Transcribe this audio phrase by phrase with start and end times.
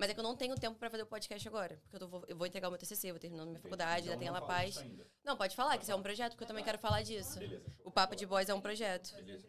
[0.00, 1.78] Mas é que eu não tenho tempo para fazer o podcast agora.
[1.82, 4.18] Porque eu, vou, eu vou entregar o meu TCC, vou terminar minha faculdade, então, ainda
[4.18, 4.82] tenho ela paz.
[5.22, 7.38] Não, pode falar, que isso é um projeto, porque eu também quero falar disso.
[7.38, 9.14] Beleza, o Papo de Boys é um projeto.
[9.16, 9.46] Beleza.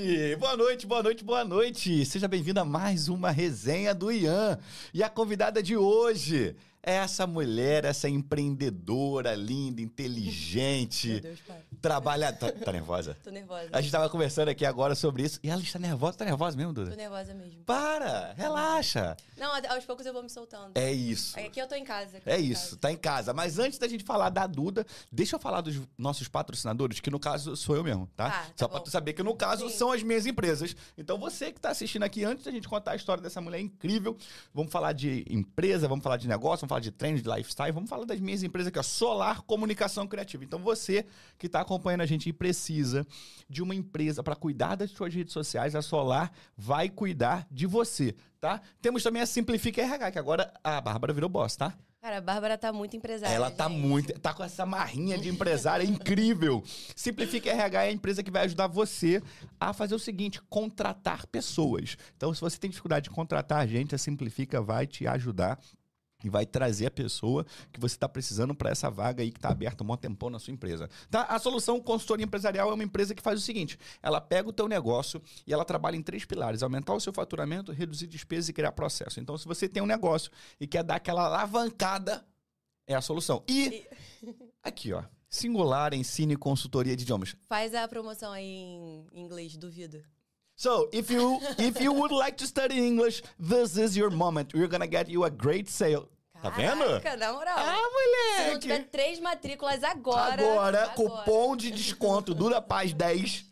[0.00, 0.36] Noite!
[0.36, 2.06] Boa noite, boa noite, boa noite!
[2.06, 4.58] Seja bem-vindo a mais uma resenha do Ian.
[4.94, 11.08] E a convidada de hoje é essa mulher, essa empreendedora linda, inteligente.
[11.08, 11.60] Meu Deus, pai.
[11.82, 12.32] Trabalha.
[12.32, 13.16] Tá, tá nervosa?
[13.22, 13.30] Tô
[13.62, 13.78] nervosa.
[13.78, 15.38] A gente tava conversando aqui agora sobre isso.
[15.42, 16.18] E ela está nervosa.
[16.18, 16.96] Tá nervosa mesmo, Tô Duda?
[16.96, 17.62] nervosa mesmo.
[17.64, 18.34] Para!
[18.36, 19.16] Relaxa!
[19.36, 20.72] Não, aos poucos eu vou me soltando.
[20.74, 21.38] É isso.
[21.38, 22.18] Aqui eu tô em casa.
[22.18, 22.76] É tô em isso, casa.
[22.78, 23.32] tá em casa.
[23.34, 27.18] Mas antes da gente falar da Duda, deixa eu falar dos nossos patrocinadores, que no
[27.18, 28.26] caso sou eu mesmo, tá?
[28.26, 28.84] Ah, tá Só pra bom.
[28.84, 29.76] tu saber que no caso Sim.
[29.76, 30.76] são as minhas empresas.
[30.96, 34.16] Então você que tá assistindo aqui, antes da gente contar a história dessa mulher incrível,
[34.54, 37.88] vamos falar de empresa, vamos falar de negócio, vamos falar de treino, de lifestyle, vamos
[37.90, 40.44] falar das minhas empresas aqui, ó, Solar Comunicação Criativa.
[40.44, 41.04] Então você
[41.38, 43.06] que tá acompanhando a gente e precisa
[43.52, 48.14] de uma empresa para cuidar das suas redes sociais, a Solar vai cuidar de você,
[48.40, 48.60] tá?
[48.80, 51.74] Temos também a Simplifica RH, que agora a Bárbara virou boss, tá?
[52.00, 53.32] Cara, a Bárbara tá muito empresária.
[53.32, 53.78] Ela tá gente.
[53.78, 54.18] muito.
[54.18, 56.64] Tá com essa marrinha de empresária incrível.
[56.96, 59.22] Simplifica RH é a empresa que vai ajudar você
[59.60, 61.96] a fazer o seguinte: contratar pessoas.
[62.16, 65.60] Então, se você tem dificuldade de contratar gente, a Simplifica vai te ajudar.
[66.24, 69.50] E vai trazer a pessoa que você está precisando para essa vaga aí que está
[69.50, 70.88] aberta há um bom tempão na sua empresa.
[71.10, 71.22] Tá?
[71.24, 74.68] A solução consultoria empresarial é uma empresa que faz o seguinte: ela pega o teu
[74.68, 78.72] negócio e ela trabalha em três pilares: aumentar o seu faturamento, reduzir despesas e criar
[78.72, 79.20] processo.
[79.20, 80.30] Então, se você tem um negócio
[80.60, 82.24] e quer dar aquela alavancada,
[82.86, 83.42] é a solução.
[83.48, 83.86] E
[84.62, 85.02] aqui, ó.
[85.28, 87.34] Singular Ensine Consultoria de Idiomas.
[87.48, 90.04] Faz a promoção aí em inglês, duvido.
[90.54, 94.54] So, if you if you would like to study English, this is your moment.
[94.54, 96.08] We're gonna get you a great sale.
[96.42, 96.84] Tá vendo?
[96.84, 97.54] Caraca, na moral.
[97.56, 97.80] Ah, Se
[98.42, 98.58] não moleque!
[98.60, 100.42] tiver três matrículas agora.
[100.42, 103.46] Agora, cupom de desconto Dura Paz 10.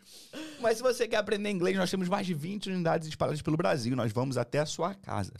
[0.61, 3.97] Mas se você quer aprender inglês, nós temos mais de 20 unidades espalhadas pelo Brasil.
[3.97, 5.33] Nós vamos até a sua casa.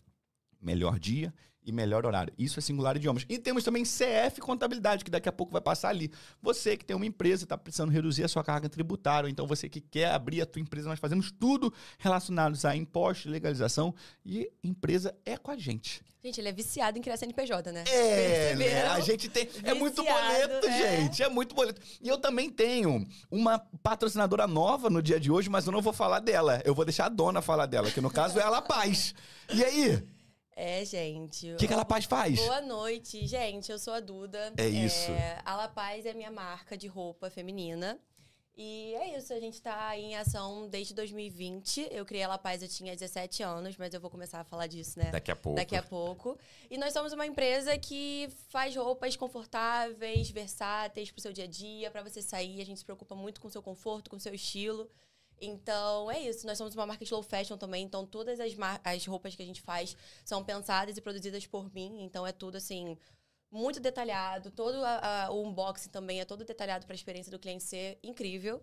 [0.61, 1.33] Melhor dia
[1.71, 2.33] e melhor horário.
[2.37, 3.25] Isso é Singular Idiomas.
[3.29, 6.11] E temos também CF Contabilidade, que daqui a pouco vai passar ali.
[6.43, 9.47] Você que tem uma empresa e está precisando reduzir a sua carga tributária, ou então
[9.47, 13.95] você que quer abrir a tua empresa, nós fazemos tudo relacionado a impostos, legalização
[14.25, 16.03] e empresa é com a gente.
[16.23, 17.83] Gente, ele é viciado em criar CNPJ, né?
[17.87, 18.87] É, né?
[18.89, 19.49] A gente tem.
[19.63, 20.99] É muito Viciado, boleto, né?
[20.99, 21.23] gente.
[21.23, 21.81] É muito boleto.
[21.99, 25.95] E eu também tenho uma patrocinadora nova no dia de hoje, mas eu não vou
[25.95, 26.61] falar dela.
[26.63, 29.15] Eu vou deixar a dona falar dela, que no caso é a La Paz.
[29.51, 30.05] E aí?
[30.57, 31.53] É, gente.
[31.53, 32.39] O que, que a La Paz faz?
[32.39, 33.71] Boa noite, gente.
[33.71, 34.53] Eu sou a Duda.
[34.57, 35.11] É isso.
[35.45, 37.99] a La Paz é minha marca de roupa feminina.
[38.63, 41.89] E é isso, a gente tá em ação desde 2020.
[41.91, 44.67] Eu criei a La Paz, eu tinha 17 anos, mas eu vou começar a falar
[44.67, 45.11] disso, né?
[45.11, 45.57] Daqui a pouco.
[45.57, 46.39] Daqui a pouco.
[46.71, 51.91] E nós somos uma empresa que faz roupas confortáveis, versáteis pro seu dia a dia,
[51.91, 52.61] para você sair.
[52.61, 54.91] A gente se preocupa muito com o seu conforto, com o seu estilo.
[55.41, 56.47] Então, é isso.
[56.47, 57.85] Nós somos uma marca slow fashion também.
[57.85, 58.53] Então, todas as,
[58.85, 62.03] as roupas que a gente faz são pensadas e produzidas por mim.
[62.03, 62.97] Então, é tudo assim.
[63.51, 67.39] Muito detalhado, todo a- a- o unboxing também é todo detalhado para a experiência do
[67.39, 68.63] cliente ser incrível.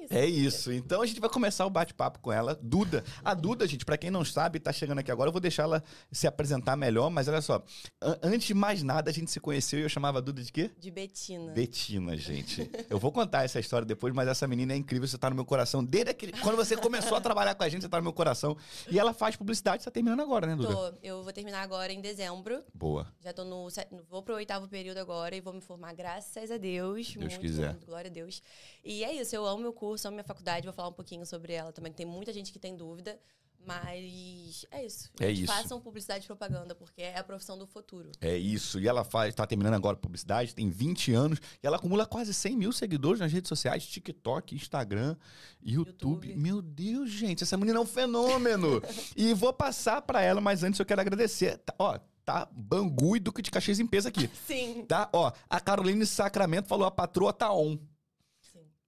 [0.00, 0.14] É isso.
[0.14, 0.72] É isso.
[0.72, 3.04] Então a gente vai começar o bate-papo com ela, Duda.
[3.24, 5.82] A Duda, gente, pra quem não sabe, tá chegando aqui agora, eu vou deixar ela
[6.10, 7.62] se apresentar melhor, mas olha só.
[8.00, 10.50] an- Antes de mais nada, a gente se conheceu e eu chamava a Duda de
[10.52, 10.70] quê?
[10.78, 11.52] De Betina.
[11.52, 12.70] Betina, gente.
[12.88, 15.44] Eu vou contar essa história depois, mas essa menina é incrível, você tá no meu
[15.44, 15.84] coração.
[15.84, 16.32] Desde aquele...
[16.32, 18.56] quando você começou a trabalhar com a gente, você tá no meu coração.
[18.90, 20.72] E ela faz publicidade, você tá terminando agora, né, Duda?
[20.74, 20.92] Tô.
[21.02, 22.62] Eu vou terminar agora em dezembro.
[22.74, 23.06] Boa.
[23.20, 23.68] Já tô no.
[24.08, 26.68] Vou pro oitavo período agora e vou me formar, graças a Deus.
[26.68, 27.70] Deus muito, quiser.
[27.70, 28.42] muito, glória a Deus.
[28.84, 31.52] E é isso, eu amo meu curso, amo minha faculdade, vou falar um pouquinho sobre
[31.52, 31.92] ela também.
[31.92, 33.18] Tem muita gente que tem dúvida,
[33.66, 35.10] mas é isso.
[35.20, 35.52] É isso.
[35.52, 38.10] Façam publicidade e propaganda, porque é a profissão do futuro.
[38.20, 38.78] É isso.
[38.80, 42.56] E ela faz, tá terminando agora publicidade, tem 20 anos, e ela acumula quase 100
[42.56, 45.16] mil seguidores nas redes sociais, TikTok, Instagram,
[45.62, 46.28] YouTube.
[46.28, 46.36] YouTube.
[46.36, 48.82] Meu Deus, gente, essa menina é um fenômeno.
[49.16, 51.58] e vou passar pra ela, mas antes eu quero agradecer.
[51.58, 54.30] Tá, ó, tá Bangu e Duque de Caxias em peso aqui.
[54.46, 54.84] Sim.
[54.86, 55.08] Tá?
[55.12, 57.78] Ó, a Caroline Sacramento falou: a patroa tá on.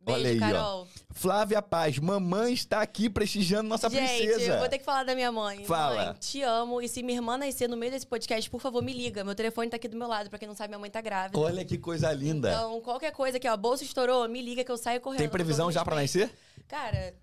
[0.02, 0.40] Beijo, Olha aí, ó.
[0.40, 0.88] Carol.
[1.11, 4.54] Flávia Paz, mamãe está aqui prestigiando nossa Gente, princesa.
[4.54, 5.64] eu vou ter que falar da minha mãe.
[5.66, 6.07] Fala.
[6.07, 6.80] Mãe, te amo.
[6.80, 9.23] E se minha irmã nascer no meio desse podcast, por favor, me liga.
[9.25, 10.30] Meu telefone tá aqui do meu lado.
[10.30, 11.38] Pra quem não sabe, minha mãe tá grávida.
[11.38, 12.50] Olha que coisa linda.
[12.50, 15.19] Então, qualquer coisa aqui, ó, a bolsa estourou, me liga que eu saio correndo.
[15.21, 16.00] Tem previsão já respeito.
[16.00, 16.30] nascer?
[16.66, 17.14] Cara.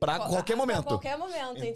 [0.00, 0.82] Pra qual- qualquer momento.
[0.82, 1.72] Pra qualquer momento, entendeu?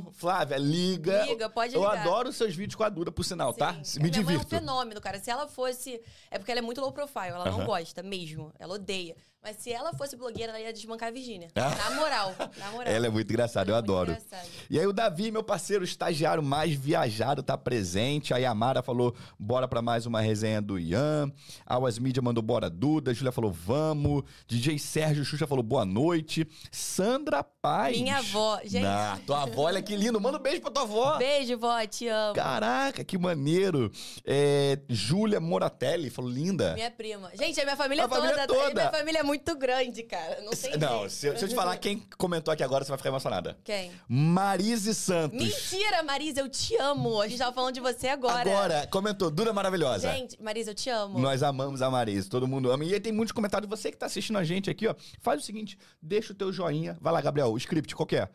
[0.00, 1.24] Então, Flávia, liga.
[1.26, 1.98] Liga, pode Eu ligar.
[2.00, 3.76] adoro os seus vídeos com a Duda, por sinal, tá?
[3.84, 4.00] Sim.
[4.00, 4.48] Me minha mãe é um divirto.
[4.56, 5.20] fenômeno, cara.
[5.20, 6.00] Se ela fosse.
[6.30, 7.58] É porque ela é muito low profile, ela Aham.
[7.58, 8.52] não gosta mesmo.
[8.58, 9.14] Ela odeia.
[9.48, 11.48] Mas se ela fosse blogueira, ela ia desbancar a Virgínia.
[11.54, 11.70] Ah.
[11.74, 12.34] Na moral.
[12.58, 12.92] Na moral.
[12.92, 14.10] Ela é muito engraçada, eu é adoro.
[14.10, 14.46] engraçada.
[14.68, 18.34] E aí o Davi, meu parceiro, estagiário mais viajado, tá presente.
[18.34, 21.32] A Yamara falou, bora pra mais uma resenha do Ian.
[21.64, 23.10] A Awas Media mandou, bora Duda.
[23.10, 24.22] A Júlia falou, vamos.
[24.46, 26.46] DJ Sérgio Xuxa falou, boa noite.
[26.70, 27.96] Sandra Paz.
[27.98, 28.60] Minha avó.
[28.64, 28.84] Gente.
[28.84, 30.20] Ah, tua avó, olha que lindo.
[30.20, 31.16] Manda um beijo pra tua avó.
[31.16, 32.34] Beijo, vó, te amo.
[32.34, 33.90] Caraca, que maneiro.
[34.26, 36.74] É, Júlia Moratelli falou, linda.
[36.74, 37.30] Minha prima.
[37.34, 38.20] Gente, a minha família A toda.
[38.20, 38.74] família tá- toda.
[38.74, 40.40] Minha família é muito muito grande, cara.
[40.42, 41.10] Não tem Não, jeito.
[41.10, 43.56] se, eu- se eu te falar quem comentou aqui agora, você vai ficar emocionada.
[43.64, 43.90] Quem?
[44.08, 45.38] Marise Santos.
[45.38, 47.20] Mentira, Marisa, eu te amo.
[47.20, 48.40] A gente tava falando de você agora.
[48.50, 50.12] Agora, comentou, Duda maravilhosa.
[50.12, 51.18] Gente, Marisa, eu te amo.
[51.18, 52.84] Nós amamos a Marise, todo mundo ama.
[52.84, 53.68] E aí tem muitos comentários.
[53.70, 56.96] Você que tá assistindo a gente aqui, ó, faz o seguinte: deixa o teu joinha.
[57.00, 58.28] Vai lá, Gabriel, o script, qual que é?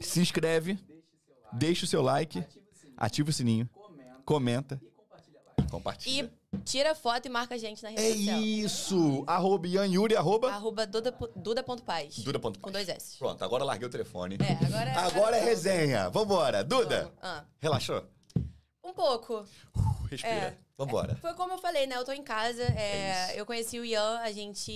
[0.00, 0.78] Se inscreve,
[1.52, 2.42] deixa o seu like,
[2.96, 3.68] ativa o sininho,
[4.24, 4.80] comenta
[5.58, 6.24] e compartilha.
[6.24, 6.30] E
[6.64, 8.40] tira foto e marca a gente na rede É social.
[8.40, 9.24] isso!
[9.26, 12.18] Arroba Ian Yuri, arroba Arroba duda- duda.paz.
[12.18, 12.56] Duda.paz.
[12.60, 13.18] Com dois S.
[13.18, 14.36] Pronto, agora larguei o telefone.
[14.40, 14.94] É, agora é...
[14.96, 16.08] Agora é resenha.
[16.10, 16.62] Vambora.
[16.64, 17.10] Duda.
[17.22, 18.04] Ah, relaxou?
[18.84, 19.44] um pouco.
[20.10, 20.34] Respira.
[20.34, 20.58] É.
[20.76, 21.16] Vambora.
[21.16, 21.96] Foi como eu falei, né?
[21.96, 22.62] Eu tô em casa.
[22.62, 23.38] é, isso.
[23.38, 24.70] eu conheci o Ian, a gente.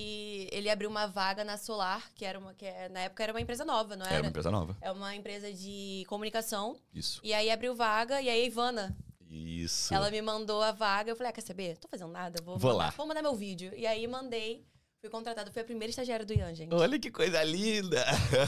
[0.52, 2.54] Ele abriu uma vaga na Solar, que era uma.
[2.54, 4.22] Que é- na época era uma empresa nova, não É era?
[4.22, 4.76] uma empresa nova.
[4.80, 6.76] É uma empresa de comunicação.
[6.94, 7.20] Isso.
[7.24, 8.96] E aí abriu vaga, e aí a Ivana,
[9.30, 9.92] Isso.
[9.92, 11.10] ela me mandou a vaga.
[11.10, 11.76] Eu falei, ah, quer saber?
[11.78, 12.90] Tô fazendo nada, vou, Vou mandar, lá.
[12.90, 13.72] vou mandar meu vídeo.
[13.76, 14.64] E aí mandei,
[15.00, 15.50] fui contratada.
[15.52, 16.74] Fui a primeira estagiária do Ian, gente.
[16.74, 18.04] Olha que coisa linda.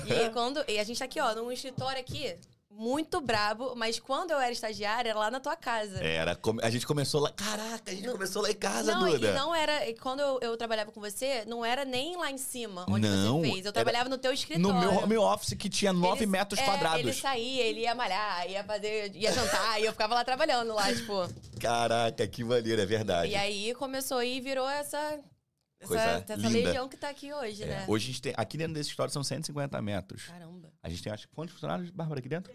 [0.07, 0.65] E aí, quando.
[0.69, 2.39] E a gente tá aqui, ó, num escritório aqui,
[2.71, 6.03] muito brabo, mas quando eu era estagiária, era lá na tua casa.
[6.03, 7.31] Era, a gente começou lá.
[7.33, 9.29] Caraca, a gente começou lá em casa, não, Duda.
[9.29, 9.93] e não era.
[10.01, 13.51] Quando eu, eu trabalhava com você, não era nem lá em cima, onde Não, você
[13.51, 13.67] fez.
[13.67, 14.73] Eu trabalhava no teu escritório.
[14.73, 17.01] No meu home office que tinha 9 Ele- metros é, quadrados.
[17.01, 20.93] Ele saía, ele ia malhar, ia fazer, ia jantar, e eu ficava lá trabalhando lá,
[20.95, 21.29] tipo.
[21.61, 23.33] Caraca, que maneiro, é verdade.
[23.33, 25.19] E aí começou e virou essa.
[25.83, 26.69] Coisa Essa, essa linda.
[26.69, 27.85] legião que tá aqui hoje, É, né?
[27.89, 28.35] Hoje a gente tem.
[28.37, 30.25] Aqui dentro desse escritório são 150 metros.
[30.25, 30.71] Caramba.
[30.83, 32.53] A gente tem, acho que quantos funcionários, Bárbara, aqui dentro?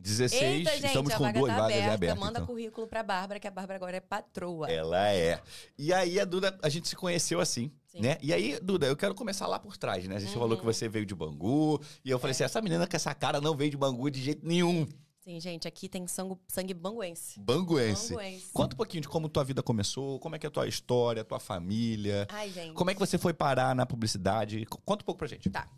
[0.00, 0.42] 16.
[0.42, 1.94] Eita, gente, estamos a com duas tá vagas aberta.
[1.94, 2.18] abertas.
[2.18, 2.46] Manda então.
[2.46, 4.70] currículo pra Bárbara, que a Bárbara agora é patroa.
[4.70, 5.40] Ela é.
[5.78, 8.00] E aí, a Duda, a gente se conheceu assim, Sim.
[8.00, 8.16] né?
[8.22, 10.16] E aí, Duda, eu quero começar lá por trás, né?
[10.16, 10.40] A gente Uhum.
[10.40, 11.80] falou que você veio de Bangu.
[12.04, 14.46] E eu falei assim: essa menina com essa cara não veio de Bangu de jeito
[14.46, 14.86] nenhum.
[15.22, 17.38] Sim, gente, aqui tem sangue, sangue banguense.
[17.38, 18.14] Banguense.
[18.14, 18.50] Banguense.
[18.54, 21.22] Conta um pouquinho de como tua vida começou, como é que é a tua história,
[21.22, 22.26] tua família.
[22.30, 22.72] Ai, gente.
[22.72, 24.64] Como é que você foi parar na publicidade?
[24.66, 25.50] Conta um pouco pra gente.
[25.50, 25.68] Tá.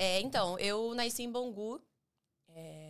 [0.00, 1.80] É, então, eu nasci em Bangu.
[2.48, 2.87] É,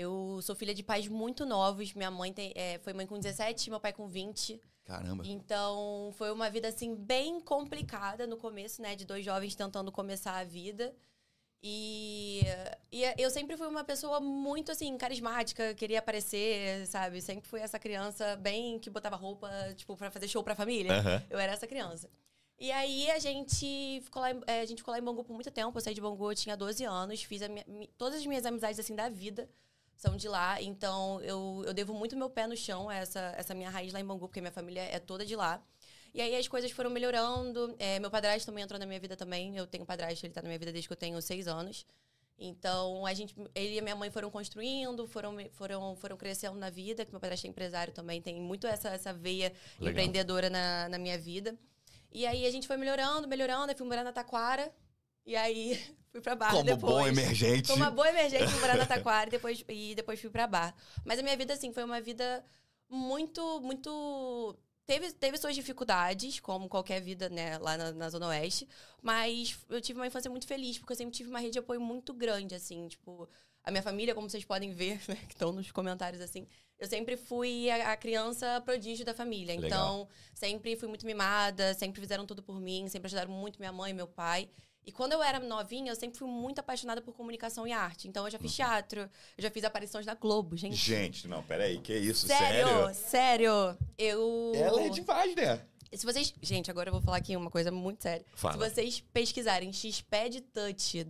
[0.00, 1.92] eu sou filha de pais muito novos.
[1.94, 4.60] Minha mãe tem- é, foi mãe com 17, meu pai com 20.
[4.84, 5.22] Caramba.
[5.26, 8.96] Então, foi uma vida, assim, bem complicada no começo, né?
[8.96, 10.92] De dois jovens tentando começar a vida.
[11.62, 12.40] E,
[12.90, 17.20] e eu sempre fui uma pessoa muito, assim, carismática, queria aparecer, sabe?
[17.20, 20.92] Sempre fui essa criança bem que botava roupa, tipo, pra fazer show pra família.
[20.94, 21.22] Aham.
[21.28, 22.08] Eu era essa criança.
[22.58, 25.34] E aí a gente ficou lá, em- é, a gente ficou lá em Bangu por
[25.34, 25.76] muito tempo.
[25.76, 28.78] Eu saí de Bangu, eu tinha 12 anos, fiz minha- mi- todas as minhas amizades
[28.80, 29.48] assim da vida
[30.00, 30.60] são de lá.
[30.62, 34.00] Então eu, eu devo muito meu pé no chão a essa, essa minha raiz lá
[34.00, 35.62] em Bangu, porque minha família é toda de lá.
[36.14, 37.76] E aí as coisas foram melhorando.
[37.78, 39.56] É, meu padrasto também entrou na minha vida também.
[39.56, 41.86] Eu tenho um padrasto, ele tá na minha vida desde que eu tenho seis anos.
[42.38, 47.04] Então, a gente, ele e minha mãe foram construindo, foram, foram, foram crescendo na vida,
[47.04, 49.90] que meu padrasto é empresário também, tem muito essa, essa veia Legal.
[49.90, 51.54] empreendedora na, na minha vida.
[52.10, 54.72] E aí a gente foi melhorando, melhorando, aí fui morar na Taquara.
[55.30, 56.92] E aí fui pra Barra Como depois.
[56.92, 57.68] bom emergente.
[57.68, 60.74] Foi uma boa fui morar na Taquara e depois, e depois fui pra Barra.
[61.04, 62.44] Mas a minha vida, assim, foi uma vida
[62.88, 64.58] muito, muito...
[64.84, 68.68] Teve, teve suas dificuldades, como qualquer vida, né, lá na, na Zona Oeste.
[69.00, 71.80] Mas eu tive uma infância muito feliz, porque eu sempre tive uma rede de apoio
[71.80, 72.88] muito grande, assim.
[72.88, 73.28] Tipo,
[73.62, 76.44] a minha família, como vocês podem ver, né, que estão nos comentários, assim.
[76.76, 79.54] Eu sempre fui a, a criança prodígio da família.
[79.54, 79.68] Legal.
[79.68, 83.92] Então, sempre fui muito mimada, sempre fizeram tudo por mim, sempre ajudaram muito minha mãe
[83.92, 84.50] e meu pai.
[84.86, 88.08] E quando eu era novinha, eu sempre fui muito apaixonada por comunicação e arte.
[88.08, 90.74] Então, eu já fiz teatro, eu já fiz aparições na Globo, gente.
[90.74, 93.76] Gente, não, peraí, que isso, sério, sério.
[93.98, 94.52] Eu.
[94.54, 95.60] Ela é demais, né?
[95.92, 96.32] Se vocês.
[96.40, 98.24] Gente, agora eu vou falar aqui uma coisa muito séria.
[98.34, 98.52] Fala.
[98.54, 101.06] Se vocês pesquisarem X-Pad Touch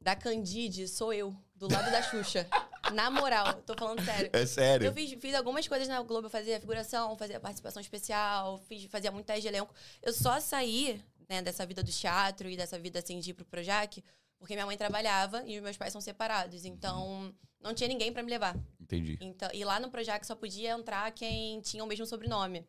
[0.00, 2.46] da Candide, sou eu, do lado da Xuxa.
[2.94, 4.30] Na moral, tô falando sério.
[4.32, 4.86] É sério.
[4.86, 9.10] Eu fiz, fiz algumas coisas na Globo, eu fazia figuração, fazia participação especial, fiz, fazia
[9.10, 9.74] muito teste de elenco.
[10.00, 13.44] Eu só saí né, dessa vida do teatro e dessa vida assim de ir pro
[13.44, 14.02] Projac,
[14.38, 16.64] porque minha mãe trabalhava e os meus pais são separados.
[16.64, 18.56] Então, não tinha ninguém pra me levar.
[18.80, 19.18] Entendi.
[19.20, 22.66] Então, e lá no Projac só podia entrar quem tinha o mesmo sobrenome.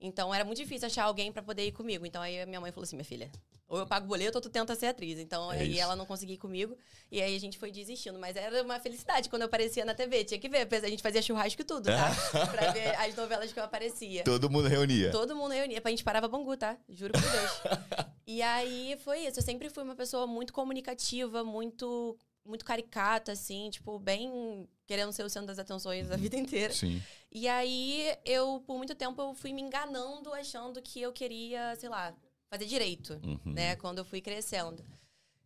[0.00, 2.06] Então era muito difícil achar alguém pra poder ir comigo.
[2.06, 3.30] Então aí a minha mãe falou assim: minha filha,
[3.68, 5.18] ou eu pago boleto ou tu tenta ser atriz.
[5.18, 5.80] Então É aí isso.
[5.80, 6.76] ela não conseguia ir comigo.
[7.12, 8.18] E aí a gente foi desistindo.
[8.18, 10.24] Mas era uma felicidade quando eu aparecia na TV.
[10.24, 10.66] Tinha que ver.
[10.72, 12.10] A gente fazia churrasco e tudo, tá?
[12.50, 14.24] pra ver as novelas que eu aparecia.
[14.24, 15.10] Todo mundo reunia.
[15.10, 15.82] Todo mundo reunia.
[15.84, 16.78] A gente parava Bangu, tá?
[16.88, 18.06] Juro por Deus.
[18.26, 19.38] e aí foi isso.
[19.38, 25.22] Eu sempre fui uma pessoa muito comunicativa, muito, muito caricata, assim, tipo, bem querendo ser
[25.24, 26.74] o centro das atenções a vida inteira.
[26.74, 27.00] Sim.
[27.30, 31.88] E aí, eu, por muito tempo, eu fui me enganando, achando que eu queria, sei
[31.88, 32.12] lá,
[32.52, 33.52] fazer direito, Uhum.
[33.52, 33.76] né?
[33.76, 34.84] Quando eu fui crescendo.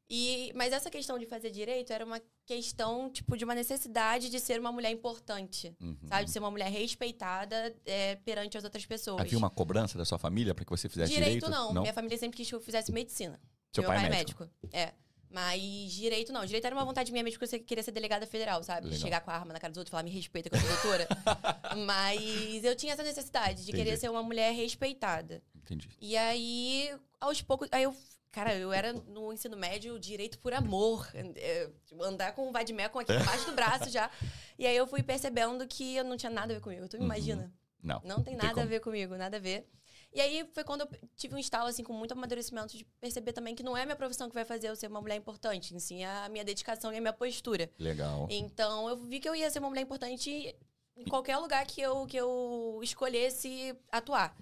[0.08, 4.40] E, mas essa questão de fazer direito era uma questão, tipo, de uma necessidade de
[4.40, 5.96] ser uma mulher importante, Uhum.
[6.08, 6.24] sabe?
[6.24, 9.20] De ser uma mulher respeitada é, perante as outras pessoas.
[9.20, 11.44] Havia uma cobrança da sua família para que você fizesse direito?
[11.44, 11.82] direito, não.
[11.82, 13.38] Minha família sempre quis que eu fizesse medicina.
[13.74, 14.48] Seu Meu pai é médico.
[14.72, 14.94] É.
[15.34, 15.60] Mas
[15.92, 16.44] direito não.
[16.46, 18.86] Direito era uma vontade minha mesmo porque eu queria ser delegada federal, sabe?
[18.86, 19.00] Legal.
[19.00, 20.70] Chegar com a arma na cara dos outros e falar, me respeita que eu sou
[20.70, 21.08] doutora.
[21.84, 23.84] Mas eu tinha essa necessidade de Entendi.
[23.84, 25.42] querer ser uma mulher respeitada.
[25.56, 25.88] Entendi.
[26.00, 27.68] E aí, aos poucos.
[27.72, 27.94] Aí eu.
[28.30, 31.08] Cara, eu era no ensino médio direito por amor.
[31.14, 34.10] é, tipo, andar com um vademecum aqui embaixo do braço já.
[34.58, 36.88] E aí eu fui percebendo que eu não tinha nada a ver comigo.
[36.88, 37.06] Tu me Uhum.
[37.06, 37.52] imagina?
[37.80, 38.00] Não.
[38.04, 38.66] Não tem Tem nada a como.
[38.66, 39.68] ver comigo, nada a ver.
[40.14, 43.52] E aí foi quando eu tive um estalo, assim, com muito amadurecimento de perceber também
[43.52, 45.80] que não é a minha profissão que vai fazer eu ser uma mulher importante, em
[45.80, 47.68] sim a minha dedicação e a minha postura.
[47.80, 48.28] Legal.
[48.30, 50.54] Então eu vi que eu ia ser uma mulher importante
[50.96, 54.36] em qualquer lugar que eu, que eu escolhesse atuar.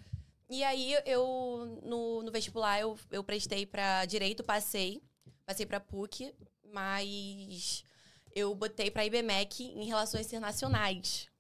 [0.51, 5.03] E aí eu, no, no vestibular, eu, eu prestei pra direito, passei.
[5.47, 6.35] Passei pra PUC,
[6.71, 7.83] mas
[8.35, 11.32] eu botei pra IBMEC em relações internacionais.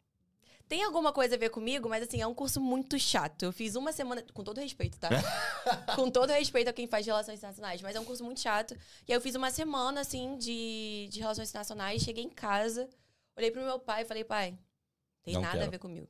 [0.72, 3.42] Tem alguma coisa a ver comigo, mas assim, é um curso muito chato.
[3.42, 5.10] Eu fiz uma semana, com todo respeito, tá?
[5.94, 8.72] com todo respeito a quem faz relações internacionais, mas é um curso muito chato.
[9.06, 12.88] E aí eu fiz uma semana, assim, de, de relações internacionais, cheguei em casa,
[13.36, 14.58] olhei pro meu pai e falei, pai,
[15.22, 15.66] tem Não nada quero.
[15.66, 16.08] a ver comigo.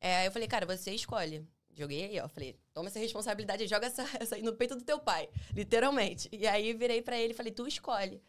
[0.00, 1.46] É, aí eu falei, cara, você escolhe.
[1.76, 2.26] Joguei aí, ó.
[2.26, 5.28] Falei, toma essa responsabilidade joga essa, essa aí no peito do teu pai.
[5.52, 6.30] Literalmente.
[6.32, 8.22] E aí virei pra ele e falei, tu escolhe.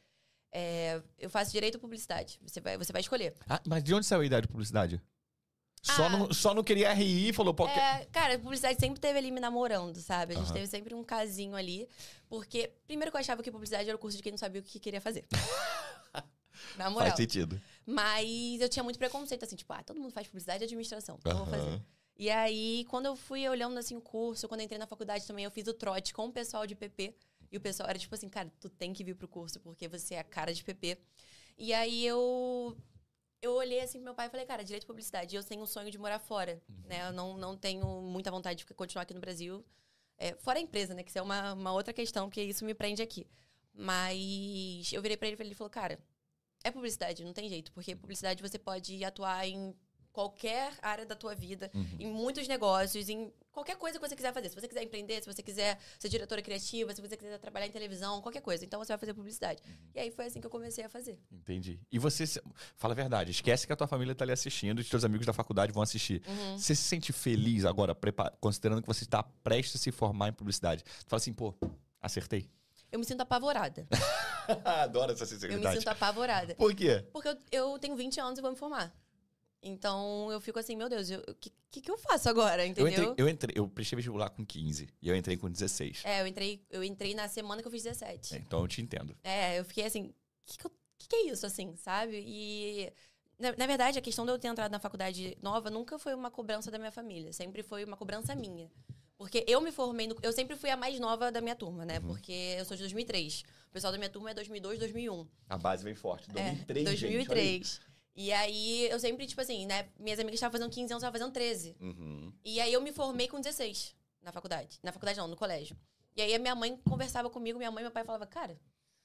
[0.51, 2.41] É, eu faço direito ou publicidade.
[2.43, 3.33] Você vai, você vai escolher.
[3.47, 5.01] Ah, mas de onde saiu a ideia de publicidade?
[5.85, 6.09] Só, Ah.
[6.09, 9.19] não, só não queria RI e falou, pô, que- É, cara, a publicidade sempre teve
[9.19, 10.33] ali me namorando, sabe?
[10.33, 11.87] A gente teve sempre um casinho ali.
[12.27, 14.63] Porque, primeiro que eu achava que publicidade era o curso de quem não sabia o
[14.63, 15.25] que queria fazer.
[16.77, 17.07] Na moral.
[17.09, 17.61] faz sentido.
[17.85, 21.17] Mas eu tinha muito preconceito, assim, tipo, ah, todo mundo faz publicidade e administração.
[21.19, 21.81] Então eu vou fazer.
[22.17, 25.45] E aí, quando eu fui olhando assim o curso, quando eu entrei na faculdade também,
[25.45, 27.13] eu fiz o trote com o pessoal de PP.
[27.51, 30.15] E o pessoal era tipo assim, cara, tu tem que vir pro curso porque você
[30.15, 30.97] é a cara de PP.
[31.57, 32.75] E aí eu
[33.45, 35.65] eu olhei assim pro meu pai e falei, cara, direito de publicidade, eu tenho um
[35.65, 37.07] sonho de morar fora, né?
[37.07, 39.63] Eu não, não tenho muita vontade de continuar aqui no Brasil.
[40.17, 41.03] É, fora a empresa, né?
[41.03, 43.27] Que isso é uma, uma outra questão, que isso me prende aqui.
[43.73, 45.99] Mas eu virei pra ele e ele falou, cara,
[46.63, 47.71] é publicidade, não tem jeito.
[47.71, 49.75] Porque publicidade você pode atuar em
[50.15, 51.97] qualquer área da tua vida, Uhum.
[51.99, 54.47] em muitos negócios, em qualquer coisa que você quiser fazer.
[54.47, 57.71] Se você quiser empreender, se você quiser ser diretora criativa, se você quiser trabalhar em
[57.71, 58.63] televisão, qualquer coisa.
[58.63, 59.61] Então você vai fazer publicidade.
[59.93, 61.19] E aí foi assim que eu comecei a fazer.
[61.29, 61.81] Entendi.
[61.91, 62.23] E você,
[62.77, 65.33] fala a verdade, esquece que a tua família tá ali assistindo, os teus amigos da
[65.33, 66.21] faculdade vão assistir.
[66.25, 66.57] Uhum.
[66.57, 67.93] Você se sente feliz agora,
[68.39, 70.81] considerando que você está prestes a se formar em publicidade?
[70.83, 71.53] Tu fala assim, pô,
[72.01, 72.49] acertei.
[72.89, 73.85] Eu me sinto apavorada.
[74.63, 75.77] Adoro essa Eu me sinceridade.
[75.79, 76.55] sinto apavorada.
[76.55, 77.03] Por quê?
[77.11, 78.93] Porque eu, eu tenho 20 anos e vou me formar.
[79.67, 82.91] Então eu fico assim, meu Deus, o que, que, que eu faço agora, Eu entendeu?
[82.91, 86.03] entrei, eu entrei, eu prestei vestibular com 15 e eu entrei com 16.
[86.05, 88.35] É, eu entrei, eu entrei na semana que eu fiz 17.
[88.35, 89.17] É, então eu te entendo.
[89.23, 90.13] É, eu fiquei assim, o
[90.45, 92.23] que, que, eu- que, é isso, assim, sabe?
[92.25, 92.93] E,
[93.39, 96.29] na, na verdade, a questão de eu ter entrado na faculdade nova nunca foi uma
[96.29, 98.71] cobrança da minha família, sempre foi uma cobrança minha.
[99.17, 101.99] Porque eu me formei, no, eu sempre fui a mais nova da minha turma, né?
[102.01, 103.43] Porque eu sou de 2003.
[103.69, 105.27] O pessoal da minha turma é 2002, 2001.
[105.49, 106.27] A base vem forte.
[106.37, 106.51] É,
[106.83, 107.81] 2003, gente.
[108.15, 108.27] 2003.
[108.27, 109.89] E aí, eu sempre, tipo assim, né?
[109.99, 111.75] Minhas amigas estavam fazendo 15 anos, eu estava fazendo 13.
[111.79, 111.95] olha aí.
[111.95, 112.33] Uhum.
[112.43, 114.79] E aí eu me formei com 16 na faculdade.
[114.81, 115.77] Na faculdade não, no colégio.
[116.15, 118.55] E aí a minha mãe conversava comigo, minha mãe e meu pai falavam, cara,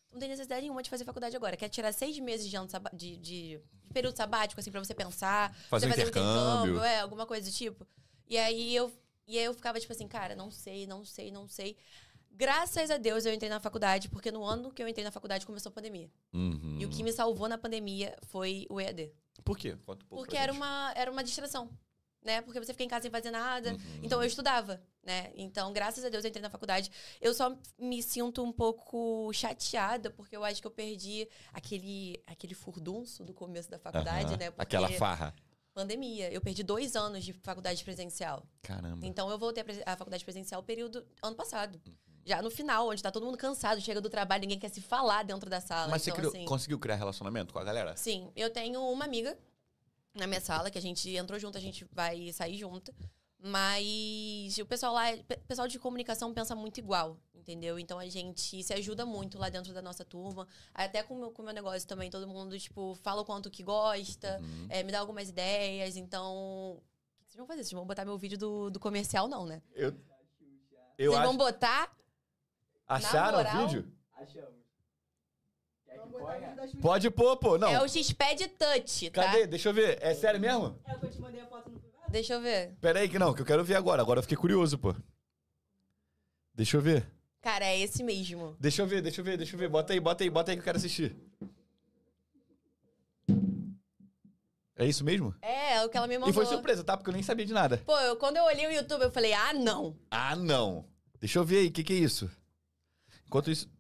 [0.09, 1.57] tu não tem necessidade nenhuma de fazer faculdade agora.
[1.57, 3.61] Quer tirar seis meses de, ano de, de- de
[3.93, 5.53] período sabático, assim, pra você pensar.
[5.69, 6.83] Fazer você um intercâmbio.
[6.83, 7.85] É, alguma coisa do tipo.
[8.29, 8.93] E aí eu,
[9.27, 11.77] e aí eu ficava tipo assim, cara, não sei, não sei, não sei.
[12.31, 15.45] Graças a Deus eu entrei na faculdade, porque no ano que eu entrei na faculdade
[15.45, 16.11] começou a pandemia.
[16.33, 16.79] Uhum.
[16.81, 19.13] E o que me salvou na pandemia foi o EAD.
[19.45, 19.77] Por quê?
[19.85, 20.61] Conta um pouco Porque era gente.
[20.61, 21.71] uma, era uma distração,
[22.23, 22.41] né?
[22.43, 23.73] Porque você fica em casa sem fazer nada.
[23.73, 24.01] Uhum.
[24.03, 25.31] Então eu estudava, né?
[25.35, 26.91] Então, graças a Deus, eu entrei na faculdade.
[27.21, 32.55] Eu só me sinto um pouco chateada, porque eu acho que eu perdi aquele, aquele
[32.55, 34.37] furdunço do começo da faculdade, Aham.
[34.39, 34.51] né?
[34.51, 35.35] Porque Aquela farra.
[35.75, 36.33] pandemia.
[36.33, 38.47] Eu perdi dois anos de faculdade presencial.
[38.63, 39.05] Caramba.
[39.07, 41.81] Então eu voltei à faculdade presencial período ano passado.
[42.25, 45.23] Já no final, onde tá todo mundo cansado, chega do trabalho, ninguém quer se falar
[45.25, 45.89] dentro da sala.
[45.89, 47.97] Mas você então, criou- assim, conseguiu criar relacionamento com a galera?
[47.97, 49.37] Sim, eu tenho uma amiga
[50.15, 52.93] na minha sala, que a gente entrou junto, a gente vai sair junto.
[53.43, 57.79] Mas o pessoal lá, o pessoal de comunicação pensa muito igual, entendeu?
[57.79, 60.47] Então a gente se ajuda muito lá dentro da nossa turma.
[60.75, 63.51] Até com o meu, com o meu negócio também, todo mundo, tipo, fala o quanto
[63.51, 64.67] que gosta, Uhum.
[64.69, 65.97] é, me dá algumas ideias.
[65.97, 66.35] Então,
[66.75, 66.83] o
[67.27, 67.63] que vocês vão fazer?
[67.65, 69.63] Vocês vão botar meu vídeo do, do comercial, não, né?
[69.75, 69.89] Eu,
[70.99, 71.23] eu vocês acho...
[71.27, 71.97] vão botar.
[72.95, 73.93] Acharam moral- o vídeo?
[74.17, 74.51] Achamos.
[76.81, 77.57] Pode pôr, pô.
[77.59, 77.69] Não.
[77.69, 79.25] É o X-Pad Touch, tá?
[79.25, 79.47] Cadê?
[79.47, 79.99] Deixa eu ver.
[80.03, 80.79] É sério mesmo?
[80.87, 82.11] É o que eu te mandei a foto no privado.
[82.13, 82.77] Deixa eu ver.
[82.81, 84.03] Pera aí que não, que eu quero ver agora.
[84.03, 84.95] Agora eu fiquei curioso, pô.
[86.55, 87.07] Deixa eu ver.
[87.41, 88.57] Cara, é esse mesmo.
[88.61, 89.69] Deixa eu ver, deixa eu ver, deixa eu ver.
[89.69, 91.17] Bota aí, bota aí, bota aí que eu quero assistir.
[94.77, 95.35] É isso mesmo?
[95.43, 96.31] É, é o que ela me mandou.
[96.31, 96.97] E foi surpresa, tá?
[96.97, 97.79] Porque eu nem sabia de nada.
[97.85, 99.97] Pô, eu- quando eu olhei o YouTube, eu falei, ah, não.
[100.11, 100.87] Ah, não.
[101.19, 102.31] Deixa eu ver aí, o que, que é isso?
[103.31, 103.71] Enquanto isso.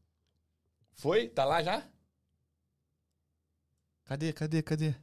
[0.92, 1.28] Foi?
[1.28, 1.84] Tá lá já?
[4.04, 4.94] Cadê, cadê, cadê?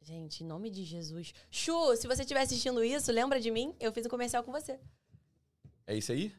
[0.00, 1.34] Gente, em nome de Jesus.
[1.50, 3.74] Chu, se você estiver assistindo isso, lembra de mim?
[3.80, 4.78] Eu fiz um comercial com você.
[5.88, 6.32] É isso aí?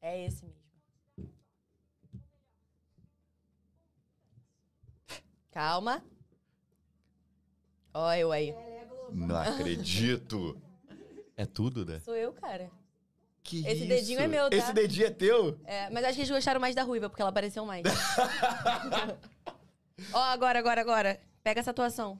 [0.00, 1.34] É esse mesmo.
[5.50, 6.00] Calma.
[7.92, 8.54] Ó, eu aí.
[9.10, 10.56] Não acredito.
[11.36, 11.98] É tudo, né?
[11.98, 12.70] Sou eu, cara.
[13.42, 14.56] Que Esse dedinho é meu, tá?
[14.56, 15.58] Esse dedinho é teu?
[15.64, 17.82] É, mas acho que eles gostaram mais da Ruiva, porque ela apareceu mais.
[20.12, 21.20] Ó, agora, agora, agora.
[21.42, 22.18] Pega essa atuação.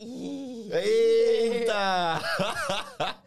[0.00, 0.70] Ih.
[0.72, 2.20] Eita!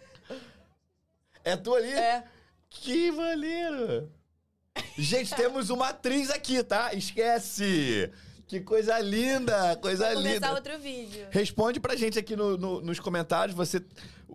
[1.43, 1.91] é tu ali?
[1.91, 2.23] É.
[2.69, 4.10] Que maneiro!
[4.97, 6.93] Gente, temos uma atriz aqui, tá?
[6.93, 8.12] Esquece!
[8.47, 9.75] Que coisa linda!
[9.77, 10.53] Coisa Vou começar linda!
[10.53, 11.27] outro vídeo.
[11.29, 13.55] Responde pra gente aqui no- no- nos comentários.
[13.55, 13.84] Você.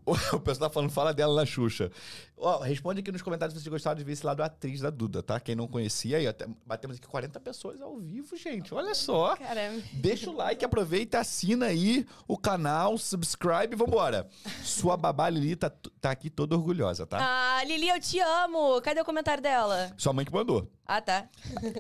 [0.33, 1.91] O pessoal tá falando, fala dela na Xuxa.
[2.37, 5.23] Ó, responde aqui nos comentários se você gostaram de ver esse lado atriz da Duda,
[5.23, 5.41] tá?
[5.41, 8.75] Quem não conhecia, aí até batemos aqui 40 pessoas ao vivo, gente.
[8.75, 9.37] Olha só.
[9.37, 9.83] Caramba.
[9.95, 14.29] Deixa o like, aproveita, assina aí o canal, subscribe e vambora.
[14.63, 17.19] Sua babá Lili tá, tá aqui toda orgulhosa, tá?
[17.21, 18.81] Ah, Lili, eu te amo.
[18.83, 19.93] Cadê o comentário dela?
[19.97, 20.71] Sua mãe que mandou.
[20.87, 21.29] Ah, tá.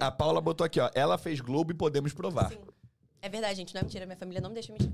[0.01, 0.91] A Paula botou aqui, ó.
[0.95, 2.51] Ela fez Globo e podemos provar.
[2.51, 2.59] Sim.
[3.27, 3.75] É verdade, gente.
[3.75, 4.07] Não é mentira.
[4.07, 4.89] Minha família não me deixa mentir.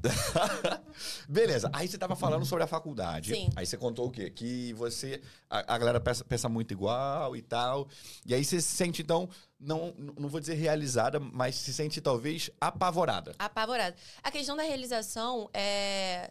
[1.29, 1.71] Beleza.
[1.71, 3.35] Aí você tava falando sobre a faculdade.
[3.35, 3.51] Sim.
[3.55, 4.31] Aí você contou o quê?
[4.31, 5.21] Que você.
[5.51, 7.87] A, a galera pensa, pensa muito igual e tal.
[8.25, 9.29] E aí você se sente, então,
[9.61, 13.35] não, não vou dizer realizada, mas se sente talvez apavorada.
[13.39, 13.95] Apavorada.
[14.23, 16.31] A questão da realização é,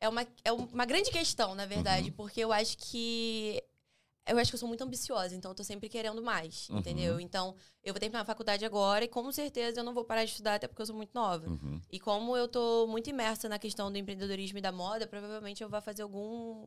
[0.00, 3.62] é, uma, é uma grande questão, na verdade, porque eu acho que.
[4.28, 6.78] Eu acho que eu sou muito ambiciosa, então eu tô sempre querendo mais, Uhum.
[6.78, 7.20] entendeu?
[7.20, 10.30] Então, eu vou terminar a faculdade agora e com certeza eu não vou parar de
[10.32, 11.48] estudar, até porque eu sou muito nova.
[11.48, 11.80] Uhum.
[11.90, 15.68] E como eu tô muito imersa na questão do empreendedorismo e da moda, provavelmente eu
[15.68, 16.66] vou fazer algum.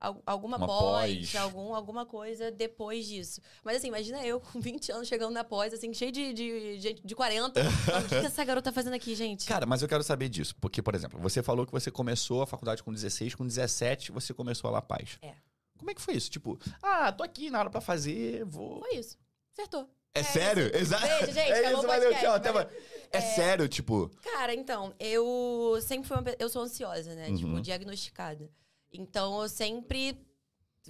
[0.00, 1.36] al- Alguma Uma pós, pós.
[1.36, 3.40] Algum, alguma coisa depois disso.
[3.64, 7.02] Mas assim, imagina eu com 20 anos chegando na pós, assim, cheio de, de gente
[7.04, 7.64] de 40.
[7.64, 9.46] Falando, O que, que essa garota tá fazendo aqui, gente?
[9.46, 10.54] Cara, mas eu quero saber disso.
[10.60, 14.32] Porque, por exemplo, você falou que você começou a faculdade com 16, com 17 você
[14.34, 15.18] começou a La Paz.
[15.22, 15.32] É.
[15.78, 16.30] Como é que foi isso?
[16.30, 18.80] Tipo, ah, tô aqui na hora pra fazer, vou.
[18.80, 19.16] Foi isso.
[19.52, 19.88] Acertou.
[20.14, 20.76] É, É sério?
[20.76, 21.06] Exato.
[21.06, 21.38] Beijo, gente.
[21.50, 22.34] É Acabou isso, valeu, podcast, tchau.
[22.34, 22.68] Até mais.
[23.10, 24.10] É, sério, tipo.
[24.22, 27.28] Cara, então, eu sempre fui uma Eu sou ansiosa, né?
[27.28, 27.36] Uhum.
[27.36, 28.50] Tipo, diagnosticada.
[28.92, 30.18] Então, eu sempre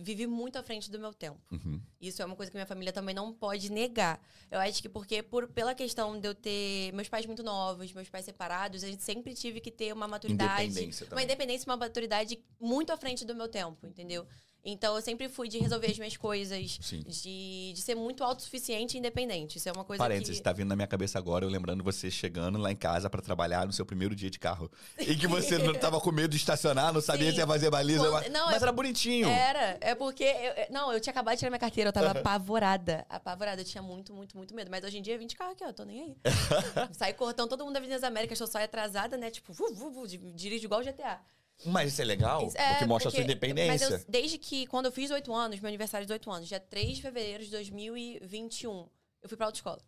[0.01, 1.40] vivi muito à frente do meu tempo.
[1.51, 1.81] Uhum.
[2.01, 4.20] Isso é uma coisa que minha família também não pode negar.
[4.51, 8.09] Eu acho que porque, por, pela questão de eu ter meus pais muito novos, meus
[8.09, 10.66] pais separados, a gente sempre tive que ter uma maturidade.
[10.66, 14.27] Independência Uma independência uma maturidade muito à frente do meu tempo, entendeu?
[14.64, 17.01] Então eu sempre fui de resolver as minhas coisas, Sim.
[17.07, 19.57] de, de ser muito autossuficiente e independente.
[19.57, 20.42] Isso é uma coisa Parênteses, que.
[20.42, 23.66] tá vindo na minha cabeça agora, eu lembrando você chegando lá em casa pra trabalhar
[23.66, 24.71] no seu primeiro dia de carro.
[24.99, 27.35] E que você não tava com medo de estacionar, não sabia Sim.
[27.37, 28.01] se ia fazer baliza.
[28.01, 29.29] Quando- mas não, mas é- era bonitinho.
[29.29, 30.25] Era, é porque.
[30.25, 33.07] eu- eu- não, eu tinha acabado de tirar minha carteira, eu tava apavorada.
[33.09, 34.71] Apavorada, eu tinha muito, muito, muito medo.
[34.71, 36.16] Mas hoje em dia eu vim de carro aqui, ó, tô nem aí.
[36.92, 39.31] Saí cortando todo mundo da Avenida das Américas, eu só atrasada, né?
[39.31, 41.21] Tipo, vu, vu, vu, di- dirijo igual GTA.
[41.66, 43.90] Mas isso é legal, é, porque mostra a sua porque- independência.
[43.90, 46.61] Mas eu, desde que, quando eu fiz 8 anos, meu aniversário de 8 anos, dia
[46.61, 48.88] 3 de fevereiro de 2021,
[49.23, 49.81] eu fui pra autoescola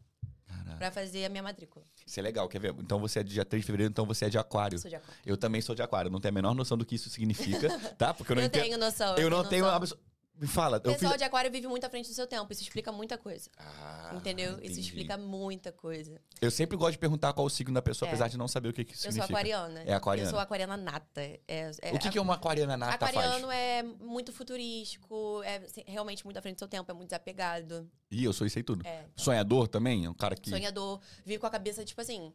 [0.46, 1.84] Caraca, pra fazer a minha matrícula.
[2.04, 2.74] isso é legal, quer ver?
[2.78, 4.74] Então você é de dia 3 de fevereiro, então você é de aquário.
[4.76, 5.20] Eu sou de aquário.
[5.24, 8.12] Eu também sou de aquário, não tenho a menor noção do que isso significa, tá?
[8.12, 8.62] Porque eu não Eu entendo.
[8.62, 9.16] tenho noção.
[9.16, 9.62] Eu não tenho.
[9.64, 9.76] noção.
[9.76, 9.98] abso-
[10.40, 11.00] Me fala, O eu fiz.
[11.00, 12.50] pessoal de aquário vive muito à frente do seu tempo.
[12.50, 13.50] Isso explica muita coisa.
[13.58, 14.52] Ah, entendeu?
[14.54, 14.70] entendi.
[14.70, 16.18] Isso explica muita coisa.
[16.40, 18.10] Eu sempre gosto de perguntar qual o signo da pessoa, É.
[18.10, 19.38] apesar de não saber o que, que isso Eu sou significa.
[19.38, 19.82] aquariana.
[19.82, 20.26] É aquariana.
[20.26, 21.20] Eu sou aquariana nata.
[21.20, 21.40] É,
[21.82, 23.14] é- O que, que uma aquariana nata faz?
[23.14, 27.86] Aquariano é muito futurístico, é realmente muito à frente do seu tempo, é muito desapegado.
[28.10, 28.86] Ih, eu sou isso aí tudo.
[28.86, 30.06] É, Sonhador também?
[30.06, 30.48] É um cara que.
[30.48, 32.32] sonhador, vive com a cabeça, tipo assim.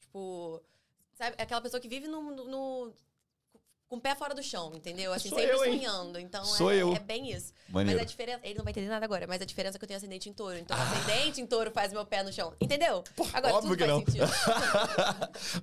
[0.00, 0.60] Tipo.
[1.14, 2.92] Sabe, aquela pessoa que vive no- no-
[3.88, 5.12] com o pé fora do chão, entendeu?
[5.12, 5.78] Assim, Sou sempre eu, hein?
[5.78, 6.18] sonhando.
[6.18, 6.92] Então Sou é, eu.
[6.94, 7.52] é bem isso.
[7.68, 7.98] Maneiro.
[8.00, 8.40] Mas a diferença.
[8.42, 10.32] Ele não vai entender nada agora, mas a diferença é que eu tenho ascendente em
[10.32, 10.58] touro.
[10.58, 12.52] Então, ascendente em touro faz meu pé no chão.
[12.60, 13.04] Entendeu?
[13.32, 14.04] Agora, óbvio tudo que faz não.
[14.04, 14.26] sentido.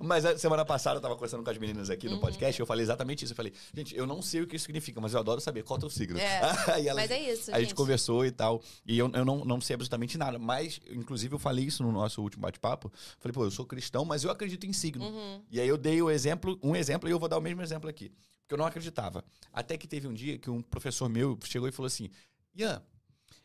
[0.00, 2.14] mas a semana passada eu tava conversando com as meninas aqui Uhum.
[2.14, 3.32] no podcast e eu falei exatamente isso.
[3.32, 5.76] Eu falei, gente, eu não sei o que isso significa, mas eu adoro saber qual
[5.76, 6.18] é o teu signo.
[6.18, 6.40] É,
[6.80, 7.74] e elas- Mas é isso, a gente gente.
[7.74, 8.62] conversou e tal.
[8.86, 10.38] E eu, eu não, não sei absolutamente nada.
[10.38, 12.90] Mas, inclusive, eu falei isso no nosso último bate-papo.
[13.18, 15.04] Falei, pô, eu sou cristão, mas eu acredito em signo.
[15.04, 15.42] Uhum.
[15.50, 17.88] E aí eu dei o exemplo, um exemplo, e eu vou dar o mesmo exemplo
[17.90, 18.12] aqui.
[18.44, 19.24] Porque eu não acreditava.
[19.52, 22.10] Até que teve um dia que um professor meu chegou e falou assim:
[22.54, 22.82] Ian,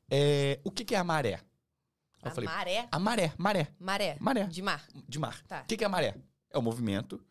[0.09, 1.41] é, o que, que é a maré?
[2.21, 2.88] Eu A falei, maré?
[2.91, 4.17] a maré, maré, Maré.
[4.19, 4.85] maré De mar.
[5.07, 5.41] de mar.
[5.47, 5.62] Tá.
[5.62, 6.15] O que, que é a maré?
[6.51, 7.23] É o movimento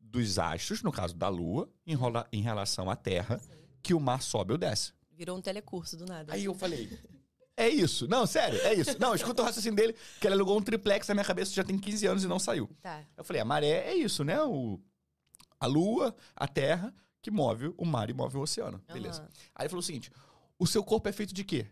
[0.00, 3.38] dos astros, no caso da Lua, em, rola- em relação à Terra,
[3.82, 4.92] que o mar sobe ou desce.
[5.12, 6.32] Virou um telecurso do nada.
[6.32, 6.88] Aí eu falei.
[7.54, 8.08] é isso.
[8.08, 8.98] Não, sério, é isso.
[8.98, 11.78] Não, escuta o raciocínio dele, que ele alugou um triplex na minha cabeça já tem
[11.78, 12.66] 15 anos e não saiu.
[12.80, 13.04] Tá.
[13.14, 14.40] Eu falei, a maré é isso, né?
[14.42, 14.80] O,
[15.60, 18.82] a lua, a terra, que move o mar e move o oceano.
[18.92, 19.22] Beleza.
[19.22, 19.30] Aham.
[19.54, 20.10] Aí ele falou o seguinte:
[20.58, 21.66] o seu corpo é feito de quê?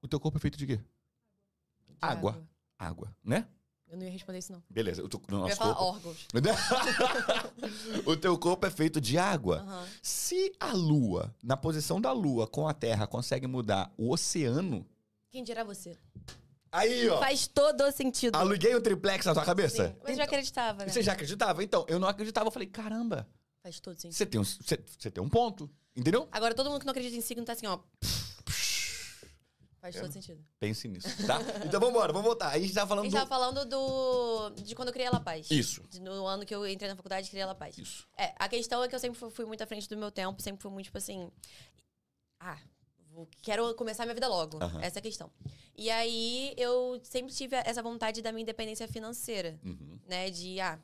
[0.00, 0.76] O teu corpo é feito de quê?
[0.76, 2.42] De Água.
[2.78, 3.46] Água, né?
[3.88, 4.62] Eu não ia responder isso, não.
[4.70, 5.04] Beleza.
[5.04, 5.96] O, teu- no Eu ia falar corpo...
[6.08, 6.26] órgãos.
[8.06, 9.58] o teu corpo é feito de água.
[9.58, 9.86] Aham.
[10.00, 14.86] Se a lua, na posição da lua com a terra, consegue mudar o oceano.
[15.30, 15.98] Quem dirá você?
[16.72, 17.18] Aí, ó.
[17.20, 18.34] Faz todo sentido.
[18.34, 19.88] Aluguei um triplex na tua cabeça?
[19.88, 20.88] Sim, mas eu acreditava, né?
[20.90, 21.62] Você já acreditava?
[21.62, 22.46] Então, eu não acreditava.
[22.46, 23.28] Eu falei, caramba,
[23.62, 24.16] Faz todo sentido.
[24.16, 25.70] você tem um, você, você tem um ponto.
[25.94, 26.26] Entendeu?
[26.32, 27.78] Agora, todo mundo que não acredita em signo tá assim, ó.
[29.80, 30.40] Faz todo sentido.
[30.60, 31.40] Pense nisso, tá?
[31.66, 32.50] Então vambora, vamos voltar.
[32.50, 33.16] Aí a gente tava A falando gente do...
[33.18, 34.50] tava falando do...
[34.62, 35.50] de quando eu criei a La Paz.
[35.50, 35.82] Isso.
[35.90, 37.76] De- No ano que eu entrei na faculdade, criei a La Paz.
[37.76, 38.06] Isso.
[38.16, 40.62] É, a questão é que eu sempre fui, muito à frente do meu tempo, sempre
[40.62, 41.28] fui muito, tipo assim.
[42.38, 42.58] Ah,
[43.10, 44.62] vou- quero começar minha vida logo.
[44.62, 44.80] Aham.
[44.80, 45.32] Essa é a questão.
[45.76, 49.98] E aí eu sempre tive essa vontade da minha independência financeira, Uhum.
[50.06, 50.30] né?
[50.30, 50.78] De, ah,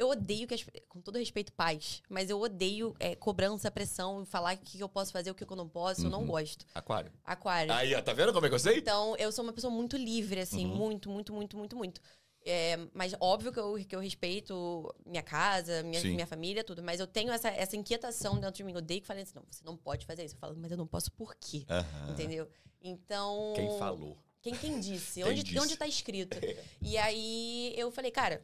[0.00, 4.54] eu odeio que as, com todo respeito, paz, mas eu odeio é, cobrança, pressão, falar
[4.54, 6.26] o que eu posso fazer, o que eu não posso, eu não Uhum.
[6.26, 6.64] gosto.
[6.74, 7.12] Aquário.
[7.22, 7.72] Aquário.
[7.72, 8.78] Aí, ó, tá vendo como é que eu sei?
[8.78, 10.74] Então, eu sou uma pessoa muito livre, assim, Uhum.
[10.74, 12.00] muito, muito, muito, muito, muito.
[12.46, 16.14] É, mas óbvio que eu, que eu respeito minha casa, minha, Sim.
[16.14, 16.82] minha família, tudo.
[16.82, 18.72] Mas eu tenho essa, essa inquietação dentro de mim.
[18.72, 20.34] Eu odeio que falem assim, não, você não pode fazer isso.
[20.36, 21.66] Eu falo, mas eu não posso por quê?
[21.68, 22.10] Aham.
[22.12, 22.48] Entendeu?
[22.80, 23.52] Então...
[23.54, 24.16] Quem falou?
[24.40, 25.20] Quem, quem disse?
[25.22, 25.58] Quem onde, disse?
[25.58, 26.38] onde tá escrito?
[26.80, 28.42] E aí eu falei, cara,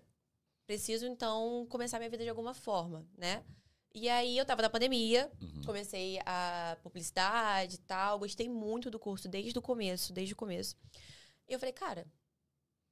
[0.66, 3.44] preciso então começar minha vida de alguma forma, né?
[3.94, 5.62] E aí eu tava na pandemia, Uhum.
[5.64, 10.76] comecei a publicidade e tal, gostei muito do curso desde o começo, desde o começo.
[11.48, 12.06] E eu falei, cara,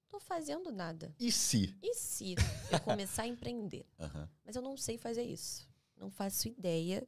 [0.09, 1.15] tô fazendo nada.
[1.19, 1.77] E se?
[1.83, 2.35] E se
[2.71, 3.85] eu começar a empreender?
[3.99, 4.29] Aham.
[4.45, 5.69] Mas eu não sei fazer isso.
[5.97, 7.07] Não faço ideia,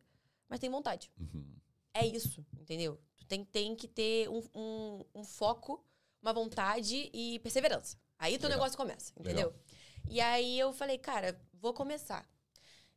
[0.48, 1.10] mas tenho vontade.
[1.18, 1.54] Uhum.
[1.94, 3.00] É isso, entendeu?
[3.16, 5.82] Tu tem, tem que ter um, um, um foco,
[6.20, 7.96] uma vontade e perseverança.
[8.18, 8.58] Aí teu Legal.
[8.60, 9.54] negócio começa, entendeu?
[10.08, 12.28] E aí eu falei, cara, vou começar.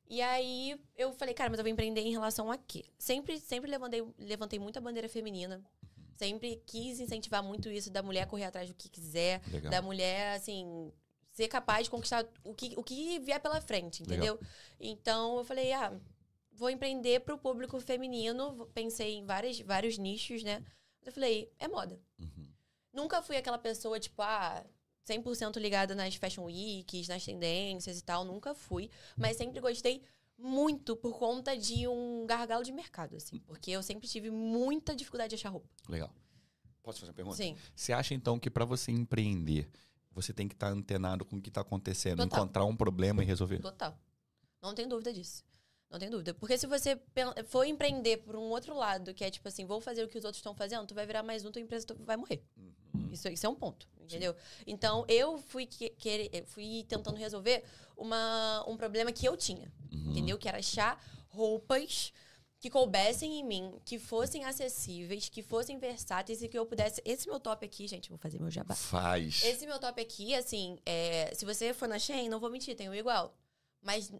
[0.07, 2.85] E aí eu falei, cara, mas eu vou empreender em relação a quê?
[2.97, 5.63] Sempre, sempre levantei, levantei muita bandeira feminina.
[6.15, 9.71] Sempre quis incentivar muito isso da mulher correr atrás do que quiser, Legal.
[9.71, 10.91] da mulher, assim,
[11.31, 14.17] ser capaz de conquistar o que, o que vier pela frente, Legal.
[14.17, 14.47] entendeu?
[14.79, 15.93] Então eu falei, ah,
[16.51, 18.67] vou empreender pro público feminino.
[18.73, 20.63] Pensei em várias, vários nichos, né?
[21.05, 21.97] Eu falei, é moda.
[22.19, 22.47] Uhum.
[22.91, 24.65] Nunca fui aquela pessoa, tipo, ah,
[25.07, 28.23] 100% ligada nas fashion weeks, nas tendências e tal.
[28.25, 28.89] Nunca fui.
[29.17, 30.01] Mas sempre gostei
[30.37, 33.39] muito por conta de um gargalo de mercado, assim.
[33.39, 35.67] Porque eu sempre tive muita dificuldade de achar roupa.
[35.87, 36.13] Legal.
[36.81, 37.37] Posso fazer uma pergunta?
[37.37, 37.55] Sim.
[37.75, 39.69] Você acha então que pra você empreender,
[40.11, 42.39] você tem que estar antenado com o que tá acontecendo, Total.
[42.39, 43.59] encontrar um problema e resolver?
[43.59, 43.97] Total.
[44.61, 45.43] Não tem dúvida disso.
[45.89, 46.33] Não tem dúvida.
[46.33, 46.99] Porque se você
[47.47, 50.23] for empreender por um outro lado, que é tipo assim, vou fazer o que os
[50.23, 52.43] outros estão fazendo, tu vai virar mais um, tua empresa vai morrer.
[52.55, 53.09] Uhum.
[53.11, 54.35] Isso, isso é um ponto, entendeu?
[54.65, 57.63] Então, eu fui, que, querer- eu fui tentando resolver
[57.95, 60.11] uma, um problema que eu tinha, Uhum.
[60.11, 60.37] entendeu?
[60.37, 62.11] Que era achar roupas
[62.59, 67.01] que coubessem em mim, que fossem acessíveis, que fossem versáteis e que eu pudesse...
[67.05, 68.75] Esse meu top aqui, gente, vou fazer meu jabá.
[68.75, 69.43] Faz.
[69.45, 72.89] Esse meu top aqui, assim, é, se você for na Shein, não vou mentir, tem
[72.89, 73.33] o igual.
[73.81, 74.11] Mas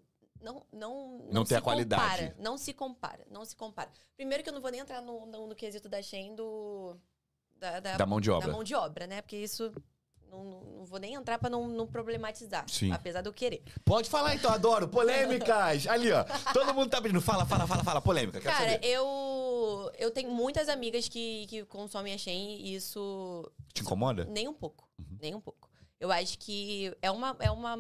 [0.42, 2.02] não não Não tem se a qualidade.
[2.02, 3.92] compara, não se compara, não se compara.
[4.16, 6.96] Primeiro que eu não vou nem entrar no, no, no quesito da Shein do
[7.60, 8.48] da, da, Da mão de obra.
[8.48, 9.22] da mão de obra, né?
[9.22, 9.72] Porque isso
[10.30, 12.92] não, não, vou nem entrar pra não, não problematizar, Sim.
[12.92, 13.64] apesar de eu querer.
[13.84, 14.88] Pode falar então, adoro.
[14.88, 15.88] Polêmicas.
[15.88, 16.24] Ali, ó.
[16.54, 17.20] Todo mundo tá pedindo.
[17.22, 18.02] Fala, fala, fala, fala.
[18.02, 18.40] Polêmica.
[18.40, 18.86] Quero Cara, saber.
[18.88, 24.26] eu eu tenho muitas amigas que, que consomem a Shein e isso Te incomoda?
[24.26, 24.88] Nem um pouco.
[24.98, 25.18] Uhum.
[25.20, 25.70] Nem um pouco.
[26.00, 27.36] Eu acho que é uma.
[27.40, 27.76] É uma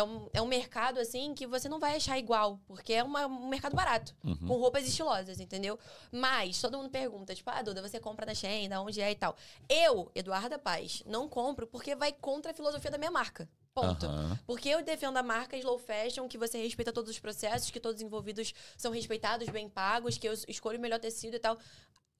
[0.00, 3.26] é um, é um mercado, assim, que você não vai achar igual, porque é uma-
[3.26, 4.36] um mercado barato, Uhum.
[4.48, 5.78] com roupas estilosas, entendeu?
[6.12, 9.14] Mas todo mundo pergunta, tipo, ah, Duda, você compra na Shein, da onde é e
[9.14, 9.36] tal.
[9.68, 13.48] Eu, Eduarda Paz, não compro porque vai contra a filosofia da minha marca.
[13.74, 14.06] Ponto.
[14.06, 14.38] Aham.
[14.46, 18.00] Porque eu defendo a marca slow fashion, que você respeita todos os processos, que todos
[18.00, 21.56] os envolvidos são respeitados, bem pagos, que eu escolho o melhor tecido e tal.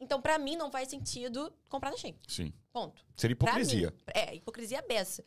[0.00, 2.14] Então, pra mim, não faz sentido comprar na Shein.
[2.28, 2.52] Sim.
[2.72, 3.04] Ponto.
[3.16, 3.90] Seria hipocrisia.
[3.90, 5.24] mim, é, hipocrisia beça.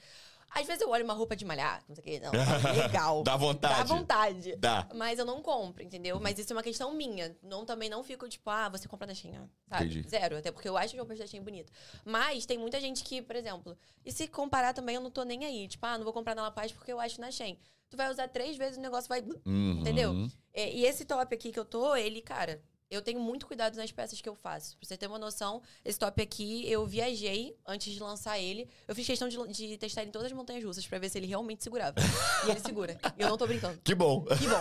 [0.54, 2.32] Às vezes eu olho uma roupa de malhar, não sei o que, não,
[2.76, 3.24] legal.
[3.24, 3.78] Dá vontade.
[3.78, 4.56] Dá vontade.
[4.58, 4.88] Dá.
[4.94, 6.20] Mas eu não compro, entendeu?
[6.20, 7.36] Mas isso é uma questão minha.
[7.42, 9.34] Não, também não fico, tipo, ah, você compra da Shein,
[9.70, 9.86] sabe?
[9.86, 10.10] Entendi.
[10.10, 10.38] Zero.
[10.38, 11.72] Até porque eu acho as roupas da Shein bonita.
[12.04, 15.46] Mas tem muita gente que, por exemplo, e se comparar também, eu não tô nem
[15.46, 15.68] aí.
[15.68, 17.58] Tipo, ah, não vou comprar na La Paz porque eu acho na Shein.
[17.90, 19.22] Tu vai usar três vezes o negócio vai...
[19.46, 19.80] Uhum.
[19.82, 20.14] Entendeu?
[20.54, 23.91] É, E esse top aqui que eu tô, ele, cara, eu tenho muito cuidado nas
[23.91, 24.77] peças que eu faço.
[24.77, 28.69] Pra você ter uma noção, esse top aqui, eu viajei antes de lançar ele.
[28.88, 31.17] Eu fiz questão de, de testar ele em todas as montanhas russas pra ver se
[31.17, 31.95] ele realmente segurava.
[32.45, 32.99] e ele segura.
[33.17, 33.80] E eu não tô brincando.
[33.84, 34.25] Que bom.
[34.25, 34.60] Que bom.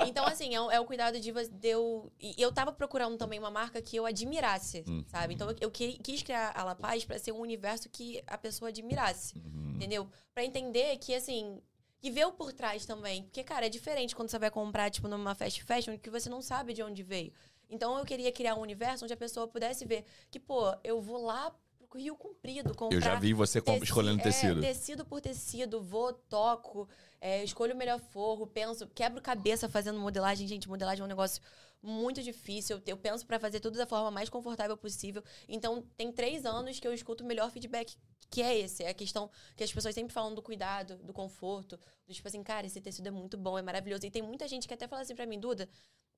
[0.06, 2.10] Então, assim, é, o- é o cuidado de, de eu.
[2.18, 5.04] E eu tava procurando também uma marca que eu admirasse, Hum.
[5.06, 5.34] sabe?
[5.34, 8.36] Então, eu, eu que- quis criar a La Paz pra ser um universo que a
[8.38, 9.34] pessoa admirasse.
[9.36, 9.72] Uhum.
[9.76, 10.08] Entendeu?
[10.34, 11.60] Pra entender que, assim.
[12.02, 13.24] E ver o por trás também.
[13.24, 16.40] Porque, cara, é diferente quando você vai comprar, tipo, numa fast fashion, que você não
[16.40, 17.30] sabe de onde veio.
[17.70, 21.22] Então, eu queria criar um universo onde a pessoa pudesse ver que, pô, eu vou
[21.22, 21.54] lá
[21.88, 22.96] pro Rio Comprido comprar.
[22.96, 24.60] Eu já vi você teci- escolhendo é, tecido.
[24.60, 26.88] tecido por tecido, vou, toco,
[27.20, 30.46] é, escolho o melhor forro, penso, quebro cabeça fazendo modelagem.
[30.46, 31.42] Gente, modelagem é um negócio
[31.82, 32.80] muito difícil.
[32.86, 35.22] Eu, penso pra fazer tudo da forma mais confortável possível.
[35.48, 37.96] Então, tem três anos que eu escuto o melhor feedback
[38.30, 38.84] que é esse.
[38.84, 41.78] É a questão que as pessoas sempre falam do cuidado, do conforto.
[42.06, 44.06] Do tipo assim, cara, esse tecido é muito bom, é maravilhoso.
[44.06, 45.68] E tem muita gente que até fala assim pra mim, Duda,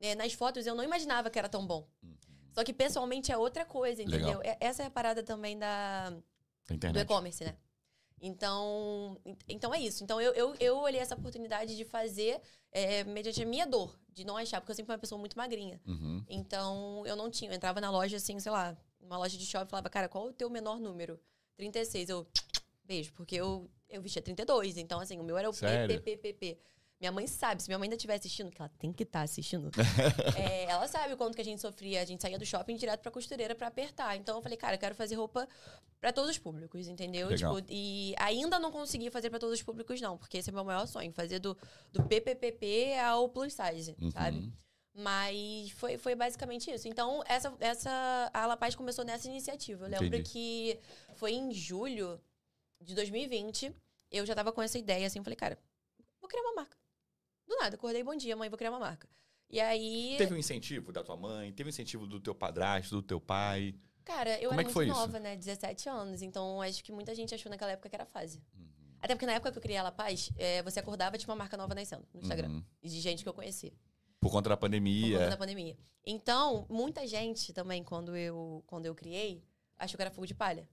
[0.02, 1.88] é, nas fotos eu não imaginava que era tão bom.
[2.54, 4.26] Só que pessoalmente é outra coisa, entendeu?
[4.40, 4.42] Legal.
[4.44, 6.10] É- Essa é a parada também da,
[6.92, 7.56] do e-commerce, né?
[8.20, 10.04] Então, en- então é isso.
[10.04, 14.24] Então eu, eu, eu olhei essa oportunidade de fazer é, mediante a minha dor, de
[14.24, 15.80] não achar, porque eu sempre fui uma pessoa muito magrinha.
[15.86, 16.24] Uhum.
[16.28, 17.50] Então eu não tinha.
[17.50, 20.26] Eu entrava na loja assim, sei lá, numa loja de shopping e falava, cara, qual
[20.26, 21.18] o teu menor número?
[21.56, 22.08] 36.
[22.10, 22.26] Eu,
[22.84, 24.76] beijo, porque eu, eu vestia 32.
[24.76, 25.96] Então, assim, o meu era o Sério?
[27.02, 29.72] Minha mãe sabe, se minha mãe ainda estiver assistindo, que ela tem que estar assistindo,
[30.38, 32.00] é, ela sabe o quanto que a gente sofria.
[32.00, 34.16] A gente saía do shopping direto pra costureira pra apertar.
[34.16, 35.48] Então eu falei, cara, eu quero fazer roupa
[36.00, 37.26] pra todos os públicos, entendeu?
[37.26, 37.56] Legal.
[37.56, 40.54] Tipo, e ainda não consegui fazer pra todos os públicos, não, porque esse é o
[40.54, 41.58] meu maior sonho, fazer do,
[41.90, 44.38] do PPPP ao plus size, sabe?
[44.38, 44.52] Uhum.
[44.94, 46.86] Mas foi, foi basicamente isso.
[46.86, 49.86] Então, essa, essa, a La Paz começou nessa iniciativa.
[49.86, 50.30] Eu lembro Entendi.
[50.30, 50.78] que
[51.16, 52.20] foi em julho
[52.80, 53.74] de 2020,
[54.08, 55.58] eu já tava com essa ideia, assim, eu falei, cara,
[56.20, 56.81] vou criar uma marca.
[57.46, 59.08] Do nada, acordei, bom dia, mãe, vou criar uma marca.
[59.50, 61.52] E aí, Teve um incentivo da tua mãe?
[61.52, 63.74] Teve um incentivo do teu padrasto, do teu pai?
[64.04, 64.94] cara, eu Como era é muito foi isso?
[64.94, 65.36] nova, né?
[65.36, 66.22] 17 anos.
[66.22, 68.42] Então, acho que muita gente achou naquela época que era fase.
[68.54, 68.66] Uhum.
[69.00, 71.36] Até porque na época que eu criei a La Paz, é, você acordava tinha uma
[71.36, 72.48] marca nova nascendo no Instagram.
[72.48, 72.64] Uhum.
[72.82, 73.72] E de gente que eu conhecia.
[74.20, 75.28] Por conta da por conta pandemia.
[75.28, 75.76] da pandemia.
[76.04, 79.44] Então, muita gente também, quando eu, quando eu criei,
[79.76, 80.68] achou que era fogo de palha.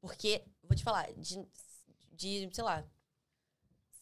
[0.00, 1.44] Porque, vou te falar, de,
[2.12, 2.84] de sei lá,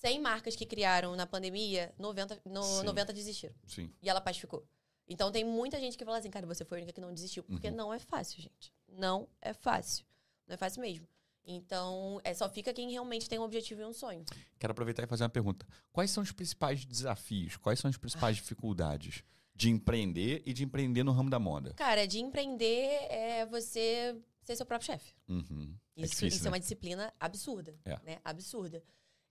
[0.00, 2.84] 100 marcas que criaram na pandemia, 90, no, Sim.
[2.84, 3.54] 90 desistiram.
[3.66, 3.90] Sim.
[4.02, 4.66] E ela pacificou.
[5.06, 7.42] Então, tem muita gente que fala assim, cara, você foi a única que não desistiu.
[7.42, 7.74] Porque Uhum.
[7.76, 8.72] não é fácil, gente.
[8.88, 10.06] Não é fácil.
[10.46, 11.06] Não é fácil mesmo.
[11.44, 14.24] Então, é só fica quem realmente tem um objetivo e um sonho.
[14.58, 15.66] Quero aproveitar e fazer uma pergunta.
[15.92, 17.56] Quais são os principais desafios?
[17.56, 21.74] Quais são as principais dificuldades de empreender e de empreender no ramo da moda?
[21.74, 25.12] Cara, de empreender é você ser seu próprio chefe.
[25.28, 25.74] Uhum.
[25.96, 26.48] É Isso, difícil, isso né?
[26.48, 27.74] é uma disciplina absurda.
[27.84, 27.98] É.
[28.04, 28.18] Né?
[28.24, 28.82] Absurda.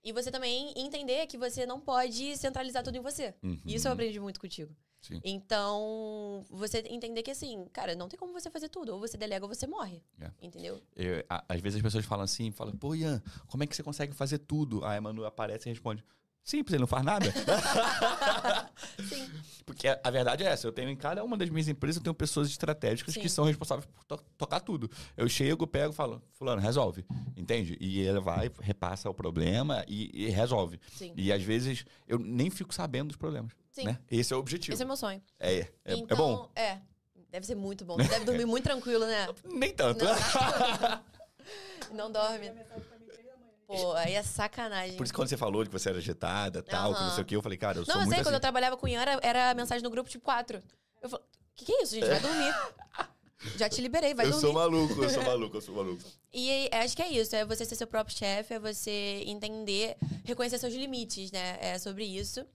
[0.02, 3.34] E você também entender que você não pode centralizar tudo em você.
[3.42, 3.58] Uhum.
[3.66, 4.74] Isso eu aprendi muito contigo.
[5.00, 5.20] Sim.
[5.24, 8.92] Então, você entender que assim, cara, não tem como você fazer tudo.
[8.92, 10.02] Ou você delega ou você morre.
[10.20, 10.30] É.
[10.42, 10.80] Entendeu?
[10.96, 13.82] Eu- a- às vezes as pessoas falam assim, falam, pô, Ian, como é que você
[13.82, 14.84] consegue fazer tudo?
[14.84, 16.04] Aí a Manu aparece e responde,
[16.44, 17.26] simples, ele não faz nada.
[19.08, 19.30] Sim.
[19.64, 22.02] Porque a, a verdade é essa, eu tenho em cada uma das minhas empresas, eu
[22.02, 23.20] tenho pessoas estratégicas Sim.
[23.20, 24.90] que são responsáveis por to- tocar tudo.
[25.16, 27.04] Eu chego, pego e falo, fulano, resolve,
[27.36, 27.76] entende?
[27.80, 30.80] E ele vai, repassa o problema e, e resolve.
[30.92, 31.12] Sim.
[31.16, 33.84] E às vezes eu nem fico sabendo dos problemas, Sim.
[33.84, 33.98] né?
[34.10, 34.74] Esse é o objetivo.
[34.74, 35.22] Esse é meu sonho.
[35.38, 36.50] É, é, é então, bom?
[36.56, 36.78] É.
[37.30, 37.96] Deve ser muito bom.
[37.96, 39.28] Você deve dormir muito tranquilo, né?
[39.44, 40.04] Nem tanto.
[41.92, 42.50] Não dorme.
[43.70, 44.96] Pô, aí é sacanagem.
[44.96, 47.26] Por isso que quando você falou que você era agitada, tal, que não sei o
[47.26, 48.40] que, eu falei, cara, eu sou Não, eu sei, quando eu assim.
[48.40, 50.60] trabalhava com Ian, era, era mensagem no grupo tipo 4.
[51.00, 52.08] Eu falo, o que, que é isso, gente?
[52.08, 52.54] Vai dormir.
[53.56, 54.44] Já te liberei, vai eu dormir.
[54.44, 56.02] sou maluco, eu sou maluco, eu sou maluco.
[56.32, 60.58] E acho que é isso, é você ser seu próprio chefe, é você entender, reconhecer
[60.58, 61.58] seus limites, né?
[61.60, 62.46] É sobre isso.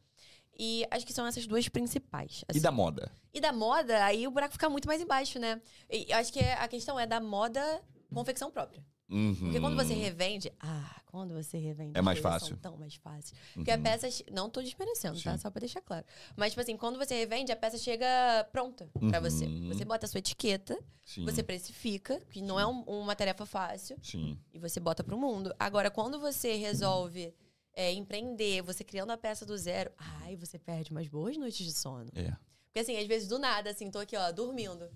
[0.58, 2.44] E acho que são essas duas principais.
[2.44, 2.62] E assim.
[2.62, 3.12] da moda?
[3.34, 5.62] E da moda, aí o buraco fica muito mais embaixo, né?
[5.90, 7.82] E eu acho que a questão é da moda
[8.14, 8.82] confecção própria.
[9.10, 9.36] Uhum.
[9.36, 12.50] Porque quando você revende, ah, quando você revende, É mais fácil.
[12.50, 13.34] São tão mais fáceis.
[13.54, 13.84] Porque a Uhum.
[13.84, 14.08] peça.
[14.32, 15.34] Não tô desmerecendo, tá?
[15.34, 15.38] Sim.
[15.38, 16.06] Só pra deixar claro.
[16.36, 18.08] Mas, tipo assim, quando você revende, a peça chega
[18.52, 19.46] pronta pra você.
[19.46, 19.68] Uhum.
[19.70, 23.96] Você bota a sua etiqueta, Sim, você precifica, que não é um- uma tarefa fácil,
[24.02, 24.40] sim.
[24.54, 25.54] e você bota pro mundo.
[25.60, 27.34] Agora, quando você resolve
[27.78, 31.74] é, empreender, você criando a peça do zero, ai, você perde umas boas noites de
[31.74, 32.10] sono.
[32.16, 32.32] É.
[32.68, 34.90] Porque assim, às vezes do nada, assim, tô aqui, ó, dormindo.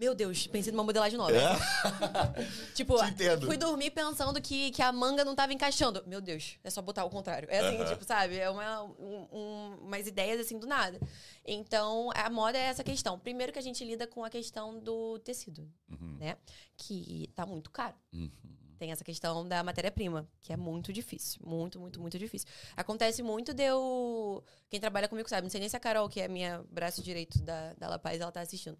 [0.00, 1.30] Meu Deus, pensei numa modelagem nova.
[2.74, 3.46] tipo, Te entendo.
[3.46, 6.02] fui dormir pensando que, que a manga não tava encaixando.
[6.06, 7.46] Meu Deus, é só botar o contrário.
[7.50, 8.38] É assim, tipo, sabe?
[8.38, 10.98] É uma, um- um- umas ideias assim do nada.
[11.44, 13.18] Então, a moda é essa questão.
[13.18, 16.16] Primeiro que a gente lida com a questão do tecido, Uhum.
[16.18, 16.38] né?
[16.78, 17.94] Que tá muito caro.
[18.10, 18.30] Uhum.
[18.78, 21.38] Tem essa questão da matéria-prima, que é muito difícil.
[21.44, 22.48] Muito, muito, muito difícil.
[22.74, 24.42] Acontece muito de eu.
[24.70, 27.38] Quem trabalha comigo sabe, não sei nem se a Carol, que é minha braço direito
[27.42, 28.78] da, da La Paz, ela tá assistindo.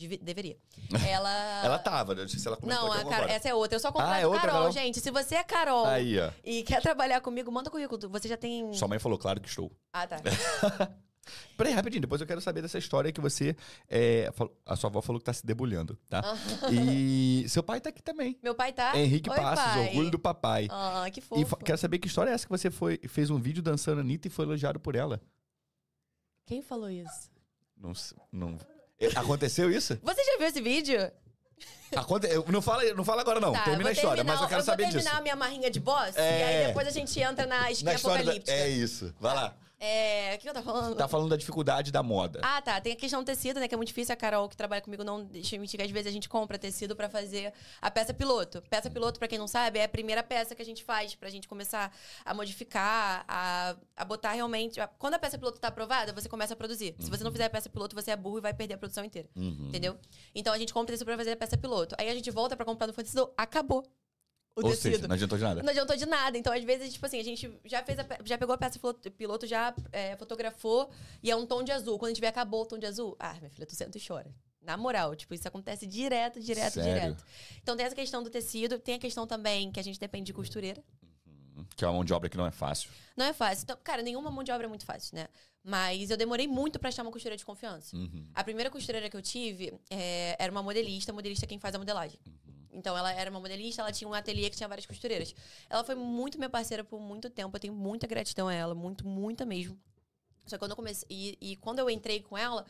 [0.00, 0.56] Deve- deveria.
[1.08, 1.62] Ela.
[1.64, 3.30] Ela tava, não sei se ela comentou Não, hora.
[3.30, 3.76] essa é outra.
[3.76, 4.72] Eu só contrato Ah, é outra, Carol, Carol?
[4.72, 4.98] gente.
[5.00, 8.08] Se você é Carol Aí, e quer trabalhar comigo, manda currículo.
[8.08, 8.72] Você já tem.
[8.72, 9.70] Sua mãe falou, claro que estou.
[9.92, 10.16] Ah, tá.
[11.56, 13.54] Peraí, rapidinho, depois eu quero saber dessa história que você.
[13.88, 14.32] é,
[14.66, 16.22] a sua avó falou que tá se debulhando, tá?
[16.72, 18.36] E seu pai tá aqui também.
[18.42, 18.96] Meu pai tá.
[18.98, 19.88] Henrique Oi, Passos, pai.
[19.88, 20.66] orgulho do papai.
[20.70, 21.44] Ah, que E fofo.
[21.46, 24.00] fa- quero saber que história é essa que você foi, fez um vídeo dançando a
[24.00, 25.20] Anitta e foi elogiado por ela.
[26.46, 27.30] Quem falou isso?
[27.76, 27.92] Não,
[28.32, 28.58] não...
[29.00, 29.98] É, Aconteceu isso?
[30.02, 31.10] Você já viu esse vídeo?
[31.96, 32.26] Aconte...
[32.28, 33.52] eu- Não, fala, não fala agora, não.
[33.52, 35.02] Tá, Termina a vou história, terminar- mas eu quero saber vou disso.
[35.04, 36.38] terminar a minha marrinha de boss É.
[36.38, 38.30] e aí depois a gente entra na esquina Na história da...
[38.32, 38.52] apocalíptica.
[38.56, 39.12] É isso.
[39.18, 39.56] Vai lá.
[39.82, 40.94] É, O que eu tava falando?
[40.94, 42.40] Tá falando da dificuldade da moda.
[42.42, 42.78] Ah, tá.
[42.82, 43.66] Tem a questão do tecido, né?
[43.66, 44.12] Que é muito difícil.
[44.12, 46.58] A Carol, que trabalha comigo, não deixa eu mentir que às vezes a gente compra
[46.58, 47.50] tecido pra fazer
[47.80, 48.62] a peça piloto.
[48.68, 51.30] Peça piloto, pra quem não sabe, é a primeira peça que a gente faz pra
[51.30, 51.90] gente começar
[52.24, 54.78] a modificar, a, a botar realmente.
[54.80, 56.94] a- Quando a peça piloto tá aprovada, você começa a produzir.
[57.00, 59.02] Se você não fizer a peça piloto, você é burro e vai perder a produção
[59.02, 59.28] inteira.
[59.34, 59.68] Uhum.
[59.68, 59.96] Entendeu?
[60.34, 61.94] Então a gente compra tecido pra fazer a peça piloto.
[61.98, 63.82] Aí a gente volta pra comprar no fornecedor, acabou.
[64.56, 64.94] O Ou tecido.
[64.94, 65.62] seja, não adiantou de nada.
[65.62, 66.36] Não adiantou de nada.
[66.36, 69.10] Então, às vezes, tipo assim, a gente já fez a já pegou a peça piloto,
[69.12, 70.90] piloto, já é, fotografou
[71.22, 71.98] e é um tom de azul.
[71.98, 74.00] Quando a gente vê acabou o tom de azul, ah, minha filha, tu senta e
[74.04, 74.34] chora.
[74.60, 76.92] Na moral, tipo, isso acontece direto, direto, Sério?
[76.92, 77.24] direto.
[77.62, 80.32] Então tem essa questão do tecido, tem a questão também que a gente depende de
[80.34, 80.82] costureira.
[81.76, 82.90] Que é uma mão de obra que não é fácil.
[83.16, 83.62] Não é fácil.
[83.64, 85.28] Então, cara, nenhuma mão de obra é muito fácil, né?
[85.62, 87.94] Mas eu demorei muito pra achar uma costureira de confiança.
[87.94, 88.26] Uhum.
[88.34, 91.78] A primeira costureira que eu tive é, era uma modelista, modelista é quem faz a
[91.78, 92.18] modelagem.
[92.72, 95.34] Então ela era uma modelista, ela tinha um ateliê que tinha várias costureiras.
[95.68, 99.06] Ela foi muito minha parceira por muito tempo, eu tenho muita gratidão a ela, muito,
[99.06, 99.78] muita mesmo.
[100.46, 101.06] Só que quando eu comecei.
[101.10, 102.64] E, e quando eu entrei com ela,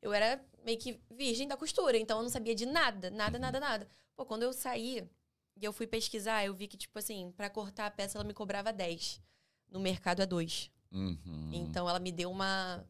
[0.00, 3.58] eu era meio que virgem da costura, então eu não sabia de nada, nada, nada,
[3.58, 3.88] nada.
[4.14, 5.08] Pô, quando eu saí
[5.60, 8.34] e eu fui pesquisar, eu vi que, tipo assim, pra cortar a peça ela me
[8.34, 9.20] cobrava 10.
[9.68, 10.70] No mercado é 2.
[10.92, 11.50] Uhum.
[11.52, 12.84] Então ela me deu uma.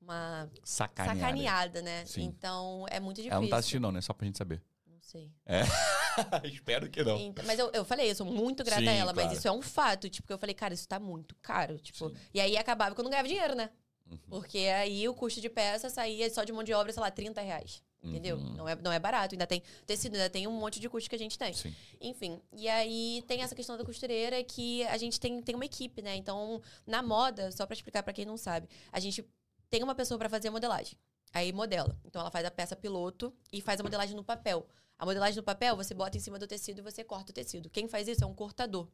[0.00, 1.18] Uma Sacaneada.
[1.18, 2.04] sacaneada, né?
[2.04, 2.24] Sim.
[2.24, 3.32] Então é muito difícil.
[3.32, 4.02] Ela não tá assistindo, não, né?
[4.02, 4.62] Só pra gente saber.
[4.86, 5.32] Não sei.
[6.44, 7.18] Espero que não.
[7.18, 9.28] Então, mas eu, eu falei, eu sou muito grata Sim, a ela, claro.
[9.28, 10.10] mas isso é um fato.
[10.10, 11.78] Tipo, que eu falei, cara, isso tá muito caro.
[11.78, 12.16] Tipo, Sim.
[12.34, 13.70] e aí acabava que eu não ganhava dinheiro, né?
[14.10, 14.18] Uhum.
[14.28, 17.40] Porque aí o custo de peça saía só de mão de obra, sei lá, 30
[17.40, 17.82] reais.
[18.04, 18.36] Entendeu?
[18.36, 18.54] Uhum.
[18.54, 19.34] Não, é, não é barato.
[19.34, 21.52] Ainda tem tecido, ainda tem um monte de custo que a gente tem.
[21.52, 21.74] Sim.
[22.00, 26.02] Enfim, e aí tem essa questão da costureira que a gente tem, tem uma equipe,
[26.02, 26.14] né?
[26.16, 29.24] Então, na moda, só pra explicar pra quem não sabe, a gente
[29.70, 30.96] tem uma pessoa pra fazer a modelagem.
[31.32, 31.98] Aí modela.
[32.04, 34.66] Então ela faz a peça piloto e faz a modelagem no papel.
[34.96, 37.68] A modelagem no papel, você bota em cima do tecido e você corta o tecido.
[37.68, 38.88] Quem faz isso é um cortador.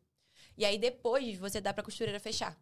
[0.57, 2.59] E aí depois você dá pra costureira fechar.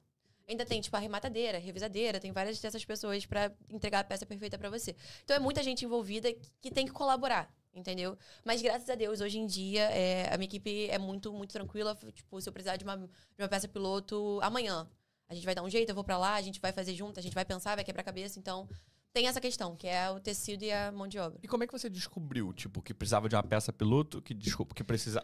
[0.48, 4.70] Ainda tem, tipo, a revisadeira, tem várias dessas pessoas pra entregar a peça perfeita pra
[4.70, 4.96] você.
[5.22, 8.16] Então é muita gente envolvida que tem que colaborar, entendeu?
[8.42, 11.94] Mas graças a Deus, hoje em dia, é, a minha equipe é muito, muito tranquila.
[12.14, 14.88] Tipo, se eu precisar de uma, de uma peça piloto amanhã,
[15.28, 17.20] a gente vai dar um jeito, eu vou pra lá, a gente vai fazer junto,
[17.20, 18.38] a gente vai pensar, vai quebrar a cabeça.
[18.38, 18.66] Então,
[19.12, 21.38] tem essa questão, que é o tecido e a mão de obra.
[21.42, 24.74] E como é que você descobriu, tipo, que precisava de uma peça piloto, que, desculpa,
[24.74, 25.22] que precisa...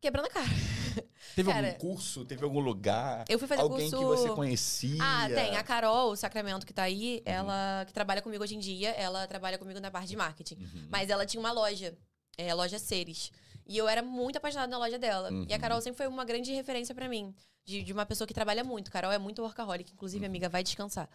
[0.00, 0.46] Quebrando a cara.
[1.36, 2.24] Teve Cara, algum curso?
[2.24, 3.24] Teve algum lugar?
[3.28, 3.98] Eu fui fazer Alguém curso...
[3.98, 4.98] que você conhecia?
[5.00, 5.56] Ah, tem.
[5.56, 9.26] A Carol, o Sacramento, que tá aí, ela que trabalha comigo hoje em dia, ela
[9.26, 10.56] trabalha comigo na parte de marketing.
[10.56, 10.88] Uhum.
[10.90, 11.96] Mas ela tinha uma loja,
[12.36, 13.30] é, loja Ceres.
[13.66, 15.30] E eu era muito apaixonada na loja dela.
[15.30, 15.60] E a Uhum.
[15.60, 17.32] Carol sempre foi uma grande referência pra mim.
[17.64, 18.90] De, de uma pessoa que trabalha muito.
[18.90, 21.08] Carol é muito workaholic, inclusive, amiga, vai descansar.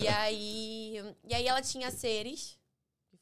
[0.00, 1.02] e aí.
[1.26, 2.56] E aí ela tinha Ceres.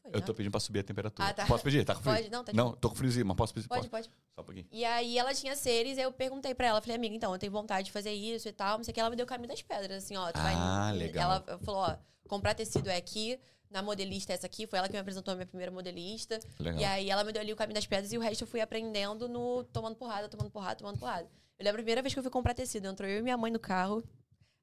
[0.05, 0.13] Foi?
[0.15, 1.29] Eu Ah, tô pedindo pra subir a temperatura.
[1.29, 1.47] Ah, tá.
[1.47, 1.83] Posso pedir?
[1.85, 2.15] Tá com frio?
[2.15, 3.69] Pode, não, tá de Não, tô com friozinho, mas posso pedir?
[3.69, 4.09] Pode, Posso?
[4.09, 4.11] pode.
[4.35, 4.67] Só um pouquinho.
[4.71, 7.51] E aí ela tinha seres, aí eu perguntei pra ela, falei, amiga, então, eu tenho
[7.51, 9.49] vontade de fazer isso e tal, não sei o que, ela me deu o caminho
[9.49, 10.97] das pedras, assim, ó, tu Ah, vai...
[10.99, 11.45] legal.
[11.47, 11.97] Ela falou, ó,
[12.29, 13.39] comprar tecido é aqui,
[13.71, 16.81] na modelista é essa aqui, foi ela que me apresentou a minha primeira modelista, Legal.
[16.81, 18.61] e aí ela me deu ali o caminho das pedras e o resto eu fui
[18.61, 21.29] aprendendo no tomando porrada, tomando porrada, tomando porrada.
[21.59, 23.51] Eu lembro a primeira vez que eu fui comprar tecido, entrou eu e minha mãe
[23.51, 24.05] no carro,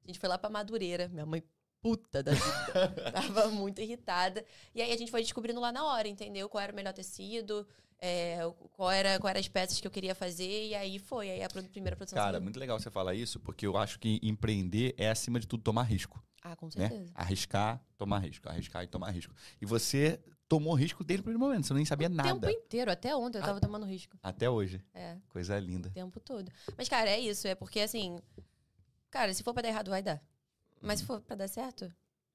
[0.04, 1.42] a gente foi lá pra Madureira, minha mãe
[1.82, 2.88] puta da vida.
[3.12, 4.44] Tava muito irritada.
[4.74, 6.48] E aí a gente foi descobrindo lá na hora, entendeu?
[6.48, 7.66] Qual era o melhor tecido,
[7.98, 8.38] é,
[8.72, 10.68] qual era qual eram as peças que eu queria fazer.
[10.68, 11.30] E aí foi.
[11.30, 12.42] Aí a primeira produção Cara, saiu.
[12.42, 15.82] muito legal você falar isso, porque eu acho que empreender é, acima de tudo, tomar
[15.82, 16.22] risco.
[16.44, 16.88] Ah, com Né?
[16.88, 17.12] certeza.
[17.14, 18.48] Arriscar, tomar risco.
[18.48, 19.34] Arriscar e tomar risco.
[19.60, 20.18] E você
[20.48, 22.48] tomou risco desde o primeiro momento, você nem sabia O nada.
[22.48, 24.18] tempo inteiro, até ontem eu tava tomando risco.
[24.22, 24.82] Até hoje.
[24.92, 25.88] É, Coisa linda.
[25.88, 26.50] o tempo todo.
[26.76, 27.46] Mas, cara, é isso.
[27.48, 28.18] É porque, assim...
[29.10, 30.22] Cara, se for pra dar errado, vai dar.
[30.82, 31.92] Mas se for pra dar certo,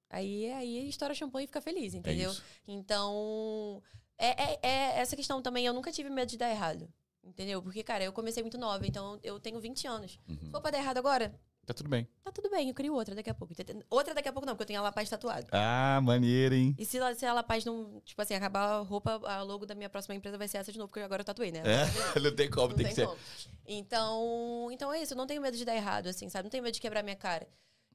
[0.10, 2.32] aí, aí estoura champanhe e fica feliz, É entendeu?
[2.32, 2.43] isso.
[2.68, 3.82] Então,
[4.18, 5.66] é, é- é essa questão também.
[5.66, 6.88] Eu nunca tive medo de dar errado.
[7.24, 7.62] Entendeu?
[7.62, 10.12] Porque, cara, eu comecei muito nova, então eu tenho 20 anos.
[10.14, 10.50] Se Uhum.
[10.52, 12.08] for pra dar errado agora, Tá tudo bem.
[12.24, 13.54] tá tudo bem, eu crio outra daqui a pouco.
[13.89, 15.45] Outra daqui a pouco não, porque eu tenho a Lapaz tatuado.
[15.52, 16.74] Ah, maneiro, hein?
[16.80, 19.89] E se, se a Lapaz não, tipo assim, acabar a roupa, a logo da minha
[19.89, 21.60] próxima empresa vai ser essa de novo, porque agora eu tatuei, né?
[21.66, 21.66] É,
[22.24, 23.08] não tem como, Não tem, tem que ser.
[23.08, 23.20] como.
[23.66, 26.43] Então, então é isso, eu não tenho medo de dar errado, assim, sabe?
[26.45, 27.45] Não tenho medo de quebrar minha cara.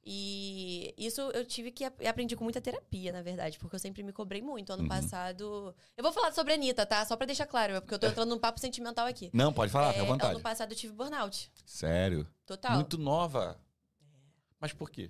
[0.05, 4.03] E isso eu tive que ap- aprendi com muita terapia, na verdade, porque eu sempre
[4.03, 4.73] me cobrei muito.
[4.73, 4.89] Ano Uhum.
[4.89, 5.73] passado.
[5.95, 7.05] Eu vou falar sobre a Anitta, tá?
[7.05, 9.29] Só pra deixar claro, porque eu tô entrando num papo sentimental aqui.
[9.33, 10.33] Não, pode falar, É, fica à vontade.
[10.33, 11.49] Ano passado eu tive burnout.
[11.65, 12.27] Sério.
[12.45, 12.73] Total.
[12.75, 13.57] Muito nova.
[14.59, 15.09] Mas por quê?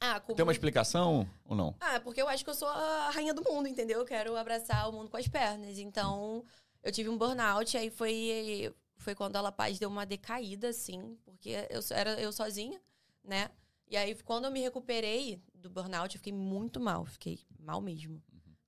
[0.00, 1.74] Ah, com Tem uma explicação ou não?
[1.80, 4.00] Ah, porque eu acho que eu sou a rainha do mundo, entendeu?
[4.00, 5.78] Eu quero abraçar o mundo com as pernas.
[5.78, 6.44] Então,
[6.82, 11.16] eu tive um burnout, aí foi, foi quando a La Paz deu uma decaída, assim,
[11.24, 12.80] porque eu era eu sozinha,
[13.22, 13.48] né?
[13.94, 18.20] E aí, quando eu me recuperei do burnout, eu fiquei muito mal, fiquei mal mesmo.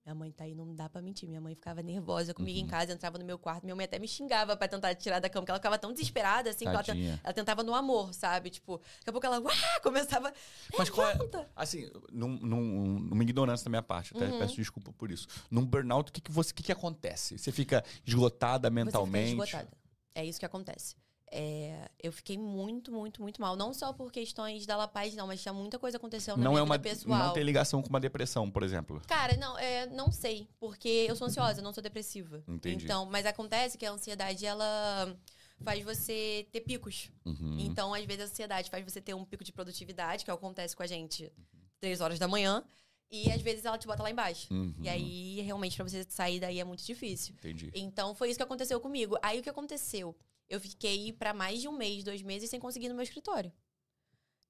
[0.04, 1.28] Minha mãe tá aí, não dá pra mentir.
[1.28, 2.68] Minha mãe ficava nervosa comigo em Uhum.
[2.68, 3.64] casa, entrava no meu quarto.
[3.64, 6.50] Minha mãe até me xingava pra tentar tirar da cama, porque ela ficava tão desesperada,
[6.50, 6.84] assim, que ela,
[7.24, 8.50] ela tentava no amor, sabe?
[8.50, 9.52] Tipo, daqui a pouco ela uá,
[9.82, 10.32] começava.
[10.78, 11.18] Mas qual é.
[11.56, 14.38] Assim, num, num- numa ignorância da minha parte, até Uhum.
[14.38, 15.26] peço desculpa por isso.
[15.50, 17.36] Num burnout, o que, que, você, que, que acontece?
[17.36, 19.30] Você fica esgotada Você fica mentalmente?
[19.32, 19.76] esgotada.
[20.14, 20.94] É isso que acontece.
[21.30, 23.56] É, eu fiquei muito, muito, muito mal.
[23.56, 26.52] Não só por questões da La Paz, não, mas tinha muita coisa acontecendo na Não
[26.52, 26.78] minha é uma.
[26.78, 27.26] pessoal.
[27.26, 29.02] Não tem ligação com uma depressão, por exemplo.
[29.06, 30.48] Cara, não, é, não sei.
[30.60, 32.42] Porque eu sou ansiosa, não sou depressiva.
[32.46, 32.84] Entendi.
[32.84, 35.16] Então, mas acontece que a ansiedade, ela
[35.62, 37.10] faz você ter picos.
[37.24, 37.56] Uhum.
[37.58, 40.82] Então, às vezes, a ansiedade faz você ter um pico de produtividade, que acontece com
[40.82, 41.32] a gente
[41.80, 42.62] três horas da manhã.
[43.10, 44.52] E às vezes ela te bota lá embaixo.
[44.52, 44.74] Uhum.
[44.80, 47.34] E aí, realmente, pra você sair daí é muito difícil.
[47.38, 47.70] Entendi.
[47.72, 49.16] Então foi isso que aconteceu comigo.
[49.22, 50.16] Aí o que aconteceu?
[50.48, 53.52] Eu fiquei pra mais de um mês, dois meses sem conseguir ir no meu escritório.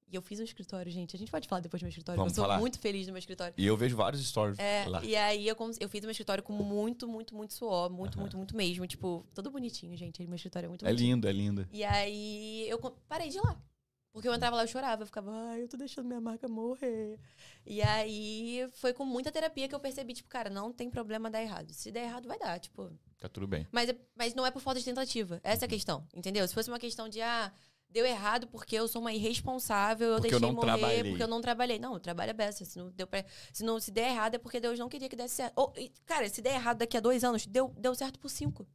[0.09, 1.15] E eu fiz um escritório, gente.
[1.17, 2.17] A gente pode falar depois do meu escritório.
[2.17, 2.59] Vamos eu sou falar.
[2.59, 3.53] muito feliz no meu escritório.
[3.57, 5.03] E eu vejo vários stories É, lá.
[5.03, 7.89] e aí eu, eu fiz o meu escritório com muito, muito, muito suor.
[7.89, 8.87] Muito, muito, muito mesmo.
[8.87, 10.25] Tipo, todo bonitinho, gente.
[10.25, 11.15] Meu escritório é muito É bonitinho.
[11.15, 11.67] lindo, é lindo.
[11.73, 12.79] E aí eu
[13.09, 13.61] parei de ir lá.
[14.17, 15.03] Porque eu entrava lá e chorava.
[15.03, 17.19] Eu ficava, ai, eu tô deixando minha marca morrer.
[17.63, 21.39] E aí foi com muita terapia que eu percebi, tipo, cara, não tem problema dar
[21.39, 21.71] errado.
[21.71, 22.59] Se der errado, vai dar.
[22.59, 22.89] Tipo,
[23.19, 23.67] Tá tudo bem.
[23.71, 25.39] mas, é- mas não é por falta de tentativa.
[25.43, 26.47] Essa é a questão, entendeu?
[26.47, 27.51] Se fosse uma questão de, ah,
[27.91, 31.03] deu errado porque eu sou uma irresponsável, eu Porque eu deixei não morrer, trabalhei.
[31.11, 31.77] porque eu não trabalhei.
[31.77, 32.65] Não, eu trabalho a beça.
[32.65, 35.15] Se não, deu pra, se não se der errado é porque Deus não queria que
[35.15, 35.53] desse certo.
[35.55, 35.71] Ou,
[36.07, 38.67] cara, se der errado daqui a dois anos, deu, deu certo por cinco.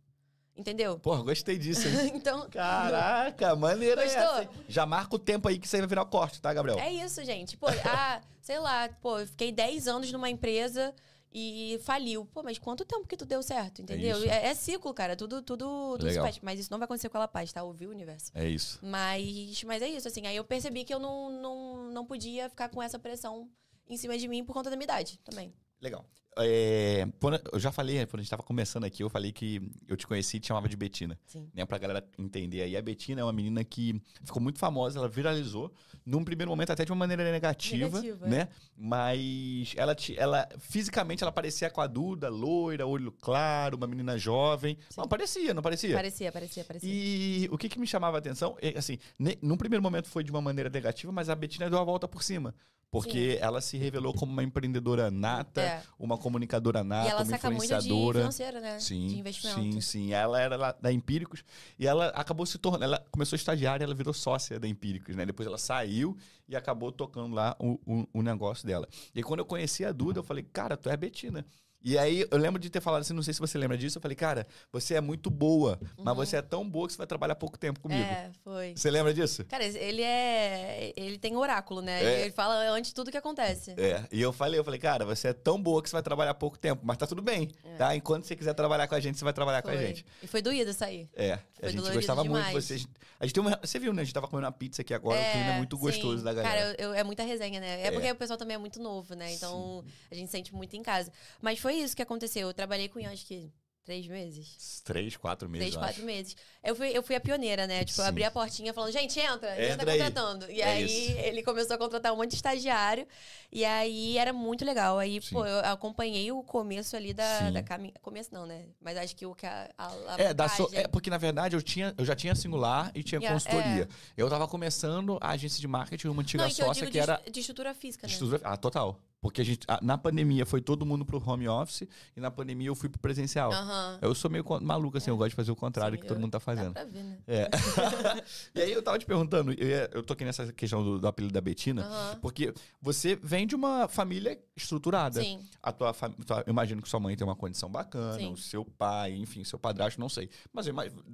[0.56, 0.98] Entendeu?
[0.98, 2.12] Porra, gostei disso, hein?
[2.14, 4.22] então, Caraca, maneira Gostou?
[4.22, 4.42] essa.
[4.42, 4.48] hein?
[4.68, 6.78] Já marca o tempo aí que você vai virar corte, tá, Gabriel?
[6.78, 7.56] é isso, gente.
[7.56, 10.94] Pô, ah, sei lá, pô, eu fiquei 10 anos numa empresa
[11.32, 12.26] e faliu.
[12.26, 14.18] Pô, mas quanto tempo que tu deu certo, entendeu?
[14.18, 14.28] isso.
[14.28, 15.16] É, é ciclo, cara.
[15.16, 16.26] Tudo, tudo, tudo se Legal.
[16.26, 16.40] fecha.
[16.42, 17.62] Mas isso não vai acontecer com a La Paz, tá?
[17.62, 18.30] Ouviu, universo?
[18.34, 18.78] É isso.
[18.82, 20.26] Mas, mas é isso, assim.
[20.26, 23.48] Aí eu percebi que eu não, não, não podia ficar com essa pressão
[23.88, 25.54] em cima de mim por conta da minha idade também.
[25.80, 26.04] Legal.
[26.38, 27.06] É,
[27.52, 30.38] eu já falei, quando a gente tava começando aqui, eu falei que eu te conheci
[30.38, 31.18] e te chamava de Betina.
[31.26, 31.46] Sim.
[31.54, 32.76] Né, pra galera entender aí.
[32.76, 35.72] A Betina é uma menina que ficou muito famosa, ela viralizou.
[36.06, 38.28] Num primeiro momento, até de uma maneira negativa, Negativa, é.
[38.28, 38.48] né?
[38.76, 44.16] Mas ela, te- ela fisicamente ela parecia com a Duda, loira, olho claro, uma menina
[44.18, 44.76] jovem.
[44.88, 45.00] Sim.
[45.00, 45.94] Não, parecia, não parecia?
[45.94, 46.90] Parecia, parecia, parecia.
[46.92, 50.24] E o que, que me chamava a atenção, é, assim, ne, num primeiro momento foi
[50.24, 52.54] de uma maneira negativa, mas a Betina deu a volta por cima.
[52.90, 55.82] Porque ela se revelou como uma empreendedora nata, É.
[55.98, 58.60] uma comunicadora nata, E ela uma saca muito de influenciadora.
[58.60, 58.80] né?
[58.80, 59.60] Sim, de investimento.
[59.60, 60.12] sim, sim.
[60.12, 61.44] Ela era lá da Empíricos
[61.78, 62.84] e ela acabou se tornando.
[62.84, 65.26] Ela começou estagiária, ela virou sócia da Empíricos, né?
[65.26, 66.16] Depois ela saiu
[66.48, 68.88] e acabou tocando lá o, o, o negócio dela.
[69.14, 71.44] E quando eu conheci a Duda, eu falei, cara, tu é a Betina.
[71.84, 74.02] E aí eu lembro de ter falado assim, não sei se você lembra disso, eu
[74.02, 77.34] falei, cara, você é muito boa, mas você é tão boa que você vai trabalhar
[77.34, 78.00] pouco tempo comigo.
[78.02, 78.06] Uhum.
[78.08, 78.72] É, foi.
[78.76, 79.44] Você lembra disso?
[79.44, 80.92] Cara, ele é.
[80.96, 82.02] Ele tem oráculo, né?
[82.02, 82.20] É.
[82.22, 83.74] Ele fala antes de tudo que acontece.
[83.76, 86.34] É, e eu falei, eu falei, cara, você é tão boa que você vai trabalhar
[86.34, 87.76] pouco tempo, mas tá tudo bem, É.
[87.76, 87.96] tá?
[87.96, 89.86] Enquanto você quiser trabalhar com a gente, você vai trabalhar com a Foi.
[89.86, 90.06] gente.
[90.22, 91.08] E foi doído sair.
[91.14, 92.64] É, a gente gostava muito de demais.
[92.64, 92.86] vocês.
[93.20, 94.02] A gente tem uma, você viu, né?
[94.02, 95.82] A gente tava comendo uma pizza aqui agora, o clima é muito sim.
[95.82, 96.54] gostoso da galera.
[96.54, 97.82] Cara, eu- eu- é muita resenha, né?
[97.82, 97.90] É, É.
[97.92, 99.32] porque o pessoal também é muito novo, né?
[99.34, 101.12] Então a gente sente muito em casa.
[101.40, 102.48] Mas foi isso que aconteceu.
[102.48, 103.50] Eu trabalhei com acho que
[103.84, 104.80] três meses.
[104.84, 106.06] Três, quatro meses, Três, eu quatro acho.
[106.06, 106.36] meses.
[106.62, 107.84] Eu fui, eu fui a pioneira, né?
[107.84, 108.08] Tipo, eu Sim.
[108.08, 109.98] abri a portinha falando, gente, entra, a gente tá Entra aí.
[109.98, 110.50] contratando.
[110.50, 111.18] E É aí isso.
[111.18, 113.06] ele começou a contratar um monte de estagiário.
[113.50, 114.98] E aí era muito legal.
[114.98, 115.34] Aí, Sim.
[115.34, 117.52] pô, eu acompanhei o começo ali da, Sim.
[117.52, 117.98] da caminhada.
[118.00, 118.66] Começo não, né?
[118.80, 121.62] Mas acho que o que a, a É, da so- é, porque na verdade eu,
[121.62, 123.82] tinha, eu já tinha singular e tinha Yeah, consultoria.
[123.84, 124.12] é.
[124.16, 126.92] Eu tava começando a agência de marketing, uma antiga Não, que eu sócia digo que
[126.92, 127.20] de, era.
[127.30, 128.12] de estrutura física, né?
[128.12, 128.98] Estrutura- Ah, total.
[129.22, 132.74] Porque a gente, na pandemia foi todo mundo pro home office e na pandemia eu
[132.74, 133.52] fui pro presencial.
[133.52, 133.98] Aham.
[134.02, 136.32] Eu sou meio maluco, assim, eu gosto de fazer o contrário Sim, que todo mundo
[136.32, 136.72] tá Dá fazendo.
[136.72, 137.18] pra ver, né?
[137.28, 137.48] É.
[138.52, 141.40] e aí eu tava te perguntando, eu, tô aqui nessa questão do, do apelido da
[141.40, 142.18] Betina, Aham.
[142.20, 145.22] porque você vem de uma família estruturada.
[145.22, 145.40] Sim.
[145.62, 148.32] A tua, tua- eu imagino que sua mãe tem uma condição bacana, Sim.
[148.32, 150.28] o seu pai, enfim, seu padrasto, não sei.
[150.52, 150.66] Mas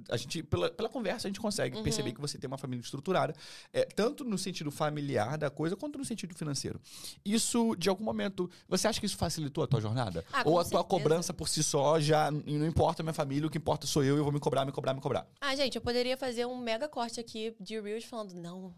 [0.09, 1.83] a gente, pela, pela conversa, a gente consegue Uhum.
[1.83, 3.35] perceber que você tem uma família estruturada,
[3.71, 6.81] é, tanto no sentido familiar da coisa, quanto no sentido financeiro.
[7.23, 10.23] Isso, de algum momento, você acha que isso facilitou a tua jornada?
[10.31, 10.83] Ah, Ou a tua certeza.
[10.85, 14.17] cobrança por si só já não importa a minha família, o que importa sou eu,
[14.17, 15.27] eu vou me cobrar, me cobrar, me cobrar.
[15.41, 18.73] Ah, gente, eu poderia fazer um mega corte aqui de Reels falando, não,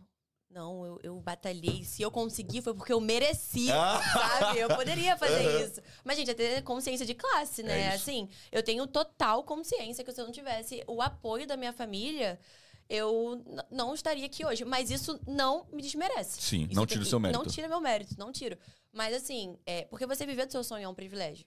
[0.54, 1.86] Não, eu, eu batalhei.
[1.86, 4.02] Se eu consegui, foi porque eu mereci, Ah.
[4.38, 4.60] sabe?
[4.60, 5.80] Eu poderia fazer isso.
[6.04, 7.84] Mas, gente, é ter consciência de classe, né?
[7.84, 11.72] É assim, eu tenho total consciência que se eu não tivesse o apoio da minha
[11.72, 12.38] família,
[12.90, 13.42] eu
[13.72, 14.66] não estaria aqui hoje.
[14.66, 16.42] Mas isso não me desmerece.
[16.42, 17.42] Sim, Isso não tira o seu mérito.
[17.42, 18.58] Não tira meu mérito, não tiro.
[18.92, 21.46] Mas, assim, é, porque você viver do seu sonho é um privilégio.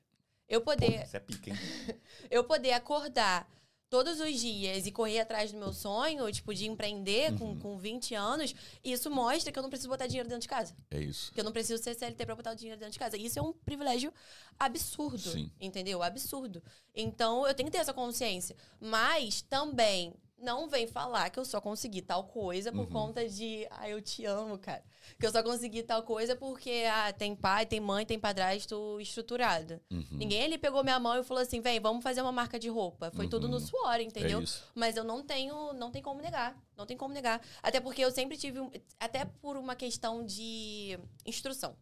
[0.48, 1.56] Eu Pô, poder Isso é pica, hein?
[2.30, 3.48] eu poder acordar
[3.88, 7.38] todos os dias e correr atrás do meu sonho, tipo, de empreender Uhum.
[7.38, 10.74] com, com 20 anos, isso mostra que eu não preciso botar dinheiro dentro de casa.
[10.90, 11.32] É isso.
[11.32, 13.16] Que eu não preciso ser CLT pra botar o dinheiro dentro de casa.
[13.16, 14.12] Isso é um privilégio
[14.58, 15.18] absurdo.
[15.30, 15.50] Sim.
[15.60, 16.02] Entendeu?
[16.02, 16.62] Absurdo.
[16.94, 18.56] Então, eu tenho que ter essa consciência.
[18.80, 22.86] Mas também não vem falar que eu só consegui tal coisa por Uhum.
[22.86, 23.66] conta de.
[23.70, 24.84] Ah, eu te amo, cara.
[25.18, 29.80] Que eu só consegui tal coisa porque ah, tem pai, tem mãe, tem padrasto estruturado.
[29.90, 30.06] Uhum.
[30.12, 33.10] Ninguém ali pegou minha mão e falou assim: vem, vamos fazer uma marca de roupa.
[33.12, 33.60] Foi tudo no Uhum.
[33.66, 34.40] suor, entendeu?
[34.40, 34.44] É.
[34.74, 36.56] Mas eu não tenho, não tem como negar.
[36.76, 37.40] Não tem como negar.
[37.62, 38.58] Até porque eu sempre tive,
[38.98, 41.76] até por uma questão de instrução.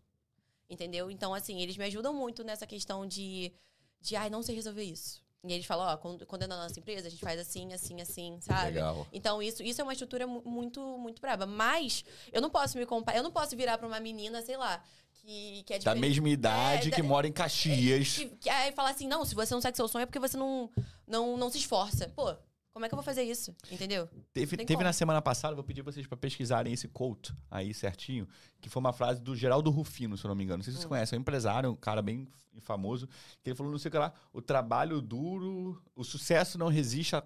[0.70, 1.10] Entendeu?
[1.10, 3.52] Então, assim, eles me ajudam muito nessa questão de,
[4.00, 5.22] de ai, não sei resolver isso.
[5.44, 8.00] E eles falam, ó, quando, quando é na nossa empresa, a gente faz assim, assim,
[8.00, 8.66] assim, sabe?
[8.66, 9.06] Legal.
[9.12, 11.46] Então, isso, isso é uma estrutura mu- muito, muito braba.
[11.46, 14.80] Mas eu não posso me comparar, eu não posso virar pra uma menina, sei lá,
[15.14, 18.14] que, que é Da mesma idade, da- que mora em Caxias.
[18.14, 20.36] que, que aí falar assim, não, se você não segue seu sonho é porque você
[20.36, 20.70] não,
[21.08, 22.08] não, não se esforça.
[22.14, 22.36] Pô,
[22.72, 23.54] como é que eu vou fazer isso?
[23.70, 24.08] Entendeu?
[24.32, 24.84] Teve, teve como.
[24.84, 28.26] na semana passada, vou pedir vocês pra pesquisarem esse quote aí certinho,
[28.60, 30.58] que foi uma frase do Geraldo Rufino, se eu não me engano.
[30.58, 30.88] Não sei se vocês Hum.
[30.88, 32.26] conhecem, é um empresário, um cara bem
[32.60, 33.06] famoso,
[33.42, 37.16] que ele falou não sei o que lá, o trabalho duro, o sucesso não resiste
[37.16, 37.22] a,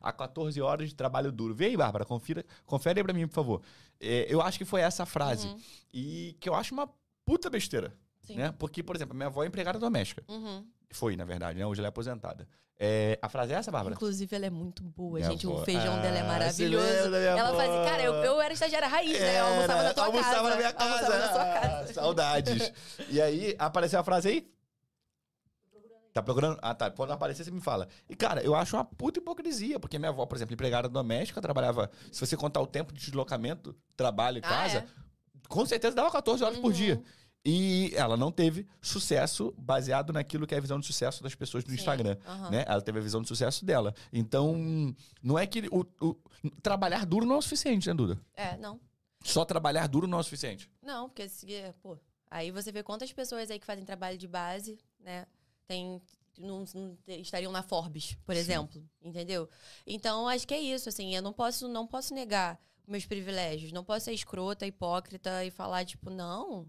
[0.00, 1.54] a 14 horas de trabalho duro.
[1.54, 3.62] Vê aí, Bárbara, confira, confere aí pra mim, por favor.
[4.00, 5.46] É, eu acho que foi essa frase.
[5.46, 5.60] Uhum.
[5.92, 6.88] E que eu acho uma
[7.24, 8.36] puta besteira, Sim.
[8.36, 8.52] né?
[8.58, 10.24] Porque, por exemplo, a minha avó é empregada doméstica.
[10.28, 10.66] Uhum.
[10.92, 11.66] Foi, na verdade, né?
[11.66, 12.46] Hoje ela é aposentada.
[12.78, 13.94] É, a frase é essa, Bárbara?
[13.94, 15.46] Inclusive, ela é muito boa, Minha gente.
[15.46, 15.60] avó.
[15.60, 17.14] O feijão dela é Ah, maravilhoso.
[17.14, 17.56] Ela avó?
[17.56, 17.84] fazia.
[17.84, 19.40] Cara, eu, eu era estagiária raiz, né?
[19.40, 20.50] Eu almoçava na tua almoçava casa.
[20.50, 20.94] na minha casa.
[20.94, 21.92] Almoçava na sua Ah, casa.
[21.94, 22.72] saudades.
[23.08, 24.52] E aí, apareceu a frase aí?
[26.12, 26.58] Tá procurando?
[26.60, 26.90] Ah, tá.
[26.90, 27.88] Quando aparecer, você me fala.
[28.08, 31.90] E, cara, eu acho uma puta hipocrisia, porque minha avó, por exemplo, empregada doméstica, trabalhava.
[32.10, 34.84] Se você contar o tempo de deslocamento, trabalho e Ah, casa, é?
[35.48, 36.72] com certeza dava 14 horas por Uhum.
[36.72, 37.02] dia.
[37.44, 41.64] E ela não teve sucesso baseado naquilo que é a visão de sucesso das pessoas
[41.64, 41.74] no.
[41.74, 42.16] Instagram.
[42.24, 42.50] Aham.
[42.50, 42.64] Né?
[42.68, 43.92] Ela teve a visão de sucesso dela.
[44.12, 46.16] Então, não é que o, o-
[46.62, 48.20] trabalhar duro não é o suficiente, né, Duda?
[48.34, 48.80] É, não.
[49.24, 50.70] Só trabalhar duro não é o suficiente.
[50.80, 51.98] Não, porque, se- pô,
[52.30, 55.26] aí você vê quantas pessoas aí que fazem trabalho de base, né?
[55.66, 56.00] Tem.
[56.38, 58.40] Não, não estariam na Forbes, por Sim.
[58.40, 58.82] exemplo.
[59.02, 59.48] Entendeu?
[59.86, 63.70] Então, acho que é isso, assim, eu não posso, não posso negar meus privilégios.
[63.72, 66.66] Não posso ser escrota, hipócrita e falar, tipo, não.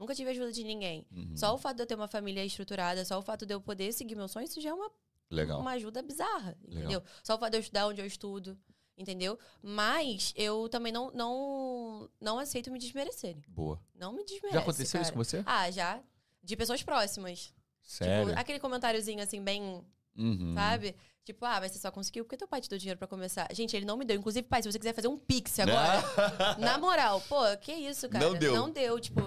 [0.00, 1.06] Nunca tive ajuda de ninguém.
[1.12, 1.36] Uhum.
[1.36, 3.92] Só o fato de eu ter uma família estruturada, só o fato de eu poder
[3.92, 4.90] seguir meu sonho, isso já é uma
[5.30, 5.60] Legal.
[5.60, 6.78] uma ajuda bizarra, Legal.
[6.84, 7.02] entendeu?
[7.22, 8.58] Só o fato de eu estudar onde eu estudo,
[8.96, 9.38] entendeu?
[9.62, 13.42] Mas eu também não, não, não aceito me desmerecerem.
[13.46, 13.78] Boa.
[13.94, 15.12] Não me desmerece, Já aconteceu isso cara.
[15.12, 15.42] com você?
[15.44, 16.02] Ah, já.
[16.42, 17.52] De pessoas próximas.
[17.82, 18.28] Sério?
[18.28, 19.84] Tipo, aquele comentáriozinho assim, bem,
[20.16, 20.54] Uhum.
[20.54, 20.94] sabe?
[21.24, 23.46] Tipo, ah, mas você só conseguiu porque teu pai te deu dinheiro pra começar.
[23.52, 24.16] Gente, ele não me deu.
[24.16, 26.02] Inclusive, pai, se você quiser fazer um pix agora,
[26.58, 28.24] na moral, pô, que isso, cara?
[28.24, 28.54] Não deu.
[28.54, 28.98] Não deu.
[28.98, 29.20] Tipo,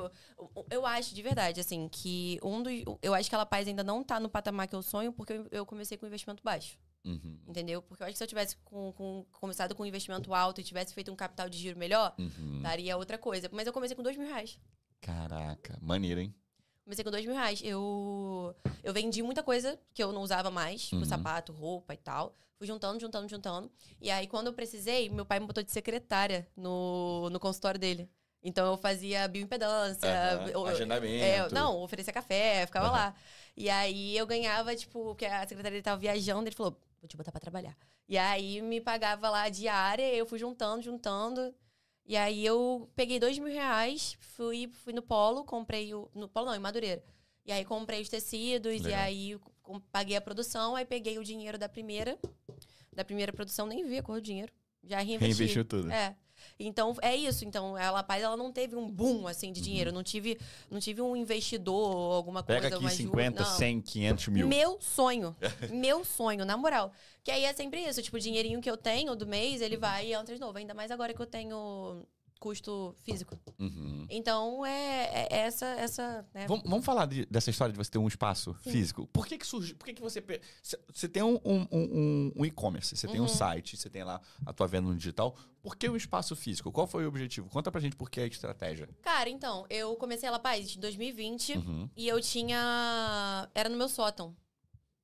[0.69, 2.73] eu- acho de verdade, assim, que um dos.
[3.01, 5.47] Eu acho que ela paz ainda não tá no patamar que eu sonho, porque eu-
[5.51, 6.77] eu comecei com investimento baixo.
[7.05, 7.37] Uhum.
[7.47, 7.81] Entendeu?
[7.81, 10.63] Porque eu acho que se eu tivesse com, com- começado com um investimento alto e
[10.63, 12.61] tivesse feito um capital de giro melhor, Uhum.
[12.61, 13.49] daria outra coisa.
[13.51, 14.57] Mas eu comecei com dois mil reais.
[15.01, 16.33] Caraca, maneiro, hein?
[16.83, 17.61] Comecei com dois mil reais.
[17.63, 18.53] Eu,
[18.83, 21.05] eu vendi muita coisa que eu não usava mais, tipo Uhum.
[21.05, 22.35] sapato, roupa e tal.
[22.57, 23.71] Fui juntando, juntando, juntando.
[24.01, 28.09] E aí, quando eu precisei, meu pai me botou de secretária no, no consultório dele.
[28.43, 30.07] Então, eu fazia bioimpedância.
[30.53, 31.23] Eu- Agendamento.
[31.23, 32.95] É, não, oferecia café, ficava Aham.
[32.95, 33.15] lá.
[33.55, 37.15] E aí eu ganhava, tipo, porque a secretária dele tava viajando, ele falou, vou te
[37.15, 37.75] botar pra trabalhar.
[38.09, 41.53] E aí me pagava lá diária, eu fui juntando, juntando.
[42.05, 46.09] E aí eu peguei dois mil reais, fui, fui no polo, comprei o.
[46.13, 47.03] No polo não, em Madureira.
[47.45, 49.01] E aí comprei os tecidos, e Legal.
[49.01, 52.17] aí com- paguei a produção, aí peguei o dinheiro da primeira.
[52.93, 54.51] Da primeira produção, nem vi a cor do dinheiro.
[54.83, 55.25] Já reinvesti.
[55.25, 55.91] Reinvestiu tudo.
[55.91, 56.15] É.
[56.59, 57.45] Então, é isso.
[57.45, 59.63] Então, a La Paz, ela não teve um boom, assim, de Uhum.
[59.65, 59.89] dinheiro.
[59.89, 60.39] Eu Não tive,
[60.69, 62.61] não tive um investidor ou alguma coisa.
[62.61, 63.09] Pega aqui uma ajuda.
[63.09, 63.49] 50, Não.
[63.57, 64.47] 100, 500 mil.
[64.47, 65.35] Meu sonho.
[65.71, 66.91] meu sonho, na moral.
[67.23, 68.01] Que aí é sempre isso.
[68.01, 70.57] Tipo, o dinheirinho que eu tenho do mês, ele vai e entra de novo.
[70.57, 72.03] Ainda mais agora que eu tenho
[72.43, 73.39] custo físico.
[73.57, 74.05] Uhum.
[74.09, 75.65] Então, é, é essa...
[75.65, 76.45] essa né?
[76.45, 78.71] Vamos, vamos falar de- dessa história de você ter um espaço Sim.
[78.71, 79.07] físico.
[79.07, 79.77] Por que que surgiu?
[79.77, 80.21] Por que que você...
[80.93, 83.27] Você tem um, um- um- um e-commerce, você tem um Uhum.
[83.29, 85.37] site, você tem lá a tua venda no digital.
[85.61, 86.69] Por que o espaço físico?
[86.69, 87.49] Qual foi o objetivo?
[87.49, 88.89] Conta pra gente por que a estratégia.
[89.01, 91.89] Cara, então, eu comecei a La Paz em 2020 Uhum.
[91.95, 93.49] e eu tinha...
[93.55, 94.35] Era no meu sótão.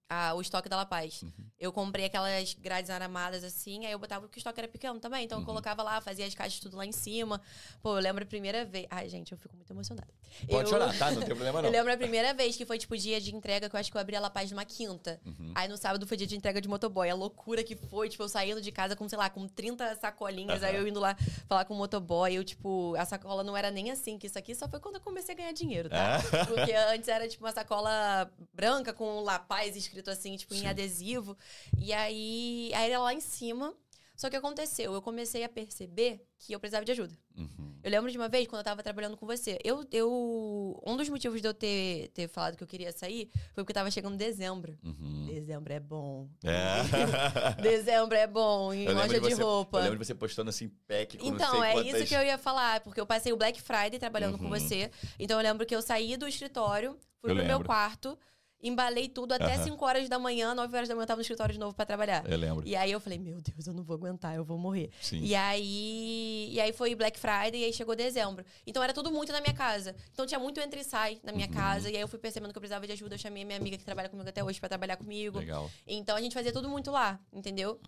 [0.09, 1.21] A- o estoque da La Paz.
[1.21, 1.31] Uhum.
[1.59, 5.25] Eu comprei aquelas grades aramadas assim, aí eu botava porque o estoque era pequeno também.
[5.25, 5.43] Então Uhum.
[5.43, 7.41] eu colocava lá, fazia as caixas tudo lá em cima.
[7.81, 8.87] Pô, eu lembro a primeira vez.
[8.89, 10.07] Ai, gente, eu fico muito emocionada.
[10.49, 10.67] Pode eu...
[10.67, 11.11] chorar, tá?
[11.11, 11.67] Não tem problema não.
[11.69, 13.97] Eu lembro a primeira vez que foi, tipo, dia de entrega, que eu acho que
[13.97, 15.19] eu abri a La Paz numa quinta.
[15.25, 15.51] Uhum.
[15.53, 17.09] Aí no sábado foi dia de entrega de motoboy.
[17.09, 20.63] A loucura que foi, tipo, eu saindo de casa com, sei lá, com 30 sacolinhas.
[20.63, 21.15] Aí eu indo lá
[21.47, 22.33] falar com o motoboy.
[22.33, 25.01] Eu, tipo, a sacola não era nem assim, que isso aqui só foi quando eu
[25.01, 26.19] comecei a ganhar dinheiro, tá?
[26.33, 26.45] É?
[26.45, 30.63] Porque antes era, tipo, uma sacola branca com La Paz escrito assim, tipo, Sim.
[30.63, 31.35] em adesivo.
[31.77, 33.73] E aí, aí era lá em cima.
[34.15, 37.17] Só que aconteceu, eu comecei a perceber que eu precisava de ajuda.
[37.37, 37.79] Uhum.
[37.81, 41.07] Eu lembro de uma vez, quando eu tava trabalhando com você, eu, eu um dos
[41.07, 44.77] motivos de eu ter, ter falado que eu queria sair foi porque tava chegando dezembro.
[44.83, 45.25] Uhum.
[45.25, 46.27] Dezembro é bom.
[46.43, 46.83] É.
[47.63, 49.77] Dezembro é bom, em Eu loja de, você, roupa.
[49.77, 51.93] Eu lembro de você postando assim, pack com Então, é quantas...
[52.01, 54.49] isso que eu ia falar, porque eu passei o Black Friday trabalhando com Uhum.
[54.49, 54.91] você.
[55.17, 57.65] Então eu lembro que eu saí do escritório, fui Eu pro meu lembro.
[57.65, 58.19] quarto,
[58.61, 59.63] embalei tudo até Aham.
[59.63, 61.85] 5 horas da manhã, 9 horas da manhã eu tava no escritório de novo pra
[61.85, 62.23] trabalhar.
[62.29, 62.67] Eu lembro.
[62.67, 64.89] E aí eu falei, meu Deus, eu não vou aguentar, eu vou morrer.
[65.01, 65.21] Sim.
[65.21, 68.45] E aí, e aí foi Black Friday e aí chegou dezembro.
[68.67, 69.95] Então era tudo muito na minha casa.
[70.11, 71.53] Então tinha muito entra e sai na minha Uhum.
[71.53, 71.89] casa.
[71.89, 73.15] E aí eu fui percebendo que eu precisava de ajuda.
[73.15, 75.39] Eu chamei a minha amiga que trabalha comigo até hoje pra trabalhar comigo.
[75.39, 75.69] Legal.
[75.87, 77.79] Então a gente fazia tudo muito lá, entendeu?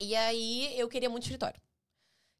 [0.00, 1.60] E aí eu queria muito escritório.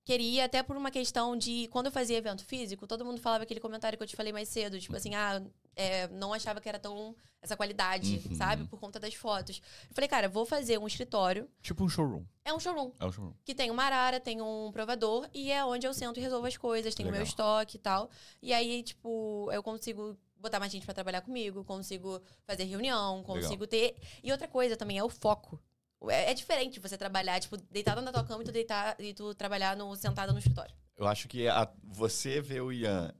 [0.05, 1.66] Queria, até por uma questão de.
[1.68, 4.48] Quando eu fazia evento físico, todo mundo falava aquele comentário que eu te falei mais
[4.48, 5.42] cedo, tipo assim, ah,
[5.74, 7.14] é, não achava que era tão.
[7.40, 8.36] essa qualidade, Uhum.
[8.36, 8.64] sabe?
[8.68, 9.61] Por conta das fotos.
[9.88, 11.46] Eu falei, cara, vou fazer um escritório.
[11.61, 12.24] Tipo um showroom.
[12.42, 13.34] É um showroom É um showroom.
[13.44, 16.57] que tem uma arara, tem um provador e é onde eu sento e resolvo as
[16.57, 17.26] coisas, tem o meu Legal.
[17.28, 18.09] estoque e tal.
[18.40, 23.66] E aí, tipo, eu consigo botar mais gente pra trabalhar comigo, consigo fazer reunião, consigo
[23.66, 23.94] ter.
[24.22, 25.61] E outra coisa também é o foco.
[26.11, 29.34] É, é diferente você trabalhar, tipo, deitada na tua cama e tu deitar e tu
[29.34, 30.74] trabalhar no, sentada no escritório.
[30.96, 33.12] Eu acho que a- você vê o Ian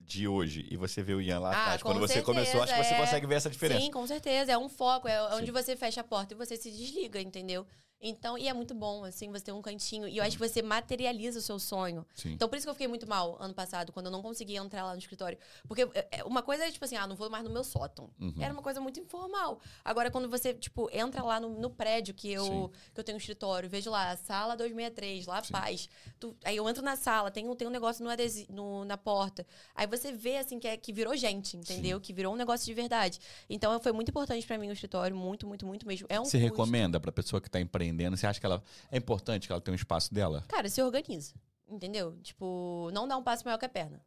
[0.00, 2.78] de hoje e você vê o Ian lá Ah, atrás, quando você começou, acho que
[2.78, 3.04] você certeza, é.
[3.04, 3.80] consegue ver essa diferença.
[3.80, 4.52] Sim, com certeza.
[4.52, 5.52] É um foco, é onde Sim.
[5.52, 7.66] você fecha a porta e você se desliga, entendeu?
[8.00, 10.06] Então, e é muito bom, assim, você ter um cantinho.
[10.06, 12.06] E eu acho que você materializa o seu sonho.
[12.14, 12.32] Sim.
[12.32, 14.84] Então, por isso que eu fiquei muito mal ano passado, quando eu não conseguia entrar
[14.84, 15.38] lá no escritório.
[15.66, 18.10] Porque é, é, uma coisa é, tipo assim, ah, não vou mais no meu sótão.
[18.20, 18.34] Uhum.
[18.38, 19.60] Era uma coisa muito informal.
[19.84, 22.70] Agora, quando você, tipo, entra lá no, no prédio que eu, Sim.
[22.94, 25.52] que eu tenho um escritório, vejo lá, sala 263, lá Sim.
[25.52, 25.88] Paz.
[26.20, 28.98] Tu- aí eu entro na sala, tem um, tem um negócio no adesi- no- na
[28.98, 29.46] porta.
[29.74, 31.98] Aí você vê, assim, que, é, que virou gente, entendeu?
[31.98, 33.18] Que virou um negócio de verdade.
[33.48, 36.06] Então, foi muito importante pra mim o escritório, muito, muito, muito mesmo.
[36.10, 36.50] É um Você custo.
[36.52, 37.95] recomenda pra pessoa que tá empreendendo?
[37.96, 40.44] Você acha que ela é importante que ela tenha um espaço dela?
[40.48, 41.32] Cara, se organiza.
[41.68, 42.16] Entendeu?
[42.22, 44.00] Tipo, não dá um passo maior que a perna.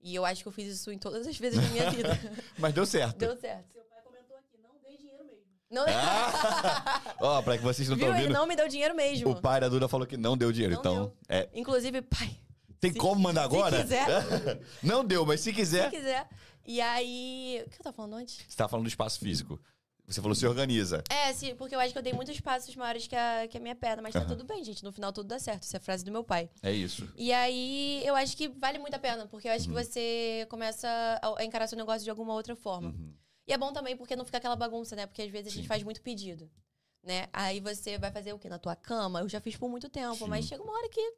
[0.00, 2.10] E eu acho que eu fiz isso em todas as vezes da minha vida.
[2.58, 3.16] Mas deu certo.
[3.18, 3.72] Deu certo.
[3.72, 5.42] Seu pai comentou aqui, não dei dinheiro mesmo.
[5.70, 7.02] Não, Ah!
[7.20, 9.30] Ó, pra que vocês não estão Ele ouvindo, não me deu dinheiro mesmo.
[9.30, 10.74] o pai da Duda falou que não deu dinheiro.
[10.74, 11.14] Não então, deu.
[11.28, 12.36] é, Inclusive, pai,
[12.80, 13.76] tem Se- como mandar agora?
[13.78, 14.60] se quiser.
[14.82, 15.90] não deu, mas se quiser.
[15.90, 16.28] se quiser.
[16.66, 17.62] E aí.
[17.66, 18.42] O que eu tava falando antes?
[18.48, 19.60] Você tá falando do espaço físico.
[20.06, 21.02] Você falou se organiza.
[21.08, 23.60] É, sim, porque eu acho que eu dei muitos passos maiores que a, que a
[23.60, 24.28] minha perna, mas tá Aham.
[24.28, 24.84] tudo bem, gente.
[24.84, 25.62] No final tudo dá certo.
[25.62, 26.50] Isso é a frase do meu pai.
[26.62, 27.08] É isso.
[27.16, 29.74] E aí, eu acho que vale muito a pena, porque eu acho Uhum.
[29.74, 30.86] que você começa
[31.22, 32.88] a encarar seu negócio de alguma outra forma.
[32.90, 33.14] Uhum.
[33.46, 35.06] E é bom também porque não fica aquela bagunça, né?
[35.06, 35.68] Porque às vezes a gente Sim.
[35.68, 36.50] faz muito pedido,
[37.02, 37.26] né?
[37.32, 38.48] Aí você vai fazer o quê?
[38.48, 39.20] Na tua cama?
[39.20, 40.28] Eu já fiz por muito tempo, Sim.
[40.28, 41.12] mas chega uma hora que...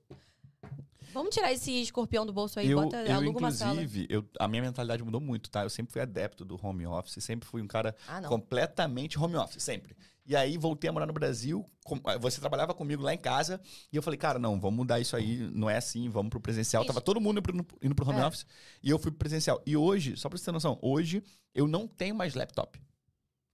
[1.17, 3.81] Vamos tirar esse escorpião do bolso aí, eu, bota, eu aluga uma sala.
[3.83, 5.63] inclusive, eu, a minha mentalidade mudou muito, tá?
[5.63, 9.63] Eu sempre fui adepto do home office, sempre fui um cara Ah, completamente home office,
[9.63, 9.97] sempre.
[10.27, 13.61] E aí voltei a morar no Brasil, com- eh, você trabalhava comigo lá em casa,
[13.93, 16.83] e eu falei, cara, não, vamos mudar isso aí, não é assim, vamos pro presencial.
[16.83, 16.89] Isso.
[16.89, 18.27] Tava todo mundo indo pro, indo pro home É.
[18.27, 18.45] office,
[18.83, 19.63] e eu fui pro presencial.
[19.65, 21.23] E hoje, só pra você ter noção, hoje
[21.55, 22.79] eu não tenho mais laptop.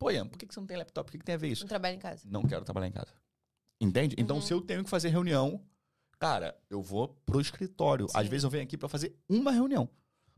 [0.01, 1.09] Pô, Ian, por que que você não tem laptop?
[1.09, 1.63] O que, que tem a ver isso?
[1.63, 2.27] Não trabalha em casa.
[2.29, 3.13] Não quero trabalhar em casa.
[3.81, 4.17] Entende?
[4.19, 4.43] Então, Uhum.
[4.43, 5.61] se eu tenho que fazer reunião,
[6.23, 8.07] cara, eu vou pro escritório.
[8.15, 8.29] Às Sim.
[8.31, 9.89] vezes eu venho aqui pra fazer uma reunião.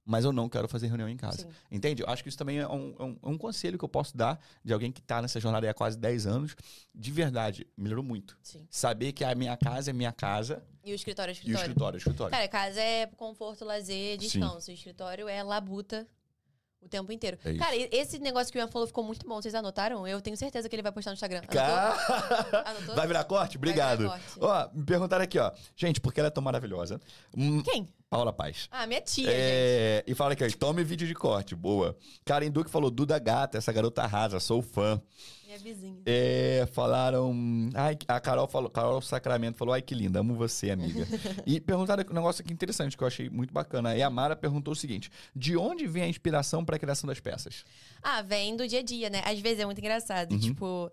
[0.07, 1.39] Mas eu não quero fazer reunião em casa.
[1.43, 1.49] Sim.
[1.70, 2.03] Entende?
[2.03, 4.14] Eu acho que isso também é um, é um- é um conselho que eu posso
[4.16, 6.55] dar de alguém que tá nessa jornada aí há quase 10 anos.
[6.95, 8.37] De verdade, melhorou muito.
[8.43, 8.66] Sim.
[8.70, 11.39] Saber que a minha casa é minha casa E o escritório é o e o
[11.39, 11.61] escritório.
[11.66, 12.30] escritório é escritório.
[12.32, 14.70] Cara, casa é conforto, lazer, descanso.
[14.70, 16.07] O escritório é labuta
[16.85, 17.39] o tempo inteiro.
[17.45, 17.55] É.
[17.55, 19.41] Cara, esse negócio que o Ian falou ficou muito bom.
[19.41, 20.07] Vocês anotaram?
[20.07, 21.43] Eu tenho certeza que ele vai postar no Instagram.
[21.49, 22.61] Anotou?
[22.64, 22.95] Anotou?
[22.95, 23.57] Vai virar corte?
[23.57, 23.99] Obrigado.
[23.99, 24.39] virar corte.
[24.41, 25.51] Ó, me perguntaram aqui, ó.
[25.76, 27.01] Gente, por que ela é tão maravilhosa?
[27.37, 27.89] Hum, Quem?
[28.14, 28.68] Paula Paz.
[28.70, 29.34] Ah, minha tia, gente.
[29.36, 31.96] É, e fala aqui, ó, tome vídeo de corte, boa.
[32.24, 35.02] Karen Duque falou, Duda Gata, essa garota arrasa, sou fã.
[35.44, 36.00] Minha vizinha.
[36.06, 37.34] É, falaram.
[37.74, 41.08] Ai, a Carol falou, Carol Sacramento falou, ai que linda, amo você, amiga.
[41.44, 43.96] e perguntaram um negócio aqui interessante que eu achei muito bacana.
[43.96, 47.18] E a Mara perguntou o seguinte: de onde vem a inspiração para a criação das
[47.18, 47.64] peças?
[48.00, 49.22] Ah, vem do dia a dia, né?
[49.24, 50.30] Às vezes é muito engraçado.
[50.32, 50.38] Uhum.
[50.38, 50.92] Tipo,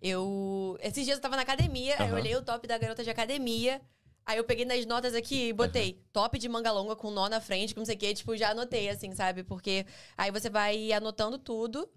[0.00, 0.78] eu.
[0.80, 3.78] Esses dias eu tava na academia, aí eu olhei o top da garota de academia.
[4.24, 7.40] Aí eu peguei nas notas aqui e botei top de manga longa com nó na
[7.40, 8.14] frente, com não sei o quê.
[8.14, 9.42] Tipo, já anotei, assim, sabe?
[9.42, 9.84] Porque
[10.16, 11.88] aí você vai anotando tudo.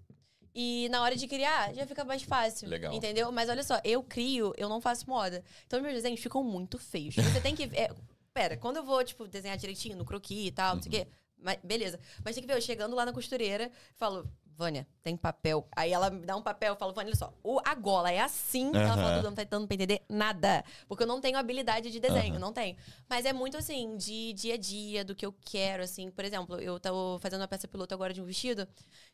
[0.54, 2.68] E na hora de criar, já fica mais fácil.
[2.68, 2.92] Legal.
[2.94, 3.30] Entendeu?
[3.30, 5.44] Mas olha só, eu crio, eu não faço moda.
[5.66, 7.14] Então meus desenhos ficam muito feios.
[7.14, 7.64] Você tem que.
[7.74, 7.94] É,
[8.32, 11.08] pera, quando eu vou, tipo, desenhar direitinho no croquis e tal, não sei o quê.
[11.38, 12.00] Mas, beleza.
[12.24, 14.26] Mas tem que ver, eu chegando lá na costureira, falo,
[14.56, 15.68] Vânia, tem papel.
[15.76, 18.20] Aí ela me dá um papel, eu falo, Vânia, olha só, o, a gola é
[18.20, 18.70] assim.
[18.70, 18.96] Ela Aham.
[18.96, 20.64] fala, tudo, não tá dando pra entender nada.
[20.88, 22.38] Porque eu não tenho habilidade de desenho, Aham.
[22.40, 22.76] não tenho.
[23.08, 26.10] Mas é muito assim, de dia a dia, do que eu quero, assim.
[26.10, 28.66] Por exemplo, eu tô fazendo uma peça piloto agora de um vestido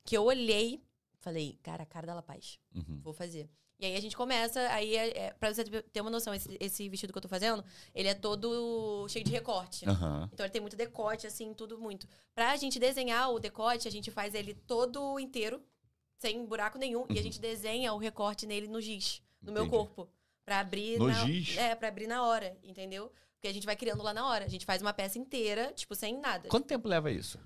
[0.04, 0.80] que eu olhei,
[1.18, 2.58] falei, cara, a cara da La Paz.
[2.74, 3.00] Uhum.
[3.02, 3.50] Vou fazer.
[3.78, 6.88] E aí a gente começa, aí é, é, pra você ter uma noção, esse, esse
[6.88, 7.64] vestido que eu tô fazendo,
[7.94, 9.88] ele é todo cheio de recorte.
[9.88, 10.28] Aham.
[10.32, 12.06] Então ele tem muito decote, assim, tudo muito.
[12.34, 15.60] Pra gente desenhar o decote, a gente faz ele todo inteiro,
[16.18, 19.76] sem buraco nenhum, e a gente desenha o recorte nele no giz, no meu Entendi.
[19.76, 20.08] corpo.
[20.44, 21.56] Pra abrir No na, giz?
[21.56, 23.12] É, pra abrir na hora, entendeu?
[23.34, 24.44] Porque a gente vai criando lá na hora.
[24.44, 26.48] A gente faz uma peça inteira, tipo, sem nada.
[26.48, 27.40] Quanto tempo leva isso?